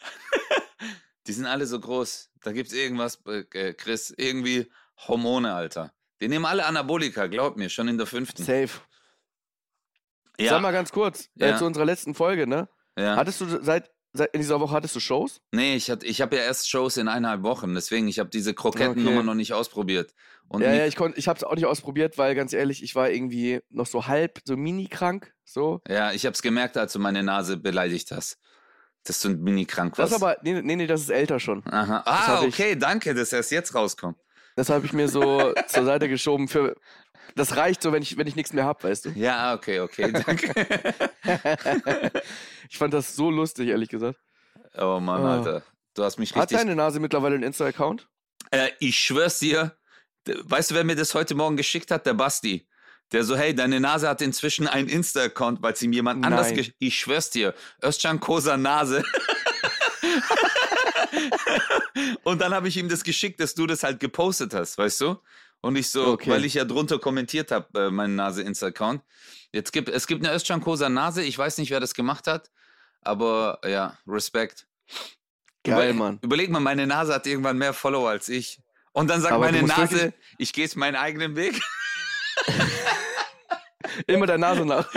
die 1.27 1.33
sind 1.33 1.47
alle 1.47 1.65
so 1.65 1.81
groß. 1.81 2.29
Da 2.43 2.53
gibt's 2.53 2.75
irgendwas, 2.75 3.23
äh, 3.25 3.73
Chris, 3.73 4.13
irgendwie 4.15 4.71
Hormone, 5.07 5.55
Alter. 5.55 5.95
Die 6.21 6.29
nehmen 6.29 6.45
alle 6.45 6.67
Anabolika, 6.67 7.27
glaub 7.29 7.57
mir, 7.57 7.71
schon 7.71 7.89
in 7.89 7.97
der 7.97 8.07
fünften. 8.07 8.43
Safe. 8.45 8.69
Sag 10.39 10.61
mal 10.61 10.73
ganz 10.73 10.93
kurz, 10.93 11.31
äh, 11.41 11.49
Ja. 11.49 11.57
zu 11.57 11.65
unserer 11.65 11.87
letzten 11.87 12.15
Folge, 12.15 12.47
ne? 12.47 12.69
ja. 12.99 13.17
Hattest 13.17 13.41
du 13.41 13.65
seit 13.65 13.91
in 14.25 14.41
dieser 14.41 14.61
Woche 14.61 14.75
hattest 14.75 14.95
du 14.97 15.01
Shows? 15.01 15.41
Nee, 15.53 15.77
ich, 15.77 15.89
ich 15.89 16.21
habe 16.21 16.37
ja 16.37 16.43
erst 16.43 16.69
Shows 16.69 16.97
in 16.97 17.09
eineinhalb 17.09 17.43
Wochen, 17.43 17.75
deswegen, 17.75 18.09
ich 18.09 18.19
habe 18.19 18.31
diese 18.31 18.55
Krokettennummer 18.55 19.19
Okay. 19.19 19.27
noch 19.27 19.35
nicht 19.35 19.53
ausprobiert. 19.53 20.15
Und 20.49 20.63
ja, 20.63 20.73
ja, 20.73 20.87
ich 20.87 20.97
ich 21.17 21.29
habe 21.29 21.37
es 21.37 21.45
auch 21.45 21.55
nicht 21.55 21.67
ausprobiert, 21.67 22.17
weil 22.19 22.35
ganz 22.35 22.53
ehrlich, 22.53 22.83
ich 22.83 22.95
war 22.95 23.11
irgendwie 23.11 23.61
noch 23.71 23.87
so 23.87 24.07
halb, 24.07 24.39
so 24.45 24.57
mini 24.57 24.87
krank, 24.89 25.33
so. 25.45 25.81
ja, 25.89 26.13
ich 26.13 26.25
habe 26.27 26.35
es 26.35 26.43
gemerkt, 26.43 26.77
als 26.77 26.93
du 26.95 26.99
meine 26.99 27.23
Nase 27.23 27.57
beleidigt 27.57 28.11
hast. 28.13 28.39
Dass 29.05 29.21
du 29.23 29.29
ein 29.29 29.41
mini-krank 29.41 29.95
Das 29.95 30.11
warst. 30.11 30.23
aber, 30.23 30.37
nee, 30.43 30.61
nee, 30.61 30.77
nee, 30.77 30.87
das 30.87 31.03
ist 31.03 31.11
älter 31.11 31.39
schon. 31.41 31.63
Aha. 31.67 32.03
Das 32.05 32.15
Ah, 32.15 32.27
hab 32.27 32.43
ich- 32.43 32.53
okay, 32.53 32.75
danke, 32.77 33.15
dass 33.15 33.33
erst 33.33 33.53
jetzt 33.53 33.75
rauskommt. 33.75 34.19
Das 34.57 34.69
habe 34.71 34.85
ich 34.87 34.93
mir 34.93 35.09
so 35.09 35.53
zur 35.69 35.85
Seite 35.85 36.09
geschoben 36.09 36.49
für. 36.49 36.75
Das 37.39 37.57
reicht 37.57 37.83
so, 37.83 37.93
wenn 37.93 38.03
ich, 38.03 38.17
wenn 38.19 38.27
ich 38.27 38.37
nichts 38.37 38.53
mehr 38.53 38.65
hab, 38.67 38.83
weißt 38.85 39.07
du? 39.07 39.11
Ja, 39.11 39.55
okay, 39.55 39.81
okay, 39.81 40.13
danke. 40.27 40.53
ich 42.69 42.77
fand 42.79 42.93
das 42.93 43.15
so 43.17 43.31
lustig, 43.31 43.69
ehrlich 43.69 43.89
gesagt. 43.89 44.19
oh 44.77 44.99
Mann, 45.01 45.23
Ah. 45.23 45.37
Alter. 45.39 45.63
Du 45.95 46.05
hast 46.05 46.19
mich 46.19 46.35
Hat 46.35 46.43
richtig. 46.43 46.59
deine 46.59 46.75
Nase 46.77 47.01
mittlerweile 47.01 47.35
einen 47.37 47.45
Insta-Account? 47.45 48.07
Äh, 48.51 48.69
ich 48.79 48.99
schwör's 48.99 49.39
dir, 49.39 49.77
weißt 50.27 50.71
du, 50.71 50.75
wer 50.77 50.85
mir 50.85 50.95
das 50.97 51.15
heute 51.15 51.35
Morgen 51.35 51.57
geschickt 51.57 51.91
hat? 51.91 52.07
Der 52.07 52.15
Basti. 52.15 52.69
Der 53.13 53.25
so, 53.25 53.37
hey, 53.37 53.55
deine 53.55 53.81
Nase 53.81 54.07
hat 54.09 54.21
inzwischen 54.21 54.69
einen 54.69 54.89
Insta-Account, 54.89 55.63
weil 55.63 55.75
sie 55.75 55.87
ihm 55.87 55.93
jemand 55.95 56.25
anders 56.27 56.49
Nein. 56.51 56.59
gesch- 56.59 56.75
Ich 56.79 56.99
schwör's 56.99 57.31
dir, 57.31 57.55
Özcan 57.83 58.21
Kosa 58.21 58.57
Nase. 58.57 59.03
Und 62.23 62.41
dann 62.41 62.53
habe 62.55 62.69
ich 62.69 62.77
ihm 62.77 62.89
das 62.89 63.03
geschickt, 63.03 63.41
dass 63.41 63.55
du 63.55 63.67
das 63.67 63.83
halt 63.83 63.99
gepostet 64.01 64.55
hast, 64.55 64.77
weißt 64.79 65.01
du? 65.01 65.17
Und 65.61 65.77
ich 65.77 65.91
so, 65.91 66.07
Okay. 66.07 66.31
weil 66.31 66.45
ich 66.45 66.55
ja 66.55 66.65
drunter 66.65 66.99
kommentiert 66.99 67.51
habe, 67.51 67.87
äh, 67.87 67.91
meinen 67.91 68.15
Nase-Insta-Account. 68.17 69.03
Jetzt 69.53 69.73
gibt 69.73 69.89
es 69.89 70.07
gibt 70.07 70.25
eine 70.25 70.35
Özcan 70.35 70.61
Kosa 70.61 70.89
Nase, 70.89 71.23
ich 71.23 71.37
weiß 71.37 71.59
nicht, 71.59 71.71
wer 71.71 71.81
das 71.81 71.95
gemacht 71.95 72.27
hat, 72.27 72.51
aber 73.03 73.61
ja, 73.67 73.99
Respekt. 74.07 74.67
Geil, 75.65 75.91
Über- 75.91 75.99
Mann. 75.99 76.19
Überleg 76.23 76.51
mal, 76.51 76.61
meine 76.61 76.87
Nase 76.87 77.13
hat 77.15 77.27
irgendwann 77.27 77.59
mehr 77.59 77.73
Follower 77.73 78.09
als 78.11 78.29
ich. 78.29 78.61
Und 78.93 79.09
dann 79.09 79.21
sagt 79.21 79.33
Aber 79.35 79.47
meine 79.47 79.63
Nase, 79.65 79.91
wirklich- 79.97 80.13
ich 80.39 80.53
gehe 80.53 80.65
jetzt 80.65 80.77
meinen 80.77 80.97
eigenen 80.97 81.35
Weg. 81.37 81.61
Immer 84.07 84.27
der 84.27 84.39
Nase 84.39 84.65
nach. 84.65 84.89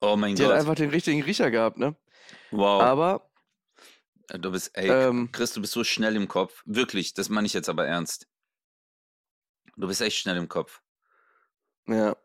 Oh 0.00 0.16
mein 0.16 0.34
Die 0.36 0.42
hat 0.42 0.50
Gott. 0.50 0.58
einfach 0.60 0.74
den 0.74 0.90
richtigen 0.90 1.22
Riecher 1.22 1.50
gehabt, 1.50 1.78
ne? 1.78 1.96
Wow. 2.50 2.82
Aber, 2.82 3.28
du 4.28 4.50
bist, 4.50 4.76
ey, 4.76 4.88
ähm, 4.88 5.30
Chris, 5.32 5.52
du 5.52 5.60
bist 5.60 5.72
so 5.72 5.84
schnell 5.84 6.16
im 6.16 6.28
Kopf. 6.28 6.62
Wirklich, 6.64 7.14
das 7.14 7.28
meine 7.28 7.46
ich 7.46 7.52
jetzt 7.52 7.68
aber 7.68 7.86
ernst. 7.86 8.26
Du 9.76 9.86
bist 9.86 10.00
echt 10.00 10.18
schnell 10.18 10.36
im 10.36 10.48
Kopf. 10.48 10.82
ja. 11.86 12.16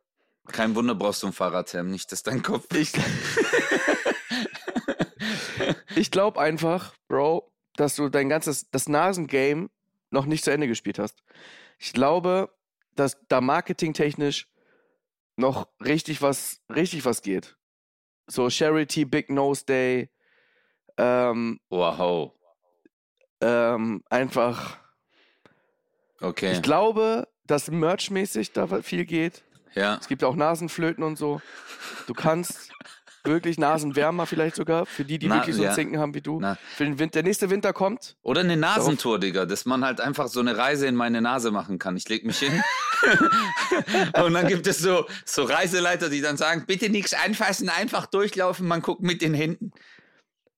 Kein 0.47 0.73
Wunder 0.73 0.95
brauchst 0.95 1.21
du 1.21 1.27
ein 1.27 1.33
Fahrradhelm, 1.33 1.91
nicht, 1.91 2.11
dass 2.11 2.23
dein 2.23 2.41
Kopf. 2.41 2.65
Ich, 2.75 2.93
ich 5.95 6.09
glaube 6.09 6.41
einfach, 6.41 6.95
Bro, 7.07 7.53
dass 7.75 7.95
du 7.95 8.09
dein 8.09 8.27
ganzes, 8.27 8.69
das 8.71 8.89
Nasengame 8.89 9.69
noch 10.09 10.25
nicht 10.25 10.43
zu 10.43 10.51
Ende 10.51 10.67
gespielt 10.67 10.97
hast. 10.97 11.23
Ich 11.77 11.93
glaube, 11.93 12.51
dass 12.95 13.17
da 13.27 13.39
marketingtechnisch 13.39 14.51
noch 15.37 15.67
richtig 15.79 16.21
was, 16.21 16.61
richtig 16.69 17.05
was 17.05 17.21
geht. 17.21 17.57
So 18.27 18.49
Charity, 18.49 19.05
Big 19.05 19.29
Nose 19.29 19.65
Day, 19.65 20.09
ähm, 21.01 21.59
Wow. 21.69 22.33
ähm, 23.41 24.03
einfach. 24.09 24.77
Okay. 26.21 26.51
Ich 26.53 26.61
glaube, 26.61 27.27
dass 27.47 27.71
merchmäßig 27.71 28.53
da 28.53 28.67
viel 28.81 29.05
geht. 29.05 29.43
Ja. 29.73 29.97
Es 29.99 30.07
gibt 30.07 30.23
auch 30.23 30.35
Nasenflöten 30.35 31.03
und 31.03 31.17
so. 31.17 31.41
Du 32.05 32.13
kannst 32.13 32.71
wirklich 33.23 33.57
Nasenwärmer 33.57 34.25
vielleicht 34.25 34.55
sogar, 34.55 34.85
für 34.85 35.05
die, 35.05 35.19
die 35.19 35.27
Na, 35.27 35.35
wirklich 35.35 35.55
so 35.55 35.63
ja. 35.63 35.73
Zinken 35.73 35.99
haben 35.99 36.13
wie 36.13 36.21
du. 36.21 36.39
Na. 36.39 36.57
Für 36.75 36.83
den 36.85 36.99
Winter, 36.99 37.13
der 37.13 37.23
nächste 37.23 37.49
Winter 37.49 37.73
kommt. 37.73 38.17
Oder 38.21 38.41
eine 38.41 38.57
Nasentour, 38.57 39.19
Digga, 39.19 39.45
dass 39.45 39.65
man 39.65 39.83
halt 39.85 40.01
einfach 40.01 40.27
so 40.27 40.39
eine 40.39 40.57
Reise 40.57 40.87
in 40.87 40.95
meine 40.95 41.21
Nase 41.21 41.51
machen 41.51 41.79
kann. 41.79 41.97
Ich 41.97 42.07
leg 42.09 42.25
mich 42.25 42.39
hin. 42.39 42.63
und 44.23 44.33
dann 44.33 44.47
gibt 44.47 44.67
es 44.67 44.79
so, 44.79 45.05
so 45.25 45.43
Reiseleiter, 45.43 46.09
die 46.09 46.21
dann 46.21 46.37
sagen, 46.37 46.65
bitte 46.67 46.89
nichts 46.89 47.13
anfassen, 47.13 47.69
einfach 47.69 48.05
durchlaufen, 48.07 48.67
man 48.67 48.81
guckt 48.81 49.01
mit 49.01 49.21
den 49.21 49.33
Händen. 49.33 49.71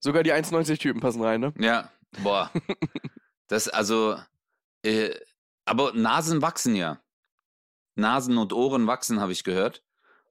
Sogar 0.03 0.21
die 0.23 0.33
1,90-Typen 0.33 0.99
passen 0.99 1.23
rein, 1.23 1.39
ne? 1.39 1.53
Ja, 1.57 1.89
boah. 2.21 2.51
Das 3.47 3.67
also, 3.67 4.17
äh, 4.83 5.13
aber 5.65 5.93
Nasen 5.93 6.41
wachsen 6.41 6.75
ja. 6.75 6.99
Nasen 7.95 8.37
und 8.37 8.51
Ohren 8.51 8.87
wachsen, 8.87 9.19
habe 9.19 9.31
ich 9.31 9.43
gehört. 9.43 9.83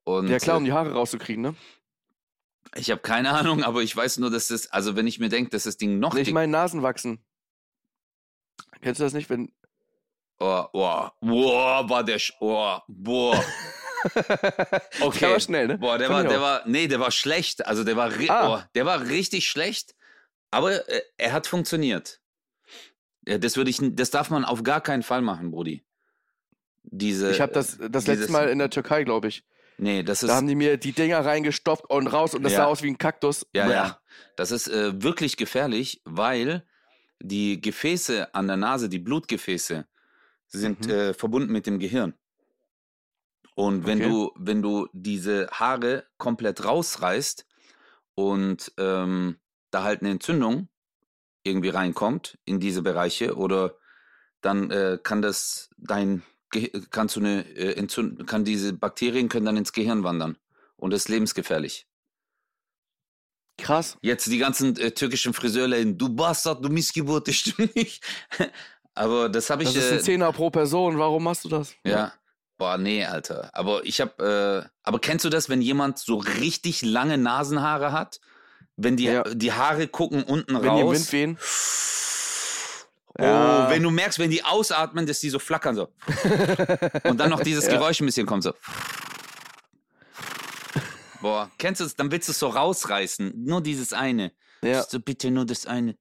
Und 0.03 0.29
Ja 0.29 0.39
klar, 0.39 0.57
um 0.57 0.65
äh, 0.65 0.67
die 0.67 0.73
Haare 0.73 0.93
rauszukriegen, 0.93 1.43
ne? 1.43 1.55
ich 2.75 2.91
habe 2.91 3.01
keine 3.01 3.31
Ahnung, 3.31 3.63
aber 3.63 3.83
ich 3.83 3.95
weiß 3.95 4.19
nur, 4.19 4.31
dass 4.31 4.49
das, 4.49 4.67
also 4.73 4.97
wenn 4.97 5.07
ich 5.07 5.21
mir 5.21 5.29
denke, 5.29 5.51
dass 5.51 5.65
das 5.65 5.77
Ding 5.77 5.99
noch 5.99 6.15
Nee, 6.15 6.23
ich 6.23 6.33
meine 6.33 6.51
Nasen 6.51 6.83
wachsen. 6.83 7.23
Kennst 8.81 8.99
du 8.99 9.05
das 9.05 9.13
nicht, 9.13 9.31
wenn. 9.31 9.53
oh, 10.41 10.65
oh, 10.73 11.09
boah, 11.21 11.89
war 11.89 12.03
der, 12.03 12.19
Sch 12.19 12.33
oh, 12.41 12.79
boah. 12.89 13.45
Okay. 15.01 15.19
Der 15.21 15.31
war 15.31 15.41
schnell, 15.41 15.67
ne? 15.69 15.79
Boah, 15.79 15.99
der 15.99 16.09
Fand 16.09 16.25
war, 16.25 16.31
der 16.31 16.39
auch. 16.41 16.43
war, 16.43 16.63
nee, 16.67 16.87
der 16.89 17.01
war 17.01 17.11
schlecht. 17.11 17.67
Also 17.67 17.85
der 17.85 17.97
war, 17.97 18.11
Ah. 18.29 18.57
oh, 18.59 18.63
der 18.75 18.87
war 18.87 19.07
richtig 19.09 19.49
schlecht. 19.49 19.95
Aber 20.51 20.87
äh, 20.89 21.03
er 21.17 21.33
hat 21.33 21.47
funktioniert. 21.47 22.21
Ja, 23.27 23.39
das 23.39 23.57
würde 23.57 23.71
ich, 23.71 23.79
das 23.81 24.11
darf 24.11 24.31
man 24.31 24.45
auf 24.45 24.63
gar 24.63 24.81
keinen 24.81 25.03
Fall 25.03 25.23
machen, 25.23 25.51
Brudi. 25.51 25.85
Diese. 26.83 27.31
Ich 27.31 27.41
habe 27.41 27.53
das, 27.53 27.79
das 27.91 28.07
letzte 28.07 28.33
Mal 28.33 28.49
in 28.49 28.59
der 28.59 28.71
Türkei, 28.71 29.05
glaube 29.05 29.29
ich. 29.29 29.45
Nee, 29.79 30.03
das 30.03 30.23
ist. 30.23 30.29
Da 30.29 30.37
haben 30.37 30.47
die 30.49 30.55
mir 30.57 30.77
die 30.77 30.93
Dinger 30.93 31.25
reingestopft 31.25 31.85
und 31.89 32.07
raus 32.09 32.35
und 32.35 32.43
das 32.43 32.53
Ja. 32.53 32.59
sah 32.59 32.65
aus 32.67 32.83
wie 32.83 32.89
ein 32.89 32.99
Kaktus. 32.99 33.47
ja, 33.55 33.67
Bäh. 33.67 33.73
ja. 33.73 34.01
Das 34.37 34.51
ist 34.51 34.69
äh, 34.69 35.01
wirklich 35.03 35.37
gefährlich, 35.37 36.03
weil 36.05 36.65
die 37.21 37.61
Gefäße 37.61 38.35
an 38.35 38.49
der 38.49 38.57
Nase, 38.57 38.89
die 38.89 38.99
Blutgefäße, 38.99 39.87
sind 40.49 40.85
Mhm. 40.87 40.91
äh, 40.91 41.15
verbunden 41.15 41.53
mit 41.53 41.67
dem 41.67 41.79
Gehirn. 41.79 42.15
Und 43.63 43.87
wenn 43.87 43.99
Okay. 43.99 44.09
du, 44.09 44.33
wenn 44.35 44.61
du 44.61 44.89
diese 44.93 45.47
Haare 45.53 46.05
komplett 46.19 46.65
rausreißt 46.65 47.47
und 48.17 48.73
ähm, 48.77 49.37
da 49.71 49.85
halt 49.85 50.01
eine 50.01 50.11
Entzündung 50.11 50.69
irgendwie 51.45 51.69
reinkommt 51.69 52.39
in 52.45 52.59
diese 52.59 52.83
Bereiche 52.83 53.37
oder 53.37 53.77
dann 54.41 54.73
äh, 54.73 54.99
kann 55.01 55.23
das 55.23 55.71
dein 55.77 56.25
Ge 56.51 56.73
kannst 56.91 57.15
du 57.15 57.21
eine 57.21 57.49
äh, 57.57 57.75
Entzündung, 57.77 58.27
kann 58.27 58.45
diese 58.45 58.73
Bakterien 58.73 59.29
können 59.29 59.47
dann 59.47 59.57
ins 59.57 59.73
Gehirn 59.73 60.03
wandern 60.03 60.39
und 60.77 60.91
das 60.93 61.03
ist 61.03 61.09
lebensgefährlich. 61.09 61.87
Krass. 63.59 63.97
Jetzt 64.03 64.27
die 64.27 64.39
ganzen 64.39 64.77
äh, 64.77 64.91
türkischen 64.91 65.35
Friseurläden, 65.35 65.97
du 65.97 66.09
Bastard, 66.09 66.65
du 66.65 66.69
Missgeburt, 66.69 67.29
das 67.29 67.37
stimmt 67.37 67.77
nicht. 67.77 68.05
Aber 68.95 69.29
das 69.29 69.51
habe 69.51 69.63
ich 69.63 69.73
Das 69.73 69.85
ist 69.85 69.93
ein 69.93 69.99
äh, 69.99 70.03
Zehner 70.03 70.33
pro 70.33 70.51
Person. 70.51 70.99
Warum 70.99 71.23
machst 71.23 71.45
du 71.45 71.49
das? 71.49 71.77
ja. 71.85 72.13
Boah, 72.63 72.79
nee, 72.79 73.05
Alter. 73.05 73.51
Aber 73.55 73.85
ich 73.85 74.01
habe, 74.01 74.63
äh, 74.65 74.71
aber 74.85 75.01
kennst 75.01 75.25
du 75.25 75.31
das, 75.31 75.49
wenn 75.49 75.61
jemand 75.61 75.99
so 75.99 76.19
richtig 76.19 76.83
lange 76.83 77.19
Nasenhaare 77.19 77.91
hat? 77.91 78.21
Wenn 78.77 78.97
die, 78.97 79.07
Ja. 79.07 79.25
die 79.25 79.53
Haare 79.53 79.89
gucken 79.89 80.23
unten 80.23 80.55
Wenn 80.55 80.63
die 80.63 80.81
im 80.81 80.87
raus. 80.87 80.95
Wind 80.95 81.13
wehen. 81.13 81.39
Oh, 83.19 83.23
Ja. 83.25 83.69
wenn 83.69 83.83
du 83.83 83.91
merkst, 83.91 84.21
wenn 84.21 84.31
die 84.31 84.45
ausatmen, 84.45 85.07
dass 85.07 85.19
die 85.19 85.31
so 85.31 85.41
flackern 85.41 85.75
so. 85.75 85.89
Und 87.03 87.19
dann 87.19 87.31
noch 87.31 87.41
dieses 87.43 87.67
Ja. 87.67 87.73
Geräusch 87.73 87.99
ein 88.01 88.07
bisschen 88.07 88.27
kommt 88.29 88.45
so. 88.45 88.55
Boah, 91.21 91.51
kennst 91.59 91.81
du 91.81 91.85
es? 91.85 91.97
Dann 91.97 92.13
willst 92.13 92.29
du 92.29 92.31
es 92.33 92.39
so 92.39 92.47
rausreißen. 92.47 93.33
Nur 93.45 93.61
dieses 93.61 93.93
eine. 93.93 94.31
Ja. 94.63 94.85
So 94.85 95.01
bitte 95.01 95.33
nur 95.33 95.47
das 95.47 95.67
eine. 95.67 95.97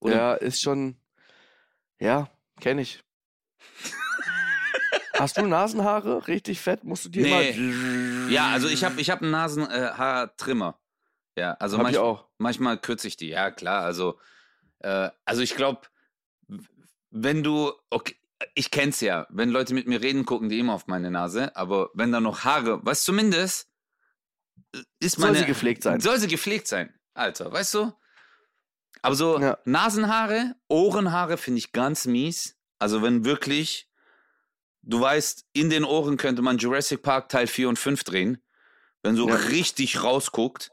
Oder 0.00 0.16
Ja, 0.16 0.34
ist 0.34 0.60
schon. 0.60 0.96
Ja, 2.00 2.28
kenne 2.60 2.82
ich. 2.82 3.04
Hast 5.20 5.36
du 5.38 5.46
Nasenhaare 5.46 6.26
richtig 6.28 6.60
fett? 6.60 6.84
Musst 6.84 7.04
du 7.04 7.08
dir 7.08 7.22
Nee. 7.22 7.50
immer. 7.50 8.28
Ja, 8.30 8.50
also 8.50 8.68
ich 8.68 8.84
habe 8.84 9.00
ich 9.00 9.10
hab 9.10 9.22
einen 9.22 9.30
Nasenhaartrimmer. 9.30 10.78
Ja, 11.36 11.52
also 11.54 11.78
manch, 11.78 11.96
manchmal 12.38 12.78
kürze 12.78 13.06
ich 13.08 13.16
die. 13.16 13.28
Ja, 13.28 13.50
klar. 13.50 13.82
Also, 13.84 14.18
äh, 14.80 15.10
also 15.24 15.42
ich 15.42 15.54
glaube, 15.56 15.82
wenn 17.10 17.42
du, 17.42 17.72
okay, 17.90 18.16
ich 18.54 18.70
kenn's 18.70 19.00
ja, 19.00 19.26
wenn 19.30 19.50
Leute 19.50 19.74
mit 19.74 19.86
mir 19.86 20.00
reden, 20.02 20.24
gucken 20.24 20.48
die 20.48 20.58
immer 20.58 20.74
auf 20.74 20.86
meine 20.86 21.10
Nase, 21.10 21.54
aber 21.56 21.90
wenn 21.94 22.12
da 22.12 22.20
noch 22.20 22.44
Haare, 22.44 22.80
was 22.84 23.04
zumindest 23.04 23.68
äh, 24.74 24.78
ist 25.00 25.16
Soll 25.16 25.26
meine 25.26 25.38
sie 25.40 25.44
gepflegt 25.46 25.82
sein. 25.82 26.00
soll 26.00 26.18
sie 26.18 26.28
gepflegt 26.28 26.66
sein, 26.66 26.92
Alter, 27.14 27.52
weißt 27.52 27.74
du? 27.74 27.92
Aber 29.02 29.14
so 29.14 29.38
Ja. 29.40 29.58
Nasenhaare, 29.64 30.54
Ohrenhaare 30.68 31.36
finde 31.36 31.58
ich 31.58 31.72
ganz 31.72 32.06
mies. 32.06 32.56
Also 32.78 33.02
wenn 33.02 33.24
wirklich, 33.24 33.89
du 34.82 35.00
weißt, 35.00 35.46
in 35.52 35.70
den 35.70 35.84
Ohren 35.84 36.16
könnte 36.16 36.42
man 36.42 36.58
Jurassic 36.58 37.02
Park 37.02 37.28
Teil 37.28 37.46
4 37.46 37.68
und 37.68 37.78
5 37.78 38.04
drehen, 38.04 38.42
wenn 39.02 39.16
so 39.16 39.28
Ja. 39.28 39.34
richtig 39.34 40.02
rausguckt. 40.02 40.70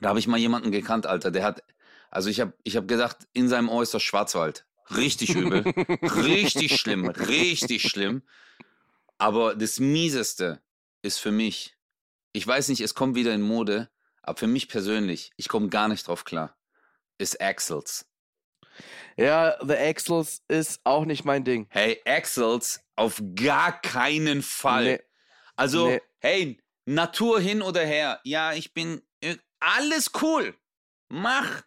Da 0.00 0.10
habe 0.10 0.18
ich 0.18 0.26
mal 0.28 0.38
jemanden 0.38 0.70
gekannt, 0.70 1.06
Alter, 1.06 1.30
der 1.30 1.44
hat, 1.44 1.62
also 2.10 2.30
ich 2.30 2.40
habe 2.40 2.52
ich 2.62 2.76
hab 2.76 2.86
gedacht, 2.88 3.26
in 3.32 3.48
seinem 3.48 3.68
Ohr 3.68 3.82
ist 3.82 3.94
das 3.94 4.02
Schwarzwald. 4.02 4.64
Richtig 4.96 5.34
übel. 5.34 5.62
richtig 6.24 6.80
schlimm, 6.80 7.08
richtig 7.08 7.82
schlimm. 7.82 8.22
Aber 9.18 9.54
das 9.54 9.80
Mieseste 9.80 10.62
ist 11.02 11.18
für 11.18 11.32
mich, 11.32 11.76
ich 12.32 12.46
weiß 12.46 12.68
nicht, 12.68 12.80
es 12.80 12.94
kommt 12.94 13.16
wieder 13.16 13.34
in 13.34 13.42
Mode, 13.42 13.90
aber 14.22 14.38
für 14.38 14.46
mich 14.46 14.68
persönlich, 14.68 15.32
ich 15.36 15.48
komme 15.48 15.68
gar 15.68 15.88
nicht 15.88 16.06
drauf 16.06 16.24
klar, 16.24 16.56
ist 17.18 17.40
Axels. 17.40 18.06
Ja, 19.16 19.58
The 19.60 19.74
Axels 19.76 20.42
ist 20.48 20.80
auch 20.84 21.04
nicht 21.04 21.24
mein 21.24 21.44
Ding. 21.44 21.66
Hey, 21.70 22.00
Axels 22.06 22.80
auf 22.96 23.20
gar 23.34 23.80
keinen 23.80 24.42
Fall. 24.42 24.84
Nee. 24.84 25.00
Also, 25.56 25.88
Nee. 25.88 26.00
hey, 26.20 26.62
Natur 26.84 27.40
hin 27.40 27.62
oder 27.62 27.84
her. 27.84 28.20
Ja, 28.24 28.52
ich 28.52 28.72
bin 28.72 29.02
äh, 29.20 29.36
alles 29.60 30.10
cool. 30.22 30.56
Mach. 31.08 31.62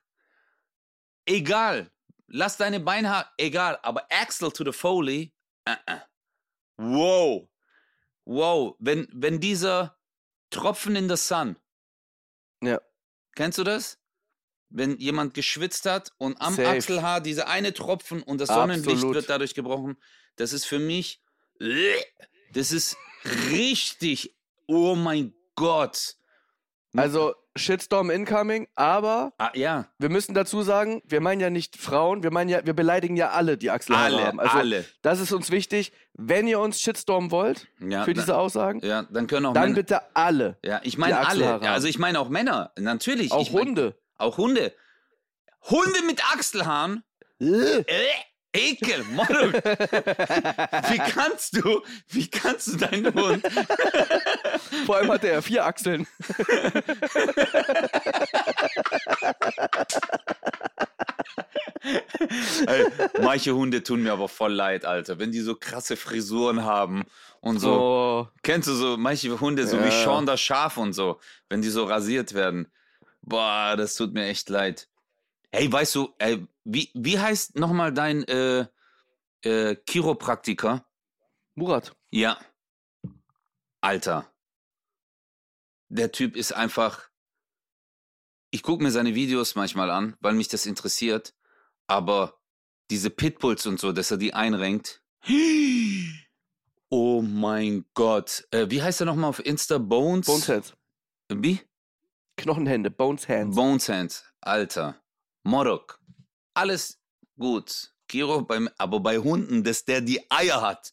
Egal. 1.25 1.91
Lass 2.27 2.57
deine 2.57 2.79
Beinhaar, 2.79 3.31
egal. 3.37 3.77
Aber 3.83 4.07
Axel 4.09 4.51
to 4.51 4.63
the 4.63 4.71
Foley, 4.71 5.33
uh 5.67 5.73
-uh. 5.85 6.01
wow. 6.77 7.49
Wow. 8.25 8.75
Wenn, 8.79 9.07
wenn 9.11 9.39
dieser 9.39 9.97
Tropfen 10.49 10.95
in 10.95 11.09
the 11.09 11.17
Sun, 11.17 11.57
Ja. 12.63 12.79
kennst 13.35 13.57
du 13.57 13.63
das? 13.63 13.99
Wenn 14.73 14.97
jemand 14.97 15.33
geschwitzt 15.33 15.85
hat 15.85 16.11
und 16.17 16.39
am 16.41 16.53
Safe. 16.55 16.69
Achselhaar 16.69 17.19
dieser 17.21 17.47
eine 17.49 17.73
Tropfen 17.73 18.23
und 18.23 18.39
das 18.39 18.47
Sonnenlicht 18.49 18.87
Absolut. 18.89 19.15
wird 19.15 19.29
dadurch 19.29 19.53
gebrochen, 19.53 19.97
das 20.37 20.53
ist 20.53 20.65
für 20.65 20.79
mich, 20.79 21.21
das 22.53 22.71
ist 22.71 22.95
richtig, 23.49 24.33
oh 24.67 24.95
mein 24.95 25.33
Gott. 25.55 26.15
Also 26.95 27.35
Shitstorm 27.55 28.09
incoming, 28.09 28.67
aber 28.75 29.33
Ah, 29.37 29.51
ja, 29.53 29.87
wir 29.97 30.09
müssen 30.09 30.33
dazu 30.33 30.61
sagen, 30.61 31.01
wir 31.05 31.21
meinen 31.21 31.39
ja 31.41 31.49
nicht 31.49 31.77
Frauen, 31.77 32.23
wir 32.23 32.31
meinen 32.31 32.49
ja, 32.49 32.65
wir 32.65 32.73
beleidigen 32.73 33.15
ja 33.17 33.29
alle, 33.31 33.57
die 33.57 33.69
Achselhaare 33.71 34.05
alle, 34.15 34.25
haben. 34.25 34.39
Also 34.39 34.57
alle. 34.57 34.85
das 35.01 35.19
ist 35.19 35.31
uns 35.33 35.51
wichtig. 35.51 35.91
Wenn 36.13 36.47
ihr 36.47 36.59
uns 36.59 36.79
Shitstorm 36.81 37.31
wollt 37.31 37.67
Ja, 37.79 38.03
für 38.03 38.13
da- 38.13 38.21
diese 38.21 38.37
Aussagen, 38.37 38.79
ja, 38.85 39.03
dann 39.03 39.27
können 39.27 39.45
auch 39.47 39.53
dann 39.53 39.63
Männer. 39.63 39.75
bitte 39.75 40.01
alle. 40.15 40.57
Ja, 40.63 40.81
ich 40.83 40.97
meine 40.97 41.25
alle. 41.25 41.43
Ja, 41.61 41.73
also 41.73 41.87
ich 41.87 41.99
meine 41.99 42.19
auch 42.19 42.29
Männer, 42.29 42.71
natürlich. 42.77 43.31
Auch 43.31 43.41
ich 43.41 43.51
mein, 43.53 43.67
Hunde. 43.67 43.95
Auch 44.21 44.37
Hunde. 44.37 44.73
Hunde 45.69 46.01
mit 46.05 46.23
Achselhaaren. 46.33 47.03
Äh. 47.39 47.79
Äh, 47.79 48.07
Ekel, 48.53 49.03
Model. 49.05 49.53
Wie 49.53 50.97
kannst 50.97 51.55
du, 51.55 51.81
wie 52.09 52.29
kannst 52.29 52.67
du 52.67 52.75
deinen 52.75 53.13
Hund 53.13 53.41
Vor 54.85 54.97
allem 54.97 55.09
hat 55.09 55.23
er 55.23 55.41
vier 55.41 55.65
Achseln. 55.65 56.05
Ey, 62.67 62.85
manche 63.21 63.55
Hunde 63.55 63.83
tun 63.83 64.03
mir 64.03 64.11
aber 64.11 64.27
voll 64.27 64.51
leid, 64.53 64.83
Alter. 64.83 65.17
Wenn 65.17 65.31
die 65.31 65.39
so 65.39 65.55
krasse 65.55 65.95
Frisuren 65.95 66.65
haben 66.65 67.05
und 67.39 67.59
so. 67.59 67.73
So. 67.73 68.27
Kennst 68.43 68.67
du 68.67 68.73
so 68.73 68.97
manche 68.97 69.39
Hunde, 69.39 69.65
so 69.65 69.79
wie 69.79 69.85
Ja. 69.87 70.03
Sean 70.03 70.25
das 70.25 70.41
Schaf 70.41 70.75
und 70.75 70.91
so, 70.91 71.19
wenn 71.47 71.61
die 71.61 71.69
so 71.69 71.85
rasiert 71.85 72.33
werden. 72.33 72.67
Boah, 73.21 73.75
das 73.77 73.95
tut 73.95 74.13
mir 74.13 74.25
echt 74.25 74.49
leid. 74.49 74.89
Hey, 75.51 75.71
weißt 75.71 75.95
du, 75.95 76.13
ey, 76.17 76.47
wie, 76.63 76.89
wie 76.93 77.19
heißt 77.19 77.55
nochmal 77.55 77.93
dein 77.93 78.23
äh, 78.27 78.67
äh, 79.43 79.75
Chiropraktiker? 79.87 80.85
Murat. 81.55 81.95
Ja. 82.11 82.39
Alter. 83.81 84.31
Der 85.89 86.11
Typ 86.11 86.35
ist 86.35 86.53
einfach. 86.53 87.09
Ich 88.51 88.63
gucke 88.63 88.83
mir 88.83 88.91
seine 88.91 89.15
Videos 89.15 89.55
manchmal 89.55 89.89
an, 89.89 90.15
weil 90.19 90.33
mich 90.33 90.47
das 90.47 90.65
interessiert. 90.65 91.33
Aber 91.87 92.39
diese 92.89 93.09
Pitbulls 93.09 93.65
und 93.65 93.79
so, 93.79 93.91
dass 93.91 94.11
er 94.11 94.17
die 94.17 94.33
einrenkt. 94.33 95.03
Oh 96.93 97.21
mein 97.21 97.85
Gott. 97.93 98.45
Äh, 98.51 98.69
wie 98.69 98.81
heißt 98.83 98.99
er 98.99 99.05
nochmal 99.05 99.29
auf 99.29 99.39
Insta? 99.39 99.77
Bones? 99.77 100.25
Bones 100.25 100.49
Hands. 100.49 100.73
Wie? 101.29 101.61
Knochenhände. 102.41 102.91
Bones 102.91 103.27
Hands. 103.27 103.55
Bones 103.55 103.89
Hands. 103.89 104.23
Alter. 104.41 104.95
Morok. 105.43 105.99
Alles 106.53 106.99
gut. 107.37 107.93
Kiro, 108.07 108.41
beim, 108.41 108.69
aber 108.77 108.99
bei 108.99 109.17
Hunden, 109.17 109.63
dass 109.63 109.85
der 109.85 110.01
die 110.01 110.19
Eier 110.29 110.61
hat. 110.61 110.91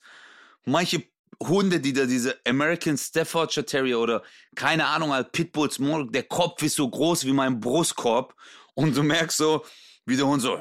Manche 0.65 1.05
Hunde, 1.43 1.81
die 1.81 1.93
da 1.93 2.07
diese 2.07 2.37
American 2.47 2.97
Staffordshire 2.97 3.67
Terrier 3.67 3.99
oder 3.99 4.23
keine 4.55 4.87
Ahnung, 4.87 5.13
halt 5.13 5.33
Pitbulls, 5.33 5.79
Morok, 5.79 6.13
der 6.13 6.25
Kopf 6.25 6.63
ist 6.63 6.77
so 6.77 6.89
groß 6.89 7.25
wie 7.25 7.33
mein 7.33 7.61
Brustkorb. 7.61 8.35
Und 8.75 8.97
du 8.97 9.03
merkst 9.03 9.37
so, 9.39 9.65
wie 10.07 10.17
der 10.17 10.27
Hund 10.27 10.43
so. 10.43 10.57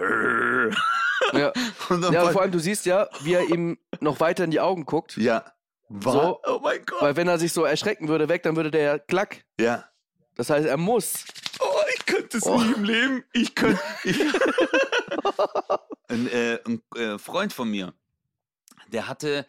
ja. 1.34 1.52
Und 1.90 2.12
ja, 2.12 2.30
vor 2.32 2.42
allem, 2.42 2.52
du 2.52 2.60
siehst 2.60 2.86
ja, 2.86 3.08
wie 3.22 3.34
er 3.34 3.48
ihm 3.50 3.78
noch 4.00 4.20
weiter 4.20 4.44
in 4.44 4.52
die 4.52 4.60
Augen 4.60 4.86
guckt. 4.86 5.18
ja. 5.18 5.46
So. 6.02 6.42
oh 6.44 6.60
mein 6.62 6.86
Gott. 6.86 7.02
Weil 7.02 7.16
wenn 7.16 7.30
er 7.30 7.40
sich 7.40 7.54
so 7.54 7.64
erschrecken 7.64 8.10
würde 8.10 8.28
weg, 8.28 8.44
dann 8.44 8.58
würde 8.58 8.72
der 8.72 8.82
ja 8.82 9.00
klack. 9.00 9.46
Ja. 9.58 9.86
Das 10.38 10.50
heißt, 10.50 10.68
er 10.68 10.78
muss. 10.78 11.26
Oh, 11.60 11.66
ich 11.98 12.06
könnte 12.06 12.38
es 12.38 12.46
Oh. 12.46 12.60
nie 12.62 12.74
im 12.74 12.84
Leben. 12.84 13.24
Ich 13.34 13.54
könnte. 13.56 13.82
Ich 14.04 14.20
ein, 16.10 16.28
äh, 16.28 16.60
ein 16.66 16.82
äh, 16.96 17.18
Freund 17.18 17.52
von 17.52 17.70
mir, 17.70 17.94
der 18.94 19.08
hatte 19.08 19.46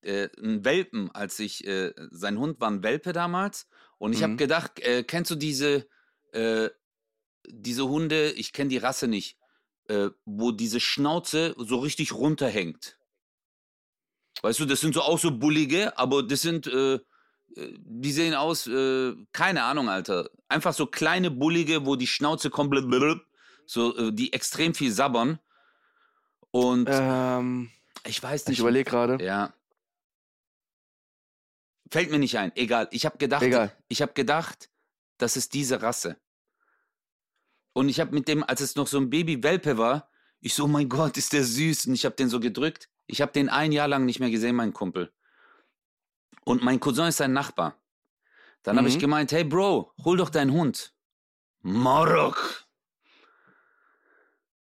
äh, 0.00 0.28
einen 0.38 0.64
Welpen, 0.64 1.10
als 1.14 1.38
ich, 1.38 1.66
äh, 1.66 1.92
sein 2.10 2.38
Hund 2.38 2.60
war 2.60 2.70
ein 2.70 2.82
Welpe 2.82 3.12
damals. 3.12 3.66
Und 3.98 4.14
ich 4.14 4.22
habe 4.22 4.32
Mhm. 4.34 4.36
gedacht, 4.38 4.80
äh, 4.80 5.04
kennst 5.04 5.30
du 5.30 5.34
diese, 5.34 5.86
äh, 6.32 6.70
diese 7.46 7.86
Hunde, 7.88 8.30
ich 8.32 8.52
kenne 8.52 8.70
die 8.70 8.78
Rasse 8.78 9.06
nicht, 9.08 9.36
wo 10.24 10.52
diese 10.52 10.78
Schnauze 10.80 11.54
so 11.58 11.80
richtig 11.80 12.12
runterhängt. 12.14 12.96
Weißt 14.40 14.60
du, 14.60 14.64
das 14.64 14.80
sind 14.80 14.94
so 14.94 15.02
auch 15.02 15.18
so 15.18 15.36
bullige, 15.36 15.98
aber 15.98 16.22
das 16.22 16.40
sind, 16.40 16.68
äh, 16.68 17.00
die 17.56 18.12
sehen 18.12 18.34
aus, 18.34 18.66
äh, 18.66 19.14
keine 19.32 19.64
Ahnung, 19.64 19.88
Alter. 19.88 20.30
Einfach 20.48 20.72
so 20.74 20.86
kleine 20.86 21.30
bullige, 21.30 21.86
wo 21.86 21.96
die 21.96 22.06
Schnauze 22.06 22.50
komplett, 22.50 22.84
so, 23.66 23.96
äh, 23.96 24.12
die 24.12 24.32
extrem 24.32 24.74
viel 24.74 24.92
sabbern. 24.92 25.38
Und 26.50 26.88
Ähm, 26.90 27.70
ich 28.04 28.22
weiß 28.22 28.42
ich 28.42 28.48
nicht. 28.48 28.58
überlege 28.60 28.90
gerade. 28.90 29.22
Ja. 29.24 29.54
Fällt 31.90 32.10
mir 32.10 32.18
nicht 32.18 32.38
ein. 32.38 32.52
Egal. 32.56 32.88
Ich 32.90 33.04
habe 33.04 33.18
gedacht, 33.18 33.42
Egal. 33.42 33.76
ich 33.88 34.00
habe 34.02 34.12
gedacht, 34.14 34.70
das 35.18 35.36
ist 35.36 35.52
diese 35.54 35.82
Rasse. 35.82 36.16
Und 37.74 37.88
ich 37.88 38.00
habe 38.00 38.14
mit 38.14 38.28
dem, 38.28 38.42
als 38.42 38.60
es 38.60 38.76
noch 38.76 38.86
so 38.86 38.98
ein 38.98 39.10
Baby-Welpe 39.10 39.78
war, 39.78 40.10
ich 40.40 40.54
so, 40.54 40.64
oh 40.64 40.68
mein 40.68 40.88
Gott, 40.88 41.16
ist 41.16 41.32
der 41.32 41.44
süß. 41.44 41.86
Und 41.86 41.94
ich 41.94 42.04
habe 42.04 42.16
den 42.16 42.28
so 42.28 42.40
gedrückt. 42.40 42.88
Ich 43.06 43.20
habe 43.20 43.32
den 43.32 43.48
ein 43.48 43.72
Jahr 43.72 43.88
lang 43.88 44.04
nicht 44.06 44.20
mehr 44.20 44.30
gesehen, 44.30 44.56
mein 44.56 44.72
Kumpel. 44.72 45.12
Und 46.44 46.62
mein 46.62 46.80
Cousin 46.80 47.06
ist 47.06 47.18
sein 47.18 47.32
Nachbar. 47.32 47.76
Dann 48.62 48.76
habe 48.78 48.88
ich 48.88 48.96
Mhm. 48.96 49.00
gemeint, 49.00 49.32
hey 49.32 49.44
Bro, 49.44 49.92
hol 50.04 50.16
doch 50.16 50.30
deinen 50.30 50.52
Hund. 50.52 50.92
Morok. 51.60 52.64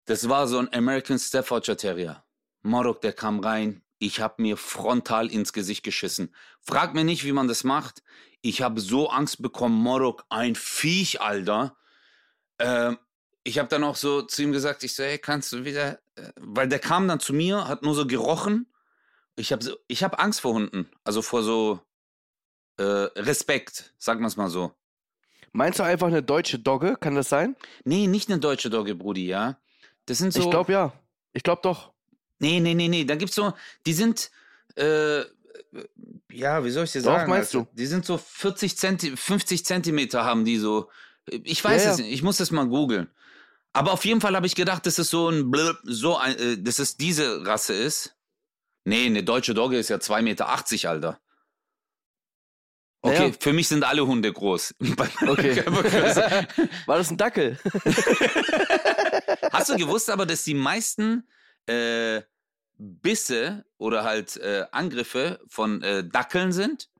Das 0.06 0.28
war 0.28 0.48
so 0.48 0.58
ein 0.58 0.72
American 0.74 1.18
Staffordshire 1.18 1.76
Terrier. 1.76 2.24
Morok, 2.62 3.00
der 3.00 3.12
kam 3.12 3.40
rein. 3.40 3.82
Ich 3.98 4.20
habe 4.20 4.40
mir 4.42 4.56
frontal 4.56 5.30
ins 5.30 5.52
Gesicht 5.52 5.82
geschissen. 5.82 6.34
Frag 6.60 6.94
mir 6.94 7.04
nicht, 7.04 7.24
wie 7.24 7.32
man 7.32 7.48
das 7.48 7.64
macht. 7.64 8.02
Ich 8.40 8.62
habe 8.62 8.80
so 8.80 9.10
Angst 9.10 9.42
bekommen. 9.42 9.76
Morok, 9.80 10.24
ein 10.30 10.54
Viech, 10.56 11.20
Alter. 11.20 11.76
Ähm, 12.58 12.98
ich 13.44 13.58
habe 13.58 13.68
dann 13.68 13.84
auch 13.84 13.96
so 13.96 14.22
zu 14.22 14.42
ihm 14.42 14.52
gesagt, 14.52 14.82
ich 14.84 14.94
so, 14.94 15.02
hey, 15.02 15.18
kannst 15.18 15.52
du 15.52 15.64
wieder, 15.64 16.00
äh, 16.16 16.32
weil 16.36 16.68
der 16.68 16.78
kam 16.78 17.08
dann 17.08 17.20
zu 17.20 17.32
mir, 17.32 17.68
hat 17.68 17.82
nur 17.82 17.94
so 17.94 18.06
gerochen. 18.06 18.69
Ich 19.36 19.52
habe 19.52 19.78
ich 19.86 20.02
habe 20.02 20.18
Angst 20.18 20.40
vor 20.40 20.54
Hunden, 20.54 20.90
also 21.04 21.22
vor 21.22 21.42
so 21.42 21.80
äh, 22.76 22.82
Respekt, 22.82 23.94
sagen 23.98 24.20
wir 24.20 24.26
es 24.26 24.36
mal 24.36 24.50
so. 24.50 24.72
Meinst 25.52 25.78
du 25.78 25.82
einfach 25.82 26.06
eine 26.06 26.22
deutsche 26.22 26.58
Dogge? 26.58 26.96
Kann 27.00 27.14
das 27.14 27.28
sein? 27.28 27.56
Nee, 27.84 28.06
nicht 28.06 28.30
eine 28.30 28.38
deutsche 28.38 28.70
Dogge, 28.70 28.94
Brudi, 28.94 29.26
ja. 29.26 29.58
Das 30.06 30.18
sind 30.18 30.32
so. 30.32 30.40
Ich 30.40 30.50
glaube 30.50 30.72
ja. 30.72 30.92
Ich 31.32 31.42
glaube 31.42 31.60
doch. 31.62 31.92
Nee, 32.38 32.60
nee, 32.60 32.74
nee, 32.74 32.88
nee. 32.88 33.04
Da 33.04 33.16
gibt's 33.16 33.34
so, 33.34 33.52
die 33.86 33.92
sind, 33.92 34.30
äh, 34.76 35.20
ja, 36.32 36.64
wie 36.64 36.70
soll 36.70 36.84
ich 36.84 36.92
dir 36.92 37.02
Doch, 37.02 37.12
sagen? 37.12 37.30
meinst 37.30 37.54
Also, 37.54 37.68
Die 37.72 37.86
sind 37.86 38.04
so 38.06 38.16
40 38.18 38.76
Zenti 38.76 39.16
50 39.16 39.64
Zentimeter 39.64 40.24
haben 40.24 40.44
die 40.44 40.56
so. 40.56 40.88
Ich 41.26 41.62
weiß 41.62 41.84
Ja, 41.84 41.90
es 41.92 41.98
ja. 41.98 42.04
nicht, 42.04 42.14
ich 42.14 42.22
muss 42.22 42.38
das 42.38 42.50
mal 42.50 42.66
googeln. 42.66 43.08
Aber 43.72 43.92
auf 43.92 44.04
jeden 44.04 44.20
Fall 44.20 44.34
habe 44.34 44.46
ich 44.46 44.54
gedacht, 44.54 44.86
dass 44.86 44.98
es 44.98 45.10
so 45.10 45.28
ein, 45.28 45.50
Blub, 45.50 45.76
so 45.84 46.16
ein, 46.16 46.36
äh, 46.38 46.58
dass 46.58 46.78
es 46.78 46.96
diese 46.96 47.46
Rasse 47.46 47.74
ist. 47.74 48.16
Nee, 48.90 49.06
eine 49.06 49.22
deutsche 49.22 49.54
Dogge 49.54 49.78
ist 49.78 49.88
ja 49.88 49.96
2,80 49.98 50.22
Meter, 50.22 50.48
Alter. 50.88 51.20
Okay, 53.02 53.18
Naja. 53.18 53.32
für 53.38 53.52
mich 53.52 53.68
sind 53.68 53.84
alle 53.84 54.04
Hunde 54.06 54.32
groß. 54.32 54.74
Okay. 55.26 55.64
War 56.86 56.98
das 56.98 57.10
ein 57.10 57.16
Dackel? 57.16 57.56
Hast 59.52 59.70
du 59.70 59.76
gewusst 59.76 60.10
aber, 60.10 60.26
dass 60.26 60.42
die 60.44 60.54
meisten 60.54 61.26
äh, 61.66 62.22
Bisse 62.78 63.64
oder 63.78 64.02
halt 64.04 64.36
äh, 64.38 64.66
Angriffe 64.72 65.40
von 65.48 65.82
äh, 65.82 66.04
Dackeln 66.04 66.52
sind? 66.52 66.90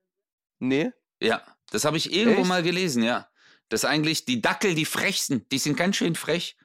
nee. 0.61 0.93
Ja, 1.23 1.43
das 1.71 1.85
habe 1.85 1.99
ich 1.99 2.13
irgendwo 2.15 2.41
Echt? 2.41 2.49
mal 2.49 2.63
gelesen, 2.63 3.03
ja. 3.03 3.29
Dass 3.69 3.85
eigentlich 3.85 4.25
die 4.25 4.41
Dackel 4.41 4.75
die 4.75 4.87
frechsten, 4.87 5.47
die 5.51 5.59
sind 5.59 5.77
ganz 5.77 5.97
schön 5.97 6.15
frech. 6.15 6.57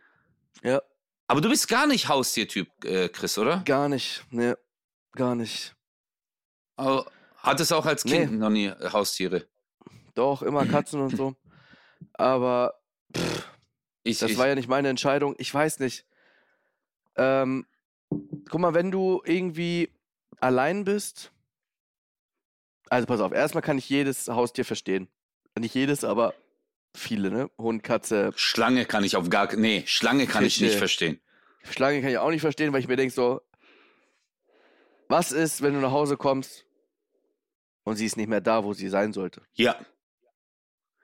Ja, 0.64 0.82
Aber 1.28 1.42
du 1.42 1.50
bist 1.50 1.68
gar 1.68 1.88
nicht 1.88 2.08
Haustiertyp, 2.08 2.70
äh, 2.86 3.10
Chris, 3.10 3.38
oder? 3.38 3.64
gar 3.66 3.90
nicht. 3.90 4.24
Nee, 4.30 4.54
gar 5.16 5.36
nicht. 5.36 5.76
Aber 6.76 7.10
hattest 7.38 7.72
auch 7.74 7.86
als 7.86 8.04
Kind 8.04 8.32
Nee. 8.32 8.38
noch 8.38 8.50
nie 8.50 8.70
Haustiere? 8.70 9.48
Doch, 10.14 10.42
immer 10.42 10.66
Katzen 10.66 11.02
und 11.02 11.16
so. 11.16 11.36
Aber 12.14 12.80
Ich, 14.04 14.20
das 14.20 14.32
ich, 14.32 14.38
war 14.38 14.48
ja 14.48 14.56
nicht 14.56 14.68
meine 14.70 14.90
Entscheidung. 14.90 15.36
Ich 15.38 15.54
weiß 15.54 15.80
nicht. 15.80 16.06
Ähm, 17.16 17.66
guck 18.50 18.60
mal, 18.60 18.74
wenn 18.74 18.92
du 18.92 19.22
irgendwie 19.26 19.90
allein 20.40 20.84
bist. 20.84 21.32
Also 22.90 23.08
pass 23.08 23.20
auf, 23.20 23.32
erstmal 23.32 23.64
kann 23.64 23.78
ich 23.78 23.90
jedes 23.90 24.28
Haustier 24.28 24.64
verstehen. 24.66 25.08
Nicht 25.58 25.74
jedes, 25.74 26.04
aber 26.04 26.34
viele, 26.96 27.32
ne? 27.32 27.50
Hund, 27.58 27.84
Katze, 27.84 28.32
Schlange 28.36 28.86
kann 28.86 29.04
ich 29.04 29.16
auf 29.16 29.30
gar 29.30 29.54
Nee, 29.56 29.84
Schlange 29.88 30.28
kann 30.28 30.44
ich 30.46 30.60
nicht 30.62 30.70
Fische. 30.72 30.80
verstehen. 30.80 31.20
Schlange 31.64 32.02
kann 32.02 32.12
ich 32.12 32.18
auch 32.20 32.30
nicht 32.30 32.42
verstehen, 32.42 32.72
weil 32.74 32.82
ich 32.82 32.88
mir 32.88 32.96
denke 32.98 33.14
so, 33.14 33.42
was 35.08 35.32
ist, 35.32 35.62
wenn 35.62 35.74
du 35.74 35.80
nach 35.80 35.92
Hause 35.92 36.18
kommst 36.18 36.66
und 37.84 37.96
sie 37.96 38.06
ist 38.06 38.18
nicht 38.18 38.30
mehr 38.30 38.42
da, 38.42 38.64
wo 38.64 38.74
sie 38.74 38.90
sein 38.90 39.14
sollte? 39.14 39.42
Ja. 39.54 39.76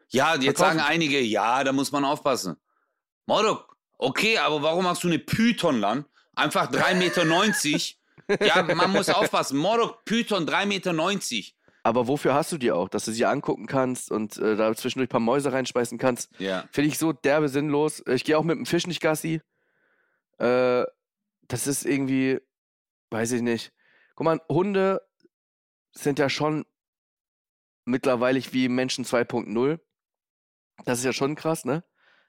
Ja, 0.10 0.36
jetzt 0.36 0.58
Verkaufen. 0.58 0.80
sagen 0.80 0.92
einige, 0.92 1.22
ja, 1.22 1.64
da 1.64 1.72
muss 1.72 1.92
man 1.92 2.04
aufpassen. 2.04 2.58
Morok, 3.26 3.78
okay, 3.98 4.38
aber 4.38 4.62
warum 4.62 4.86
hast 4.88 5.04
du 5.04 5.08
eine 5.08 5.20
Python 5.20 5.80
lan? 5.80 6.06
Einfach 6.36 6.70
3,90 6.72 6.96
Meter. 8.28 8.46
ja, 8.46 8.64
man 8.76 8.92
muss 8.92 9.10
aufpassen. 9.10 9.58
Morok, 9.58 10.04
Python, 10.06 10.46
3,90 10.48 10.66
Meter. 10.66 10.94
Aber 11.84 12.08
wofür 12.08 12.34
hast 12.34 12.52
du 12.52 12.58
die 12.58 12.72
auch? 12.72 12.90
Dass 12.90 13.06
du 13.06 13.12
sie 13.12 13.26
angucken 13.26 13.66
kannst 13.66 14.12
und 14.12 14.38
äh, 14.38 14.56
da 14.56 14.74
zwischendurch 14.76 15.08
ein 15.08 15.12
paar 15.12 15.20
Mäuse 15.20 15.52
reinschmeißen 15.52 15.98
kannst? 15.98 16.30
Ja. 16.40 16.66
Finde 16.72 16.90
ich 16.90 16.98
so 16.98 17.12
derbe 17.12 17.50
sinnlos. 17.50 18.04
Ich 18.08 18.24
gehe 18.24 18.38
auch 18.38 18.44
mit 18.44 18.58
dem 18.58 18.66
Fisch 18.66 18.86
nicht 18.86 19.02
Gassi. 19.02 19.42
Äh, 20.38 20.84
das 21.48 21.68
ist 21.68 21.86
irgendwie, 21.86 22.40
weiß 23.10 23.32
ich 23.32 23.42
nicht. 23.42 23.72
Guck 24.22 24.26
mal, 24.26 24.42
Hunde 24.50 25.02
sind 25.94 26.20
ja 26.20 26.30
schon 26.30 26.64
mittlerweile 27.86 28.40
wie 28.52 28.70
Menschen 28.70 29.04
2.0. 29.04 29.80
Das 30.86 31.00
ist 31.00 31.06
ja 31.06 31.12
schon 31.12 31.34
krass, 31.34 31.66
ne? 31.66 31.84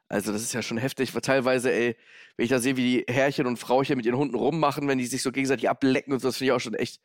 Also, 0.08 0.32
das 0.32 0.40
ist 0.40 0.54
ja 0.54 0.62
schon 0.62 0.78
heftig, 0.78 1.12
teilweise, 1.12 1.70
ey, 1.70 1.98
wenn 2.38 2.44
ich 2.44 2.50
da 2.50 2.60
sehe, 2.60 2.78
wie 2.78 3.04
die 3.04 3.12
Herrchen 3.12 3.46
und 3.46 3.58
Frauchen 3.58 3.98
mit 3.98 4.06
ihren 4.06 4.16
Hunden 4.16 4.36
rummachen, 4.36 4.88
wenn 4.88 4.96
die 4.96 5.04
sich 5.04 5.20
so 5.20 5.32
gegenseitig 5.32 5.68
ablecken 5.68 6.14
und 6.14 6.20
so, 6.20 6.28
das 6.28 6.38
finde 6.38 6.46
ich 6.46 6.52
auch 6.52 6.60
schon 6.60 6.72
echt. 6.72 7.02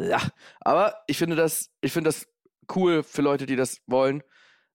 Ja. 0.00 0.20
Aber 0.62 0.96
ich 1.06 1.16
finde 1.16 1.36
das, 1.36 1.70
ich 1.80 1.92
finde 1.92 2.08
das 2.08 2.26
cool 2.74 3.04
für 3.04 3.22
Leute, 3.22 3.46
die 3.46 3.54
das 3.54 3.82
wollen. 3.86 4.24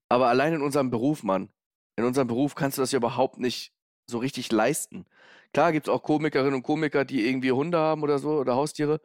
Aber 0.08 0.30
allein 0.30 0.54
in 0.54 0.62
unserem 0.62 0.90
Beruf, 0.90 1.22
Mann, 1.22 1.52
in 1.98 2.06
unserem 2.06 2.30
Beruf 2.30 2.56
kannst 2.56 2.78
du 2.78 2.82
das 2.82 2.94
ja 2.94 2.98
überhaupt 2.98 3.40
nicht 3.40 3.74
so 4.10 4.20
richtig 4.20 4.54
leisten. 4.54 5.06
Klar 5.52 5.74
gibt 5.74 5.90
es 5.90 5.94
auch 5.94 6.02
Komikerinnen 6.02 6.54
und 6.54 6.64
Komiker, 6.64 7.04
die 7.04 7.28
irgendwie 7.28 7.52
Hunde 7.52 7.78
haben 7.78 8.04
oder 8.04 8.20
so 8.20 8.40
oder 8.40 8.56
Haustiere, 8.56 9.02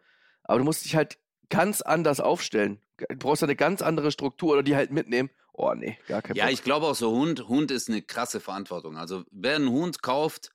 aber 0.49 0.59
du 0.59 0.65
musst 0.65 0.85
dich 0.85 0.97
halt 0.97 1.19
ganz 1.51 1.81
anders 1.81 2.19
aufstellen. 2.19 2.81
Du 2.97 3.17
brauchst 3.17 3.45
eine 3.45 3.55
ganz 3.55 3.81
andere 3.81 4.11
Struktur 4.11 4.53
oder 4.55 4.63
die 4.65 4.75
halt 4.75 4.91
mitnehmen. 4.91 5.31
Oh 5.53 5.73
nee, 5.75 5.97
gar 6.09 6.23
kein 6.23 6.37
Ja, 6.37 6.45
Bock. 6.47 6.53
ich 6.53 6.65
glaube 6.65 6.87
auch 6.87 6.95
so 6.95 7.13
Hund, 7.13 7.49
Hund 7.49 7.71
ist 7.71 7.89
eine 7.89 8.03
krasse 8.03 8.41
Verantwortung. 8.41 8.97
Also 8.97 9.25
wer 9.31 9.57
einen 9.57 9.71
Hund 9.71 10.03
kauft 10.03 10.51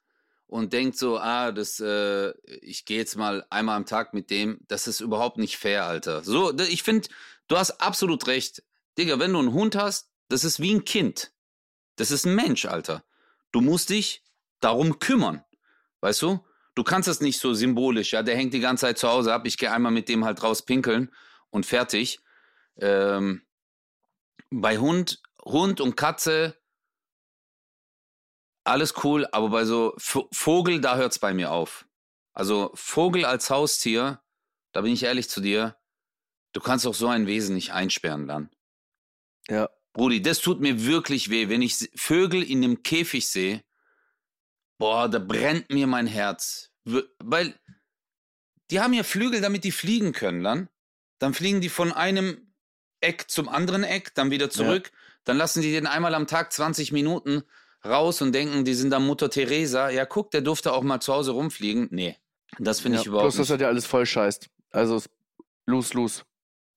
und 0.48 0.74
denkt 0.74 0.98
so, 0.98 1.18
ah, 1.18 1.52
das, 1.52 1.80
äh, 1.80 2.34
ich 2.62 2.86
gehe 2.86 2.98
jetzt 2.98 3.16
mal 3.16 3.46
einmal 3.50 3.76
am 3.78 3.86
Tag 3.86 4.14
mit 4.14 4.30
dem, 4.30 4.60
das 4.68 4.88
ist 4.88 5.00
überhaupt 5.00 5.38
nicht 5.38 5.58
fair, 5.58 5.86
Alter. 5.86 6.24
So, 6.24 6.54
ich 6.58 6.84
finde, 6.84 7.08
du 7.48 7.58
hast 7.58 7.82
absolut 7.82 8.28
recht. 8.28 8.64
Digga, 8.98 9.20
wenn 9.20 9.34
du 9.34 9.40
einen 9.40 9.54
Hund 9.54 9.76
hast, 9.76 10.10
das 10.30 10.44
ist 10.44 10.60
wie 10.60 10.74
ein 10.74 10.86
Kind. 10.86 11.34
Das 11.96 12.12
ist 12.12 12.26
ein 12.26 12.36
Mensch, 12.36 12.66
Alter. 12.66 13.04
Du 13.52 13.62
musst 13.62 13.90
dich 13.90 14.24
darum 14.60 15.00
kümmern. 15.00 15.44
Weißt 16.02 16.22
du? 16.22 16.40
Du 16.76 16.84
kannst 16.84 17.08
das 17.08 17.22
nicht 17.22 17.40
so 17.40 17.54
symbolisch, 17.54 18.14
ja, 18.14 18.24
der 18.24 18.36
hängt 18.36 18.54
die 18.54 18.60
ganze 18.60 18.82
Zeit 18.88 18.98
zu 18.98 19.08
Hause 19.08 19.34
ab, 19.34 19.46
ich 19.46 19.58
gehe 19.58 19.72
einmal 19.72 19.92
mit 19.92 20.10
dem 20.10 20.26
halt 20.26 20.42
raus 20.42 20.64
pinkeln 20.64 21.12
und 21.50 21.66
fertig. 21.66 22.20
Ähm, 22.78 23.46
bei 24.50 24.78
Hund, 24.80 25.22
Hund 25.44 25.82
und 25.82 25.96
Katze, 25.96 26.58
alles 28.64 29.04
cool, 29.04 29.28
aber 29.32 29.50
bei 29.50 29.66
so 29.66 29.94
V 29.98 30.28
Vogel, 30.32 30.82
da 30.82 30.96
hört's 30.96 31.20
bei 31.20 31.34
mir 31.34 31.52
auf. 31.52 31.86
Also 32.34 32.72
Vogel 32.74 33.26
als 33.26 33.50
Haustier, 33.50 34.22
da 34.72 34.82
bin 34.82 34.94
ich 34.94 35.04
ehrlich 35.04 35.30
zu 35.30 35.42
dir, 35.42 35.78
du 36.54 36.62
kannst 36.62 36.88
auch 36.88 36.96
so 36.96 37.08
ein 37.08 37.28
Wesen 37.28 37.56
nicht 37.56 37.74
einsperren 37.74 38.28
dann. 38.28 38.50
Ja. 39.48 39.70
Brudi, 39.94 40.22
das 40.22 40.40
tut 40.40 40.60
mir 40.60 40.86
wirklich 40.86 41.30
weh, 41.30 41.50
wenn 41.50 41.62
ich 41.62 41.90
Vögel 41.96 42.42
in 42.42 42.64
einem 42.64 42.82
Käfig 42.82 43.28
sehe. 43.28 43.64
Boah, 44.84 45.08
da 45.08 45.18
brennt 45.18 45.70
mir 45.70 45.88
mein 45.88 46.08
Herz. 46.08 46.70
Weil 46.84 47.58
die 48.70 48.82
haben 48.82 48.92
ja 48.92 49.04
Flügel, 49.04 49.40
damit 49.40 49.64
die 49.64 49.72
fliegen 49.72 50.12
können 50.12 50.44
dann. 50.44 50.68
Dann 51.20 51.34
fliegen 51.34 51.62
die 51.62 51.70
von 51.70 51.94
einem 51.94 52.54
Eck 53.00 53.30
zum 53.30 53.48
anderen 53.48 53.86
Eck, 53.86 54.14
dann 54.14 54.30
wieder 54.30 54.50
zurück. 54.50 54.92
Dann 55.24 55.38
lassen 55.38 55.62
die 55.62 55.72
den 55.72 55.88
einmal 55.88 56.14
am 56.16 56.28
Tag 56.28 56.52
20 56.52 56.92
Minuten 56.92 57.44
raus 57.86 58.22
und 58.22 58.34
denken, 58.34 58.66
die 58.66 58.74
sind 58.74 58.90
da 58.90 59.00
Mutter 59.00 59.30
Teresa. 59.30 59.90
Ja, 59.90 60.06
guck, 60.06 60.32
der 60.32 60.42
durfte 60.42 60.74
auch 60.74 60.84
mal 60.84 61.00
zu 61.00 61.14
Hause 61.14 61.32
rumfliegen. 61.32 61.88
Nee, 61.90 62.18
das 62.60 62.82
finde 62.82 62.98
ja. 62.98 63.04
ich 63.04 63.08
überhaupt 63.08 63.28
Plus, 63.28 63.38
dass 63.38 63.48
nicht. 63.48 63.52
er 63.52 63.58
dir 63.60 63.68
alles 63.70 63.86
voll 63.86 64.06
scheißt. 64.06 64.50
Also, 64.72 65.02
lose, 65.66 65.94
lose. 65.94 66.24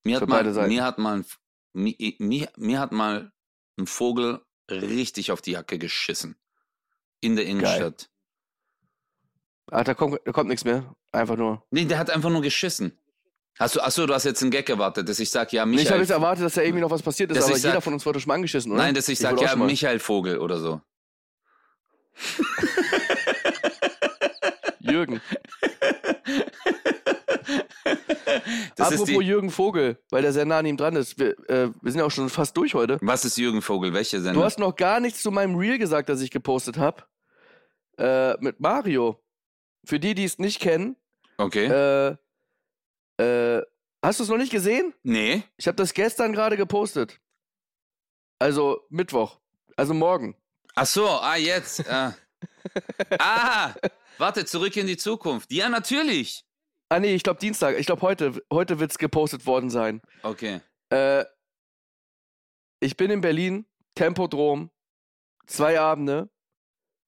Mir 0.05 0.21
hat, 0.21 0.29
mal, 0.29 0.45
mir, 0.69 0.85
hat 0.85 0.97
mal, 0.97 1.25
mir, 1.73 1.95
mir, 2.19 2.49
mir 2.55 2.79
hat 2.79 2.93
mal 2.93 3.33
ein 3.77 3.85
Vogel 3.85 4.39
richtig 4.71 5.33
auf 5.33 5.41
die 5.41 5.51
Jacke 5.51 5.77
geschissen. 5.77 6.37
In 7.21 7.35
der 7.35 7.45
Innenstadt. 7.45 8.09
Ah, 9.71 9.83
da 9.83 9.93
kommt, 9.93 10.19
da 10.25 10.31
kommt 10.31 10.49
nichts 10.49 10.63
mehr. 10.63 10.95
Einfach 11.11 11.35
nur. 11.35 11.63
Nee, 11.71 11.85
der 11.85 11.97
hat 11.99 12.09
einfach 12.09 12.29
nur 12.29 12.41
geschissen. 12.41 12.97
Hast 13.59 13.75
du, 13.75 13.81
achso, 13.81 14.05
du 14.05 14.13
hast 14.13 14.23
jetzt 14.23 14.41
einen 14.43 14.51
Gag 14.51 14.69
erwartet, 14.69 15.09
dass 15.09 15.19
ich 15.19 15.29
sag, 15.31 15.51
ja, 15.51 15.65
Nee, 15.65 15.77
ich 15.77 15.79
habe 15.79 15.83
Michael. 15.85 16.01
jetzt 16.01 16.09
erwartet, 16.11 16.45
dass 16.45 16.53
da 16.53 16.61
irgendwie 16.61 16.81
noch 16.81 16.91
was 16.91 17.01
passiert 17.01 17.31
ist, 17.31 17.37
aber 17.43 17.55
ich 17.57 17.63
jeder 17.63 17.73
sag- 17.75 17.83
von 17.83 17.93
uns 17.93 18.05
wurde 18.05 18.19
schon 18.19 18.27
mal 18.27 18.35
angeschissen, 18.35 18.71
oder? 18.71 18.81
Nein, 18.83 18.93
dass 18.93 19.09
ich 19.09 19.17
sag, 19.17 19.35
auch 19.37 19.41
ja. 19.41 19.55
Michael 19.55 19.99
Vogel 19.99 20.37
oder 20.37 20.59
so. 20.59 20.79
Jürgen. 24.79 25.21
Das 28.75 28.91
ist 28.91 29.01
Apropos 29.01 29.23
Jürgen 29.23 29.49
Vogel, 29.49 29.97
weil 30.09 30.21
der 30.21 30.33
sehr 30.33 30.45
nah 30.45 30.59
an 30.59 30.65
ihm 30.65 30.77
dran 30.77 30.95
ist. 30.95 31.17
Wir, 31.17 31.37
äh, 31.49 31.69
wir 31.81 31.91
sind 31.91 31.99
ja 31.99 32.05
auch 32.05 32.11
schon 32.11 32.29
fast 32.29 32.55
durch 32.57 32.73
heute. 32.73 32.97
was 33.01 33.25
ist 33.25 33.37
Jürgen 33.37 33.61
Vogel? 33.61 33.93
Welche 33.93 34.21
Sendung? 34.21 34.41
Du 34.41 34.45
hast 34.45 34.59
noch 34.59 34.75
gar 34.75 34.99
nichts 34.99 35.21
zu 35.21 35.31
meinem 35.31 35.55
Reel 35.55 35.77
gesagt, 35.77 36.09
das 36.09 36.21
ich 36.21 36.31
gepostet 36.31 36.77
habe. 36.77 37.03
Äh, 37.97 38.33
mit 38.39 38.59
Mario. 38.59 39.23
Für 39.85 39.99
die, 39.99 40.15
die 40.15 40.25
es 40.25 40.37
nicht 40.37 40.59
kennen, 40.59 40.97
okay. 41.37 41.65
äh, 41.65 42.17
äh, 43.23 43.63
hast 44.03 44.19
du 44.19 44.23
es 44.23 44.29
noch 44.29 44.37
nicht 44.37 44.51
gesehen? 44.51 44.93
nee. 45.03 45.43
Ich 45.55 45.67
habe 45.67 45.75
das 45.75 45.93
gestern 45.93 46.33
gerade 46.33 46.57
gepostet. 46.57 47.19
Also 48.39 48.81
Mittwoch. 48.89 49.39
Also 49.75 49.93
morgen. 49.93 50.35
Ach 50.75 50.85
so, 50.85 51.07
ah, 51.07 51.37
jetzt. 51.37 51.89
Ah, 51.89 52.15
ah 53.19 53.73
warte, 54.17 54.45
zurück 54.45 54.75
in 54.77 54.87
die 54.87 54.97
Zukunft. 54.97 55.51
Ja, 55.51 55.69
natürlich. 55.69 56.45
Ah 56.89 56.99
nee, 56.99 57.13
ich 57.13 57.23
glaube 57.23 57.39
Dienstag. 57.39 57.77
Ich 57.77 57.85
glaube 57.85 58.01
heute, 58.01 58.41
heute 58.51 58.79
wird 58.79 58.91
es 58.91 58.97
gepostet 58.97 59.45
worden 59.45 59.69
sein. 59.69 60.01
Okay. 60.23 60.61
Äh, 60.89 61.25
ich 62.79 62.95
bin 62.95 63.11
in 63.11 63.21
Berlin, 63.21 63.65
Tempodrom, 63.95 64.69
zwei 65.47 65.79
Abende, 65.79 66.29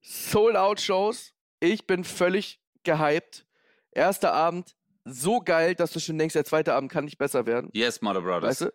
Sold-Out-Shows. 0.01 1.33
Ich 1.61 1.87
bin 1.87 2.03
völlig 2.03 2.61
gehypt. 2.83 3.45
Erster 3.91 4.33
Abend, 4.33 4.75
so 5.05 5.39
geil, 5.39 5.75
dass 5.75 5.91
du 5.91 5.99
schon 5.99 6.17
denkst, 6.17 6.33
der 6.33 6.45
zweite 6.45 6.73
Abend 6.73 6.91
kann 6.91 7.05
nicht 7.05 7.17
besser 7.17 7.45
werden. 7.45 7.69
Yes, 7.73 8.01
Mother 8.01 8.21
Brothers. 8.21 8.49
Weißt 8.49 8.61
du? 8.61 8.73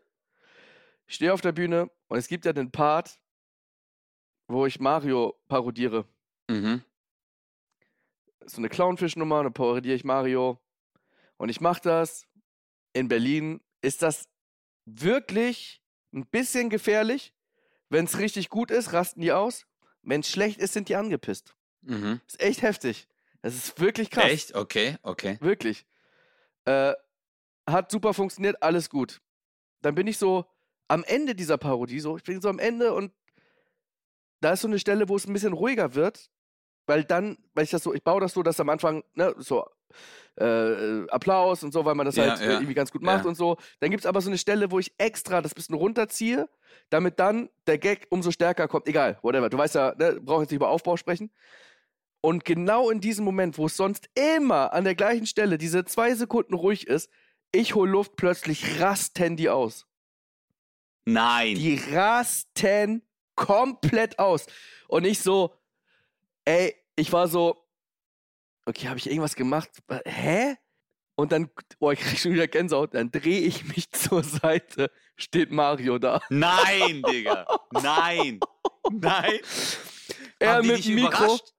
Ich 1.07 1.16
stehe 1.16 1.32
auf 1.32 1.40
der 1.40 1.52
Bühne 1.52 1.90
und 2.09 2.18
es 2.18 2.28
gibt 2.28 2.44
ja 2.46 2.52
den 2.52 2.70
Part, 2.70 3.18
wo 4.48 4.64
ich 4.66 4.80
Mario 4.80 5.38
parodiere. 5.48 6.07
Mhm. 6.50 6.82
so 8.46 8.59
eine 8.59 8.68
Clownfisch-Nummer, 8.68 9.42
dann 9.42 9.52
parodiere 9.52 9.96
ich 9.96 10.05
Mario. 10.05 10.61
Und 11.37 11.49
ich 11.49 11.61
mache 11.61 11.82
das. 11.82 12.26
In 12.93 13.09
Berlin 13.09 13.61
ist 13.82 14.03
das 14.03 14.28
wirklich 14.85 15.82
ein 16.12 16.26
bisschen 16.26 16.70
gefährlich. 16.70 17.35
Wenn 17.89 18.07
es 18.07 18.18
richtig 18.18 18.49
gut 18.51 18.70
ist, 18.70 18.93
rasten 18.93 19.20
die 19.20 19.32
aus. 19.32 19.66
Wenn 20.03 20.20
es 20.20 20.30
schlecht 20.30 20.61
ist, 20.61 20.72
sind 20.72 20.89
die 20.89 20.97
angepisst. 20.97 21.55
Mhm. 21.82 22.20
Ist 22.26 22.41
echt 22.41 22.62
heftig. 22.62 23.09
Das 23.43 23.55
ist 23.55 23.78
wirklich 23.80 24.11
krass. 24.11 24.24
Echt? 24.24 24.55
Okay, 24.55 24.97
okay. 25.03 25.39
Wirklich. 25.41 25.85
Äh, 26.64 26.95
hat 27.66 27.91
super 27.91 28.14
funktioniert, 28.14 28.62
alles 28.62 28.89
gut. 28.91 29.20
Dann 29.82 29.95
bin 29.95 30.07
ich 30.07 30.18
so 30.18 30.47
am 30.89 31.05
Ende 31.05 31.35
dieser 31.35 31.59
Parodie, 31.59 32.01
so, 32.01 32.16
ich 32.16 32.24
bin 32.24 32.41
so 32.41 32.49
am 32.49 32.59
Ende 32.59 32.93
und 32.95 33.12
da 34.41 34.53
ist 34.53 34.61
so 34.61 34.68
eine 34.68 34.78
Stelle, 34.78 35.09
wo 35.09 35.16
es 35.16 35.26
ein 35.26 35.32
bisschen 35.32 35.53
ruhiger 35.55 35.95
wird, 35.95 36.30
weil 36.87 37.05
dann, 37.05 37.39
weil 37.55 37.64
ich 37.64 37.70
das 37.70 37.82
so, 37.82 37.95
ich 37.95 38.03
baue 38.03 38.20
das 38.20 38.35
so, 38.35 38.43
dass 38.43 38.61
am 38.61 38.68
Anfang, 38.68 39.03
ne, 39.14 39.35
so 39.39 39.66
äh, 40.36 41.07
Applaus 41.09 41.62
und 41.62 41.72
so, 41.72 41.84
weil 41.84 41.95
man 41.95 42.07
das 42.07 42.16
Ja, 42.16 42.30
halt 42.30 42.40
äh, 42.40 42.47
ja, 42.47 42.53
irgendwie 42.53 42.74
ganz 42.74 42.90
gut 42.90 43.03
macht 43.03 43.24
ja. 43.24 43.28
und 43.28 43.34
so. 43.36 43.57
Dann 43.80 43.90
gibt 43.90 44.03
es 44.03 44.07
aber 44.07 44.20
so 44.20 44.30
eine 44.30 44.38
Stelle, 44.38 44.70
wo 44.70 44.78
ich 44.78 44.92
extra 44.99 45.40
das 45.40 45.55
bisschen 45.55 45.74
runterziehe, 45.74 46.49
damit 46.90 47.18
dann 47.20 47.51
der 47.66 47.78
Gag 47.78 48.07
umso 48.11 48.30
stärker 48.30 48.68
kommt. 48.68 48.88
Egal, 48.88 49.18
whatever. 49.22 49.49
Du 49.49 49.59
weißt 49.59 49.74
ja, 49.74 49.95
ne, 49.97 50.20
brauche 50.20 50.42
jetzt 50.42 50.51
nicht 50.51 50.57
über 50.57 50.68
Aufbau 50.68 50.97
sprechen. 50.97 51.30
Und 52.20 52.45
genau 52.45 52.90
in 52.90 53.01
diesem 53.01 53.24
Moment, 53.24 53.59
wo 53.59 53.66
es 53.66 53.76
sonst 53.76 54.09
immer 54.14 54.72
an 54.72 54.84
der 54.84 54.95
gleichen 54.95 55.26
Stelle 55.26 55.59
diese 55.59 55.84
zwei 55.84 56.14
Sekunden 56.14 56.55
ruhig 56.55 56.86
ist, 56.86 57.11
ich 57.53 57.74
hol 57.74 57.88
Luft, 57.88 58.16
plötzlich 58.16 58.80
rasten 58.80 59.36
die 59.36 59.51
aus. 59.51 59.86
Nein. 61.05 61.55
Die 61.55 61.76
rasten 61.92 63.03
komplett 63.34 64.18
aus. 64.18 64.47
Und 64.88 65.05
ich 65.05 65.20
so, 65.20 65.55
ey, 66.45 66.74
ich 66.97 67.12
war 67.12 67.28
so, 67.28 67.64
okay, 68.67 68.89
habe 68.89 68.99
ich 68.99 69.07
irgendwas 69.09 69.35
gemacht? 69.37 69.71
Hä? 70.05 70.57
Und 71.17 71.31
dann, 71.31 71.49
oh, 71.79 71.93
ich 71.93 72.01
krieg 72.01 72.19
schon 72.19 72.33
wieder 72.33 72.49
Gänsehaut. 72.49 72.95
Dann 72.95 73.11
drehe 73.11 73.41
ich 73.41 73.65
mich 73.65 73.91
zur 73.93 74.25
Seite, 74.25 74.91
steht 75.17 75.51
Mario 75.51 75.99
da. 75.99 76.21
Nein, 76.29 77.03
Digga. 77.09 77.47
Nein. 77.71 78.41
Nein. 78.91 79.39
Er 80.39 80.55
Haben 80.55 80.67
mit 80.67 80.85
Mikro. 80.87 81.09
überrascht? 81.09 81.55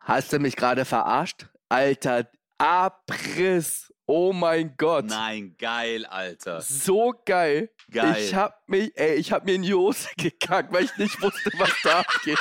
Hast 0.00 0.32
du 0.32 0.38
mich 0.38 0.56
gerade 0.56 0.84
verarscht? 0.84 1.46
Alter, 1.68 2.30
Abriss. 2.58 3.92
Oh 4.06 4.32
mein 4.34 4.74
Gott. 4.76 5.06
Nein, 5.06 5.54
geil, 5.58 6.04
Alter. 6.04 6.60
So 6.60 7.14
geil. 7.24 7.70
Geil. 7.90 8.22
Ich 8.22 8.34
hab 8.34 8.68
mich, 8.68 8.92
ey, 8.96 9.14
ich 9.14 9.32
hab 9.32 9.44
mir 9.46 9.54
in 9.54 9.62
die 9.62 9.72
Hose 9.72 10.08
gekackt, 10.18 10.72
weil 10.72 10.84
ich 10.84 10.96
nicht 10.96 11.20
wusste, 11.22 11.50
was 11.58 11.72
da 11.82 12.00
abgeht. 12.00 12.38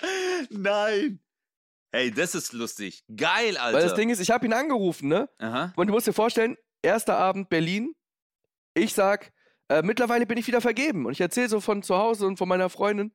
Nein. 0.50 1.20
Hey, 1.92 2.10
das 2.10 2.34
ist 2.34 2.52
lustig. 2.52 3.04
Geil, 3.14 3.56
Alter. 3.56 3.76
Weil 3.76 3.82
das 3.82 3.94
Ding 3.94 4.10
ist, 4.10 4.20
ich 4.20 4.30
habe 4.30 4.46
ihn 4.46 4.52
angerufen, 4.52 5.08
ne? 5.08 5.28
Aha. 5.38 5.72
Und 5.74 5.88
du 5.88 5.92
musst 5.92 6.06
dir 6.06 6.12
vorstellen, 6.12 6.56
erster 6.82 7.16
Abend 7.16 7.48
Berlin. 7.48 7.94
Ich 8.74 8.94
sag, 8.94 9.32
äh, 9.68 9.82
mittlerweile 9.82 10.26
bin 10.26 10.38
ich 10.38 10.46
wieder 10.46 10.60
vergeben. 10.60 11.06
Und 11.06 11.12
ich 11.12 11.20
erzähle 11.20 11.48
so 11.48 11.60
von 11.60 11.82
zu 11.82 11.96
Hause 11.96 12.26
und 12.26 12.36
von 12.36 12.48
meiner 12.48 12.70
Freundin. 12.70 13.12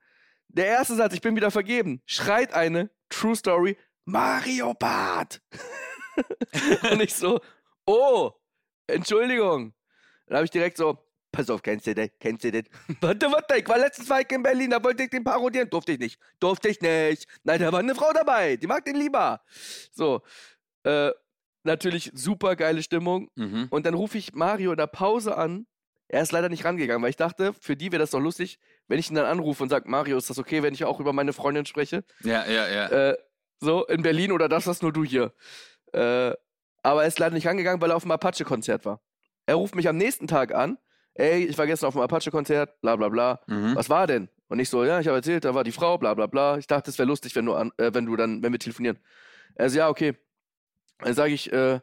Der 0.50 0.68
erste 0.68 0.96
Satz, 0.96 1.14
ich 1.14 1.22
bin 1.22 1.36
wieder 1.36 1.52
vergeben, 1.52 2.02
schreit 2.06 2.54
eine, 2.54 2.90
True 3.10 3.36
Story, 3.36 3.78
Mario 4.04 4.74
Bart. 4.74 5.42
und 6.92 7.02
ich 7.02 7.14
so, 7.14 7.40
oh, 7.86 8.32
Entschuldigung. 8.88 9.74
Dann 10.28 10.38
habe 10.38 10.46
ich 10.46 10.52
direkt 10.52 10.78
so, 10.78 10.98
pass 11.36 11.50
auf, 11.50 11.62
kennst 11.62 11.88
du 11.88 11.94
den? 11.94 12.10
Kennst 12.20 12.44
du 12.44 12.52
den? 12.52 12.68
warte, 13.02 13.32
warte, 13.32 13.58
ich 13.58 13.68
war 13.68 13.78
letztes 13.78 14.08
Mal 14.08 14.24
in 14.30 14.44
Berlin, 14.44 14.70
da 14.70 14.84
wollte 14.84 15.04
ich 15.04 15.10
den 15.10 15.24
parodieren. 15.24 15.70
Durfte 15.70 15.94
ich 15.94 16.00
nicht. 16.00 16.20
Durfte 16.40 16.70
ich 16.70 16.82
nicht. 16.82 17.28
Nein, 17.44 17.60
da 17.60 17.72
war 17.72 17.80
eine 17.80 17.96
Frau 17.96 18.12
dabei, 18.14 18.56
die 18.56 18.68
mag 18.68 18.86
den 18.86 18.96
lieber. 18.96 19.42
So, 19.92 20.22
äh, 20.84 21.12
natürlich 21.64 22.12
super 22.14 22.56
geile 22.56 22.82
Stimmung. 22.82 23.30
Mhm. 23.36 23.68
Und 23.70 23.86
dann 23.86 23.94
rufe 23.94 24.18
ich 24.18 24.34
Mario 24.34 24.72
in 24.72 24.78
der 24.78 24.88
Pause 24.88 25.38
an. 25.38 25.68
Er 26.08 26.22
ist 26.22 26.32
leider 26.32 26.50
nicht 26.50 26.64
rangegangen, 26.64 27.02
weil 27.02 27.10
ich 27.10 27.16
dachte, 27.16 27.54
für 27.60 27.76
die 27.76 27.92
wäre 27.92 28.00
das 28.00 28.12
doch 28.12 28.20
lustig, 28.20 28.60
wenn 28.88 29.00
ich 29.00 29.10
ihn 29.10 29.16
dann 29.16 29.26
anrufe 29.26 29.64
und 29.64 29.70
sage, 29.70 29.90
Mario, 29.90 30.18
ist 30.18 30.30
das 30.30 30.38
okay, 30.38 30.62
wenn 30.62 30.74
ich 30.74 30.86
auch 30.86 31.00
über 31.00 31.14
meine 31.14 31.34
Freundin 31.34 31.66
spreche? 31.66 32.04
Ja, 32.24 32.46
ja, 32.46 32.68
ja. 32.68 32.88
Äh, 33.10 33.18
so, 33.60 33.86
in 33.88 34.04
Berlin 34.04 34.32
oder 34.32 34.48
das 34.48 34.68
hast 34.68 34.84
nur 34.84 34.94
du 34.94 35.04
hier. 35.04 35.34
Äh, 35.94 36.34
aber 36.84 37.02
er 37.02 37.08
ist 37.08 37.18
leider 37.18 37.34
nicht 37.34 37.48
rangegangen, 37.48 37.82
weil 37.82 37.90
er 37.90 37.96
auf 37.96 38.04
dem 38.04 38.12
Apache-Konzert 38.12 38.86
war. 38.86 39.02
Er 39.48 39.56
ruft 39.56 39.74
mich 39.76 39.88
am 39.90 39.98
nächsten 39.98 40.28
Tag 40.28 40.54
an. 40.54 40.78
Ey, 41.16 41.46
ich 41.46 41.58
war 41.58 41.66
gestern 41.66 41.88
auf 41.88 41.94
dem 41.94 42.02
Apache-Konzert, 42.02 42.80
bla 42.82 42.96
bla 42.96 43.10
bla. 43.10 43.40
Mhm. 43.48 43.76
Was 43.76 43.90
war 43.90 44.06
denn? 44.06 44.30
Und 44.48 44.60
ich 44.60 44.70
so, 44.70 44.84
ja, 44.84 45.00
ich 45.00 45.08
habe 45.08 45.18
erzählt, 45.18 45.44
da 45.46 45.56
war 45.56 45.64
die 45.64 45.72
Frau, 45.72 45.98
bla 45.98 46.14
bla 46.14 46.28
bla. 46.28 46.58
Ich 46.58 46.68
dachte, 46.68 46.92
es 46.92 47.00
wäre 47.00 47.08
lustig, 47.08 47.36
wenn 47.36 47.46
du, 47.46 47.56
an, 47.56 47.72
äh, 47.78 47.92
wenn 47.94 48.06
du 48.06 48.16
dann, 48.16 48.44
wenn 48.44 48.52
wir 48.52 48.60
telefonieren. 48.60 49.00
Er 49.56 49.70
so, 49.70 49.78
ja, 49.78 49.90
okay. 49.90 50.16
Dann 51.00 51.14
sage 51.14 51.34
ich, 51.34 51.52
äh, 51.52 51.80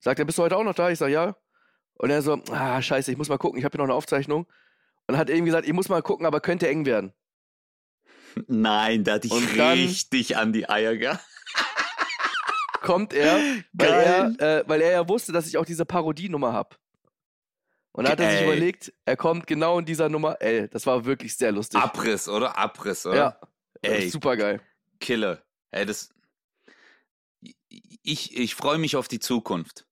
sagt 0.00 0.18
er, 0.18 0.24
bist 0.24 0.38
du 0.38 0.42
heute 0.42 0.56
auch 0.56 0.64
noch 0.64 0.74
da? 0.74 0.88
Ich 0.90 0.98
sage, 0.98 1.12
ja. 1.12 1.36
Und 1.94 2.10
er 2.10 2.22
so, 2.22 2.40
ah, 2.50 2.80
scheiße, 2.80 3.10
ich 3.10 3.18
muss 3.18 3.28
mal 3.28 3.38
gucken, 3.38 3.58
ich 3.58 3.64
habe 3.64 3.72
hier 3.72 3.78
noch 3.78 3.84
eine 3.86 3.94
Aufzeichnung. 3.94 4.46
Und 5.08 5.16
hat 5.16 5.30
eben 5.30 5.46
gesagt, 5.46 5.66
ich 5.66 5.72
muss 5.72 5.88
mal 5.88 6.02
gucken, 6.02 6.26
aber 6.26 6.40
könnte 6.40 6.68
eng 6.68 6.86
werden. 6.86 7.12
Nein, 8.48 9.02
da 9.04 9.14
hatte 9.14 9.26
ich 9.28 9.32
Und 9.32 9.56
dann- 9.58 9.72
richtig 9.78 10.36
an 10.36 10.52
die 10.52 10.68
Eier 10.68 10.96
gehabt. 10.96 11.24
Kommt 12.82 13.12
er, 13.14 13.36
weil 13.72 13.88
Geil. 13.88 14.36
er, 14.38 14.58
äh, 14.60 14.64
weil 14.68 14.80
er 14.80 14.92
ja 14.92 15.08
wusste, 15.08 15.32
dass 15.32 15.46
ich 15.48 15.56
auch 15.58 15.64
diese 15.64 15.84
Parodienummer 15.84 16.52
habe. 16.52 16.76
Und 17.96 18.04
da 18.04 18.10
hat 18.12 18.20
er 18.20 18.30
sich 18.30 18.40
Ey. 18.40 18.46
überlegt, 18.46 18.92
er 19.04 19.16
kommt 19.16 19.46
genau 19.46 19.78
in 19.78 19.84
dieser 19.86 20.08
Nummer. 20.08 20.36
Ey, 20.40 20.68
das 20.68 20.86
war 20.86 21.04
wirklich 21.06 21.36
sehr 21.36 21.52
lustig. 21.52 21.80
Abriss, 21.80 22.28
oder? 22.28 22.56
Abriss, 22.58 23.06
oder? 23.06 23.16
Ja, 23.16 23.40
Ey, 23.82 24.08
super 24.10 24.36
geil. 24.36 24.60
Killer. 25.00 25.42
Ey, 25.70 25.86
das. 25.86 26.10
Ich, 28.02 28.36
ich 28.36 28.54
freue 28.54 28.78
mich 28.78 28.96
auf 28.96 29.08
die 29.08 29.20
Zukunft. 29.20 29.86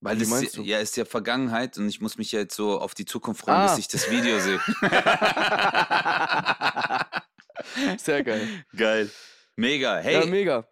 Weil 0.00 0.20
Wie 0.20 0.30
das 0.30 0.54
ja 0.56 0.78
ist 0.78 0.96
ja 0.96 1.04
Vergangenheit 1.04 1.76
und 1.78 1.88
ich 1.88 2.00
muss 2.00 2.18
mich 2.18 2.30
ja 2.32 2.38
jetzt 2.40 2.54
so 2.54 2.80
auf 2.80 2.94
die 2.94 3.04
Zukunft 3.04 3.40
freuen, 3.42 3.56
Ah. 3.58 3.68
bis 3.74 3.78
ich 3.78 3.88
das 3.88 4.08
Video 4.10 4.38
sehe. 4.38 4.60
Sehr 7.98 8.22
geil. 8.22 8.64
Geil. 8.76 9.10
Mega. 9.56 9.96
Hey, 9.98 10.20
Ja, 10.20 10.26
mega. 10.26 10.68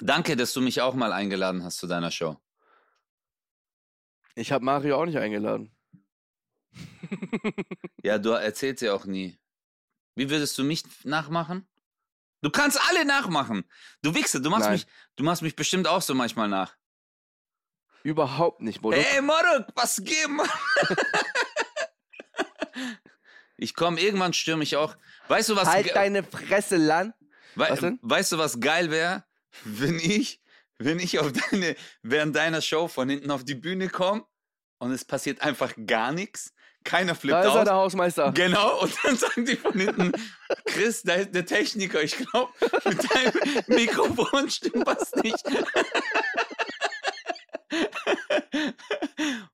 danke, 0.00 0.36
dass 0.36 0.52
du 0.52 0.60
mich 0.60 0.80
auch 0.80 0.94
mal 0.94 1.12
eingeladen 1.12 1.64
hast 1.64 1.78
zu 1.78 1.88
deiner 1.88 2.12
Show. 2.12 2.36
Ich 4.34 4.50
habe 4.52 4.64
Mario 4.64 4.96
auch 5.00 5.06
nicht 5.06 5.18
eingeladen. 5.18 5.74
Ja, 8.04 8.18
du 8.18 8.30
erzählst 8.30 8.82
ja 8.82 8.94
auch 8.94 9.04
nie. 9.04 9.38
Wie 10.16 10.28
würdest 10.28 10.58
du 10.58 10.64
mich 10.64 10.82
nachmachen? 11.04 11.68
Du 12.40 12.50
kannst 12.50 12.80
alle 12.88 13.04
nachmachen. 13.04 13.64
Du 14.02 14.14
Wichser, 14.14 14.40
du 14.40 14.50
machst 14.50 14.64
Nein. 14.64 14.72
mich, 14.72 14.86
du 15.16 15.22
machst 15.24 15.42
mich 15.42 15.54
bestimmt 15.54 15.86
auch 15.86 16.02
so 16.02 16.14
manchmal 16.14 16.48
nach. 16.48 16.76
Überhaupt 18.02 18.60
nicht, 18.62 18.82
Modo. 18.82 18.96
Hey 18.96 19.22
Maruk, 19.22 19.66
was 19.76 20.02
geht, 20.02 20.28
Mann? 20.28 20.48
ich 23.56 23.74
komme, 23.74 24.00
irgendwann 24.00 24.32
stürme 24.32 24.64
ich 24.64 24.76
auch. 24.76 24.96
Weißt 25.28 25.50
du, 25.50 25.56
was, 25.56 25.68
halt 25.68 25.94
deine 25.94 26.24
Fresse, 26.24 26.76
Lan. 26.76 27.14
wei- 27.54 27.70
was 27.70 27.80
denn? 27.80 27.98
weißt 28.02 28.32
du, 28.32 28.38
was 28.38 28.58
geil 28.58 28.90
wäre, 28.90 29.24
wenn 29.64 29.98
ich, 30.00 30.41
wenn 30.84 30.98
ich 30.98 31.18
auf 31.18 31.32
deine, 31.32 31.76
während 32.02 32.36
deiner 32.36 32.60
Show 32.62 32.88
von 32.88 33.08
hinten 33.08 33.30
auf 33.30 33.44
die 33.44 33.54
Bühne 33.54 33.88
komme 33.88 34.24
und 34.78 34.92
es 34.92 35.04
passiert 35.04 35.40
einfach 35.42 35.72
gar 35.86 36.12
nichts. 36.12 36.52
Keiner 36.84 37.14
flippt 37.14 37.34
Da 37.34 37.40
ist 37.42 37.46
er, 37.54 37.58
aus. 37.60 37.64
der 37.64 37.74
Hausmeister. 37.74 38.32
Genau, 38.32 38.80
und 38.82 38.92
dann 39.04 39.16
sagen 39.16 39.44
die 39.44 39.56
von 39.56 39.72
hinten, 39.72 40.12
Chris, 40.66 41.02
da 41.02 41.14
ist 41.14 41.32
der 41.34 41.46
Techniker, 41.46 42.02
ich 42.02 42.16
glaube, 42.16 42.52
mit 42.84 43.12
deinem 43.12 43.64
Mikrofon 43.68 44.50
stimmt 44.50 44.84
was 44.86 45.12
nicht. 45.16 45.44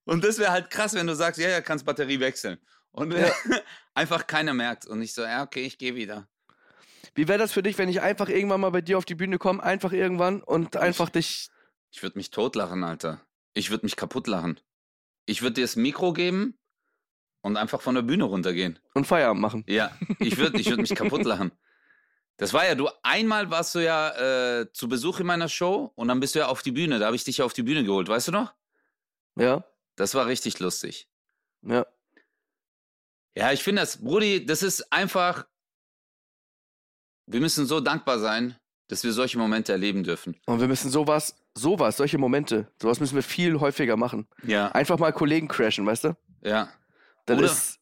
Und 0.05 0.25
das 0.25 0.39
wäre 0.39 0.53
halt 0.53 0.71
krass, 0.71 0.95
wenn 0.95 1.07
du 1.07 1.15
sagst, 1.15 1.39
ja, 1.41 1.49
ja, 1.49 1.61
kannst 1.61 1.85
Batterie 1.85 2.21
wechseln. 2.21 2.59
Und 2.93 3.13
Ja. 3.13 3.31
einfach 3.95 4.27
keiner 4.27 4.55
merkt. 4.55 4.87
Und 4.87 5.03
ich 5.03 5.13
so, 5.13 5.23
ja, 5.23 5.43
okay, 5.43 5.63
ich 5.63 5.79
gehe 5.79 5.95
wieder. 5.95 6.29
Wie 7.15 7.29
wäre 7.29 7.39
das 7.39 7.53
für 7.53 7.63
dich, 7.63 7.79
wenn 7.79 7.89
ich 7.89 8.01
einfach 8.01 8.29
irgendwann 8.29 8.61
mal 8.61 8.71
bei 8.71 8.81
dir 8.81 8.99
auf 8.99 9.05
die 9.05 9.15
Bühne 9.15 9.39
komme, 9.39 9.63
einfach 9.63 9.93
irgendwann 9.93 10.43
und 10.43 10.77
einfach 10.77 11.09
dich. 11.11 11.49
Ich 11.91 12.03
würde 12.03 12.19
mich 12.19 12.31
totlachen, 12.31 12.85
Alter. 12.85 13.21
Ich 13.55 13.71
würde 13.71 13.87
mich 13.87 13.97
kaputt 13.97 14.27
lachen. 14.27 14.61
Ich 15.27 15.43
würde 15.43 15.55
dir 15.55 15.63
das 15.65 15.77
Mikro 15.77 16.13
geben 16.13 16.59
und 17.41 17.57
einfach 17.57 17.81
von 17.81 17.95
der 17.95 18.03
Bühne 18.03 18.25
runtergehen. 18.25 18.79
und 18.95 19.07
Feierabend 19.07 19.41
machen. 19.43 19.65
Ja, 19.67 19.97
ich 20.19 20.37
würde 20.39 20.59
ich 20.61 20.69
würd 20.69 20.81
mich 20.81 20.95
kaputt 20.95 21.25
lachen. 21.25 21.53
Das 22.37 22.53
war 22.53 22.65
ja, 22.67 22.75
du, 22.77 22.89
einmal 23.03 23.51
warst 23.51 23.75
du 23.75 23.81
ja 23.81 24.61
äh, 24.61 24.73
zu 24.73 24.89
Besuch 24.89 25.19
in 25.21 25.27
meiner 25.27 25.49
Show 25.49 25.91
und 25.97 26.07
dann 26.09 26.21
bist 26.21 26.35
du 26.35 26.39
ja 26.39 26.47
auf 26.47 26.63
die 26.63 26.71
Bühne. 26.73 26.99
Da 27.01 27.07
habe 27.07 27.17
ich 27.17 27.25
dich 27.25 27.39
ja 27.39 27.45
auf 27.45 27.53
die 27.53 27.65
Bühne 27.65 27.83
geholt, 27.85 28.09
weißt 28.09 28.29
du 28.29 28.33
noch? 28.33 28.55
Ja, 29.37 29.65
Das 29.97 30.15
war 30.15 30.27
richtig 30.27 30.59
lustig. 30.61 31.09
ja. 31.63 31.87
Ja, 33.37 33.53
ich 33.53 33.63
finde 33.63 33.83
das, 33.83 33.99
Brudi, 34.03 34.45
das 34.45 34.65
ist 34.65 34.93
einfach, 34.93 35.47
wir 37.29 37.41
müssen 37.41 37.67
so 37.67 37.81
dankbar 37.81 38.19
sein, 38.19 38.57
dass 38.89 39.05
wir 39.05 39.13
solche 39.13 39.39
Momente 39.39 39.73
erleben 39.73 40.03
dürfen. 40.05 40.37
Und 40.47 40.61
wir 40.61 40.69
müssen 40.69 40.91
sowas, 40.91 41.37
sowas, 41.55 41.97
solche 41.99 42.19
Momente, 42.19 42.73
sowas 42.81 43.01
müssen 43.01 43.15
wir 43.17 43.23
viel 43.23 43.61
häufiger 43.61 43.97
machen. 43.97 44.27
Ja, 44.45 44.69
Einfach 44.73 44.99
mal 44.99 45.13
Kollegen 45.13 45.49
crashen, 45.49 45.85
weißt 45.87 46.05
du? 46.05 46.17
ja. 46.43 46.69
Das 47.27 47.37
Oder- 47.39 47.47
ist. 47.47 47.75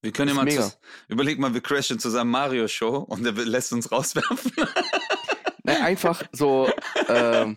Wir 0.00 0.12
können 0.12 0.28
ja 0.28 0.34
mal, 0.34 0.44
mega. 0.44 0.62
zus- 0.62 0.78
überleg 1.08 1.38
mal, 1.38 1.52
wir 1.54 1.60
crashen 1.62 1.98
zusammen 1.98 2.30
Mario-Show 2.30 2.96
und 3.08 3.22
der 3.24 3.32
lässt 3.32 3.72
uns 3.72 3.90
rauswerfen. 3.92 4.52
Nein, 5.62 5.82
einfach 5.82 6.22
so. 6.32 6.70
ähm, 7.08 7.56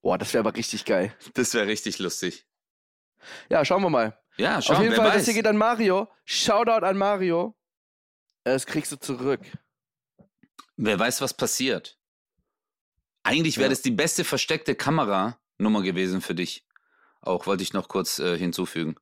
boah, 0.00 0.16
das 0.18 0.32
wäre 0.32 0.40
aber 0.46 0.56
richtig 0.56 0.84
geil. 0.86 1.14
Das 1.34 1.52
wäre 1.54 1.66
richtig 1.66 1.98
lustig. 1.98 2.46
Ja, 3.50 3.62
schauen 3.64 3.82
wir 3.82 3.90
mal. 3.90 4.18
Ja, 4.38 4.62
schau, 4.62 4.74
Auf 4.74 4.82
jeden 4.82 4.94
Fall, 4.94 5.08
weiß. 5.08 5.16
das 5.16 5.24
hier 5.26 5.34
geht 5.34 5.46
an 5.46 5.56
Mario. 5.58 6.08
Shoutout 6.24 6.84
an 6.86 6.96
Mario. 6.96 7.54
Das 8.44 8.64
kriegst 8.66 8.92
du 8.92 8.96
zurück. 8.96 9.40
Wer 10.80 10.96
weiß, 10.98 11.20
was 11.20 11.34
passiert. 11.34 11.98
Eigentlich 13.24 13.56
wäre 13.58 13.64
Ja. 13.66 13.70
das 13.70 13.82
die 13.82 13.90
beste 13.90 14.22
versteckte 14.24 14.74
Kameranummer 14.76 15.82
gewesen 15.82 16.20
für 16.20 16.34
dich. 16.36 16.64
Auch 17.20 17.46
wollte 17.46 17.64
ich 17.64 17.72
noch 17.72 17.88
kurz 17.88 18.20
äh, 18.20 18.38
hinzufügen. 18.38 18.94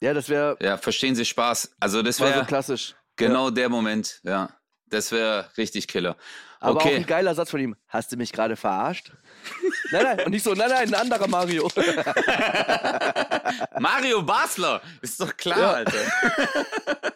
Ja, 0.00 0.14
das 0.14 0.30
wäre 0.30 0.56
Ja, 0.60 0.78
verstehen 0.78 1.14
Sie 1.14 1.26
Spaß. 1.26 1.76
Also 1.78 2.00
das 2.02 2.18
war 2.18 2.28
so 2.28 2.34
wäre 2.34 2.46
klassisch. 2.46 2.94
genau 3.16 3.50
der 3.50 3.68
Moment, 3.68 4.20
ja. 4.24 4.56
Das 4.86 5.12
wäre 5.12 5.50
richtig 5.58 5.86
Killer. 5.86 6.16
Aber 6.60 6.80
auch 6.80 6.84
okay. 6.84 6.96
ein 6.96 7.06
geiler 7.06 7.34
Satz 7.34 7.50
von 7.50 7.60
ihm. 7.60 7.76
Hast 7.88 8.10
du 8.12 8.16
mich 8.16 8.32
gerade 8.32 8.56
verarscht? 8.56 9.12
nein, 9.92 10.02
nein, 10.04 10.20
und 10.26 10.30
nicht 10.32 10.44
so, 10.44 10.54
nein, 10.54 10.70
nein, 10.70 10.88
ein 10.88 10.94
anderer 10.94 11.28
Mario. 11.28 11.70
Mario 13.78 14.22
Basler, 14.22 14.80
ist 15.02 15.20
doch 15.20 15.36
klar, 15.36 15.58
Ja. 15.58 15.72
Alter. 15.72 15.98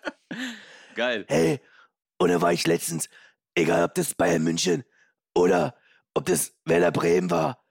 Geil. 0.94 1.24
Hey, 1.28 1.61
da 2.18 2.40
war 2.40 2.53
ich 2.53 2.66
letztens, 2.66 3.09
egal 3.57 3.82
ob 3.82 3.94
das 3.94 4.14
Bayern 4.14 4.44
München 4.44 4.84
oder 5.34 5.74
ob 6.14 6.26
das 6.26 6.54
Werder 6.64 6.92
Bremen 6.92 7.30
war, 7.30 7.64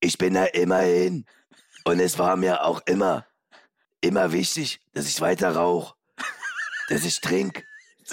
ich 0.00 0.18
bin 0.18 0.34
da 0.34 0.44
immer 0.44 0.80
hin. 0.80 1.24
Und 1.84 2.00
es 2.00 2.18
war 2.18 2.36
mir 2.36 2.64
auch 2.64 2.82
immer, 2.86 3.26
immer 4.00 4.32
wichtig, 4.32 4.80
dass 4.92 5.06
ich 5.08 5.20
weiter 5.20 5.54
rauche, 5.54 5.94
dass 6.88 7.04
ich 7.04 7.20
trinke. 7.20 7.62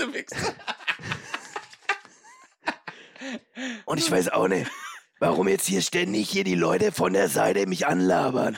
Und 3.86 3.98
ich 4.00 4.10
weiß 4.10 4.30
auch 4.30 4.48
nicht, 4.48 4.72
warum 5.20 5.48
jetzt 5.48 5.68
hier 5.68 5.82
ständig 5.82 6.30
hier 6.30 6.44
die 6.44 6.56
Leute 6.56 6.92
von 6.92 7.14
der 7.14 7.30
Seite 7.30 7.68
mich 7.68 7.86
anlabern. 7.88 8.58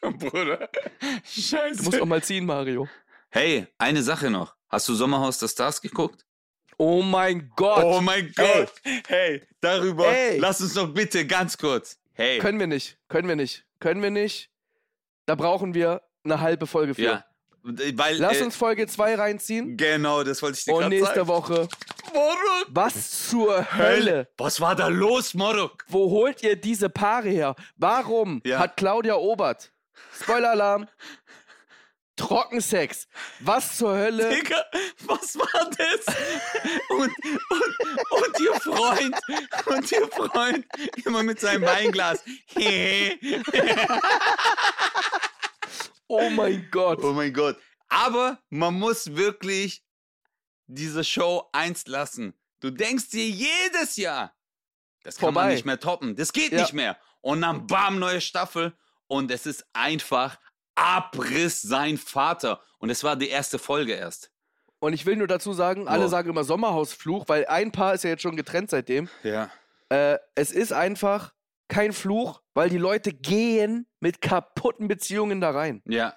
Bruder. 0.00 0.68
Scheiße. 1.24 1.78
Du 1.78 1.84
musst 1.84 2.00
auch 2.00 2.06
mal 2.06 2.22
ziehen, 2.22 2.46
Mario. 2.46 2.88
Hey, 3.30 3.66
eine 3.78 4.02
Sache 4.02 4.30
noch. 4.30 4.56
Hast 4.68 4.88
du 4.88 4.94
Sommerhaus 4.94 5.38
der 5.38 5.48
Stars 5.48 5.80
geguckt? 5.80 6.27
Oh 6.78 7.02
mein 7.02 7.50
Gott. 7.56 7.84
Oh 7.84 8.00
mein 8.00 8.32
Gott. 8.36 8.72
Hey, 9.08 9.42
darüber. 9.60 10.06
Ey. 10.08 10.38
Lass 10.38 10.60
uns 10.60 10.74
doch 10.74 10.88
bitte 10.88 11.26
ganz 11.26 11.58
kurz. 11.58 11.98
Hey. 12.14 12.38
Können 12.38 12.58
wir 12.58 12.66
nicht, 12.66 12.98
können 13.08 13.28
wir 13.28 13.36
nicht, 13.36 13.64
können 13.80 14.02
wir 14.02 14.10
nicht. 14.10 14.50
Da 15.26 15.34
brauchen 15.34 15.74
wir 15.74 16.02
eine 16.24 16.40
halbe 16.40 16.66
Folge 16.66 16.94
für. 16.94 17.02
ja. 17.02 17.24
Weil, 17.62 18.16
Lass 18.16 18.40
äh, 18.40 18.44
uns 18.44 18.56
Folge 18.56 18.86
2 18.86 19.16
reinziehen. 19.16 19.76
Genau, 19.76 20.22
das 20.22 20.40
wollte 20.40 20.56
ich 20.58 20.64
dir 20.64 20.72
Und 20.72 20.80
gerade 20.82 20.94
nächste 20.94 21.14
sagen. 21.16 21.28
Woche. 21.28 21.68
Moruk. 22.14 22.66
Was 22.68 23.28
zur 23.28 23.76
Hölle? 23.76 24.28
Was 24.38 24.60
war 24.60 24.74
da 24.74 24.86
los, 24.86 25.34
Moruk? 25.34 25.84
Wo 25.88 26.08
holt 26.10 26.42
ihr 26.42 26.56
diese 26.56 26.88
Paare 26.88 27.28
her? 27.28 27.54
Warum 27.76 28.40
Ja. 28.46 28.60
hat 28.60 28.76
Claudia 28.78 29.16
Obert, 29.16 29.70
Spoiler-Alarm, 30.22 30.86
Trockensex? 32.18 33.08
Was 33.40 33.78
zur 33.78 33.96
Hölle? 33.96 34.28
Digga, 34.34 34.64
was 35.06 35.38
war 35.38 35.70
das? 35.70 36.16
Und, 36.90 37.00
und, 37.50 38.10
und 38.10 38.40
ihr 38.40 38.54
Freund, 38.60 39.16
und 39.66 39.92
ihr 39.92 40.08
Freund, 40.08 40.66
immer 41.04 41.22
mit 41.22 41.40
seinem 41.40 41.62
Weinglas. 41.62 42.22
Oh 46.06 46.30
mein 46.30 46.68
Gott. 46.70 47.02
oh 47.02 47.12
mein 47.12 47.32
Gott. 47.32 47.58
Aber 47.88 48.38
man 48.50 48.74
muss 48.74 49.14
wirklich 49.14 49.82
diese 50.66 51.04
Show 51.04 51.48
eins 51.52 51.86
lassen. 51.86 52.34
Du 52.60 52.70
denkst 52.70 53.10
dir 53.10 53.28
jedes 53.28 53.96
Jahr, 53.96 54.34
das 55.02 55.16
kann 55.16 55.32
man 55.32 55.34
Vorbei. 55.44 55.54
nicht 55.54 55.64
mehr 55.64 55.80
toppen. 55.80 56.16
Das 56.16 56.32
geht 56.32 56.52
Ja. 56.52 56.60
nicht 56.62 56.72
mehr. 56.72 56.98
Und 57.20 57.42
dann 57.42 57.66
bam, 57.66 57.98
neue 57.98 58.20
Staffel. 58.20 58.76
Und 59.06 59.30
es 59.30 59.46
ist 59.46 59.64
einfach 59.72 60.38
Abriss 60.78 61.60
sein 61.62 61.98
Vater. 61.98 62.60
Und 62.78 62.90
es 62.90 63.02
war 63.04 63.16
die 63.16 63.28
erste 63.28 63.58
Folge 63.58 63.92
erst. 63.94 64.30
Und 64.80 64.92
ich 64.92 65.04
will 65.06 65.16
nur 65.16 65.26
dazu 65.26 65.52
sagen, 65.52 65.88
alle 65.88 66.04
Wow. 66.04 66.10
sagen 66.10 66.30
immer 66.30 66.44
Sommerhausfluch, 66.44 67.24
weil 67.28 67.46
ein 67.46 67.72
Paar 67.72 67.94
ist 67.94 68.04
ja 68.04 68.10
jetzt 68.10 68.22
schon 68.22 68.36
getrennt 68.36 68.70
seitdem. 68.70 69.08
Ja. 69.24 69.50
Äh, 69.88 70.18
es 70.36 70.52
ist 70.52 70.72
einfach 70.72 71.32
kein 71.68 71.92
Fluch, 71.92 72.40
weil 72.54 72.70
die 72.70 72.78
Leute 72.78 73.12
gehen 73.12 73.86
mit 74.00 74.20
kaputten 74.22 74.86
Beziehungen 74.88 75.40
da 75.40 75.50
rein. 75.50 75.82
Ja. 75.86 76.14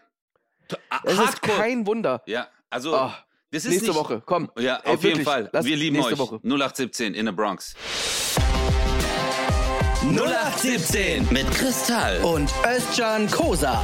Es 1.04 1.18
ist 1.20 1.42
kein 1.42 1.86
Wunder. 1.88 2.22
Ja, 2.28 2.48
also 2.70 2.96
Ah, 2.96 3.18
das 3.50 3.66
ist 3.66 3.72
nächste 3.72 3.88
nicht, 3.90 3.96
Woche, 3.98 4.22
komm. 4.26 4.50
Ja, 4.58 4.76
Ey, 4.78 4.94
auf 4.94 5.04
jeden 5.04 5.18
wirklich, 5.18 5.28
Fall. 5.28 5.50
lass 5.52 5.66
Wir 5.66 5.76
lieben 5.76 5.96
nächste 5.98 6.14
euch. 6.14 6.20
Woche. 6.20 6.36
0817 6.44 7.14
in 7.16 7.26
der 7.26 7.34
Bronx. 7.34 7.76
0817 10.04 11.28
Mit 11.32 11.50
Kristall. 11.52 12.20
und 12.24 12.52
Özcan 12.66 13.30
Kosa. 13.30 13.84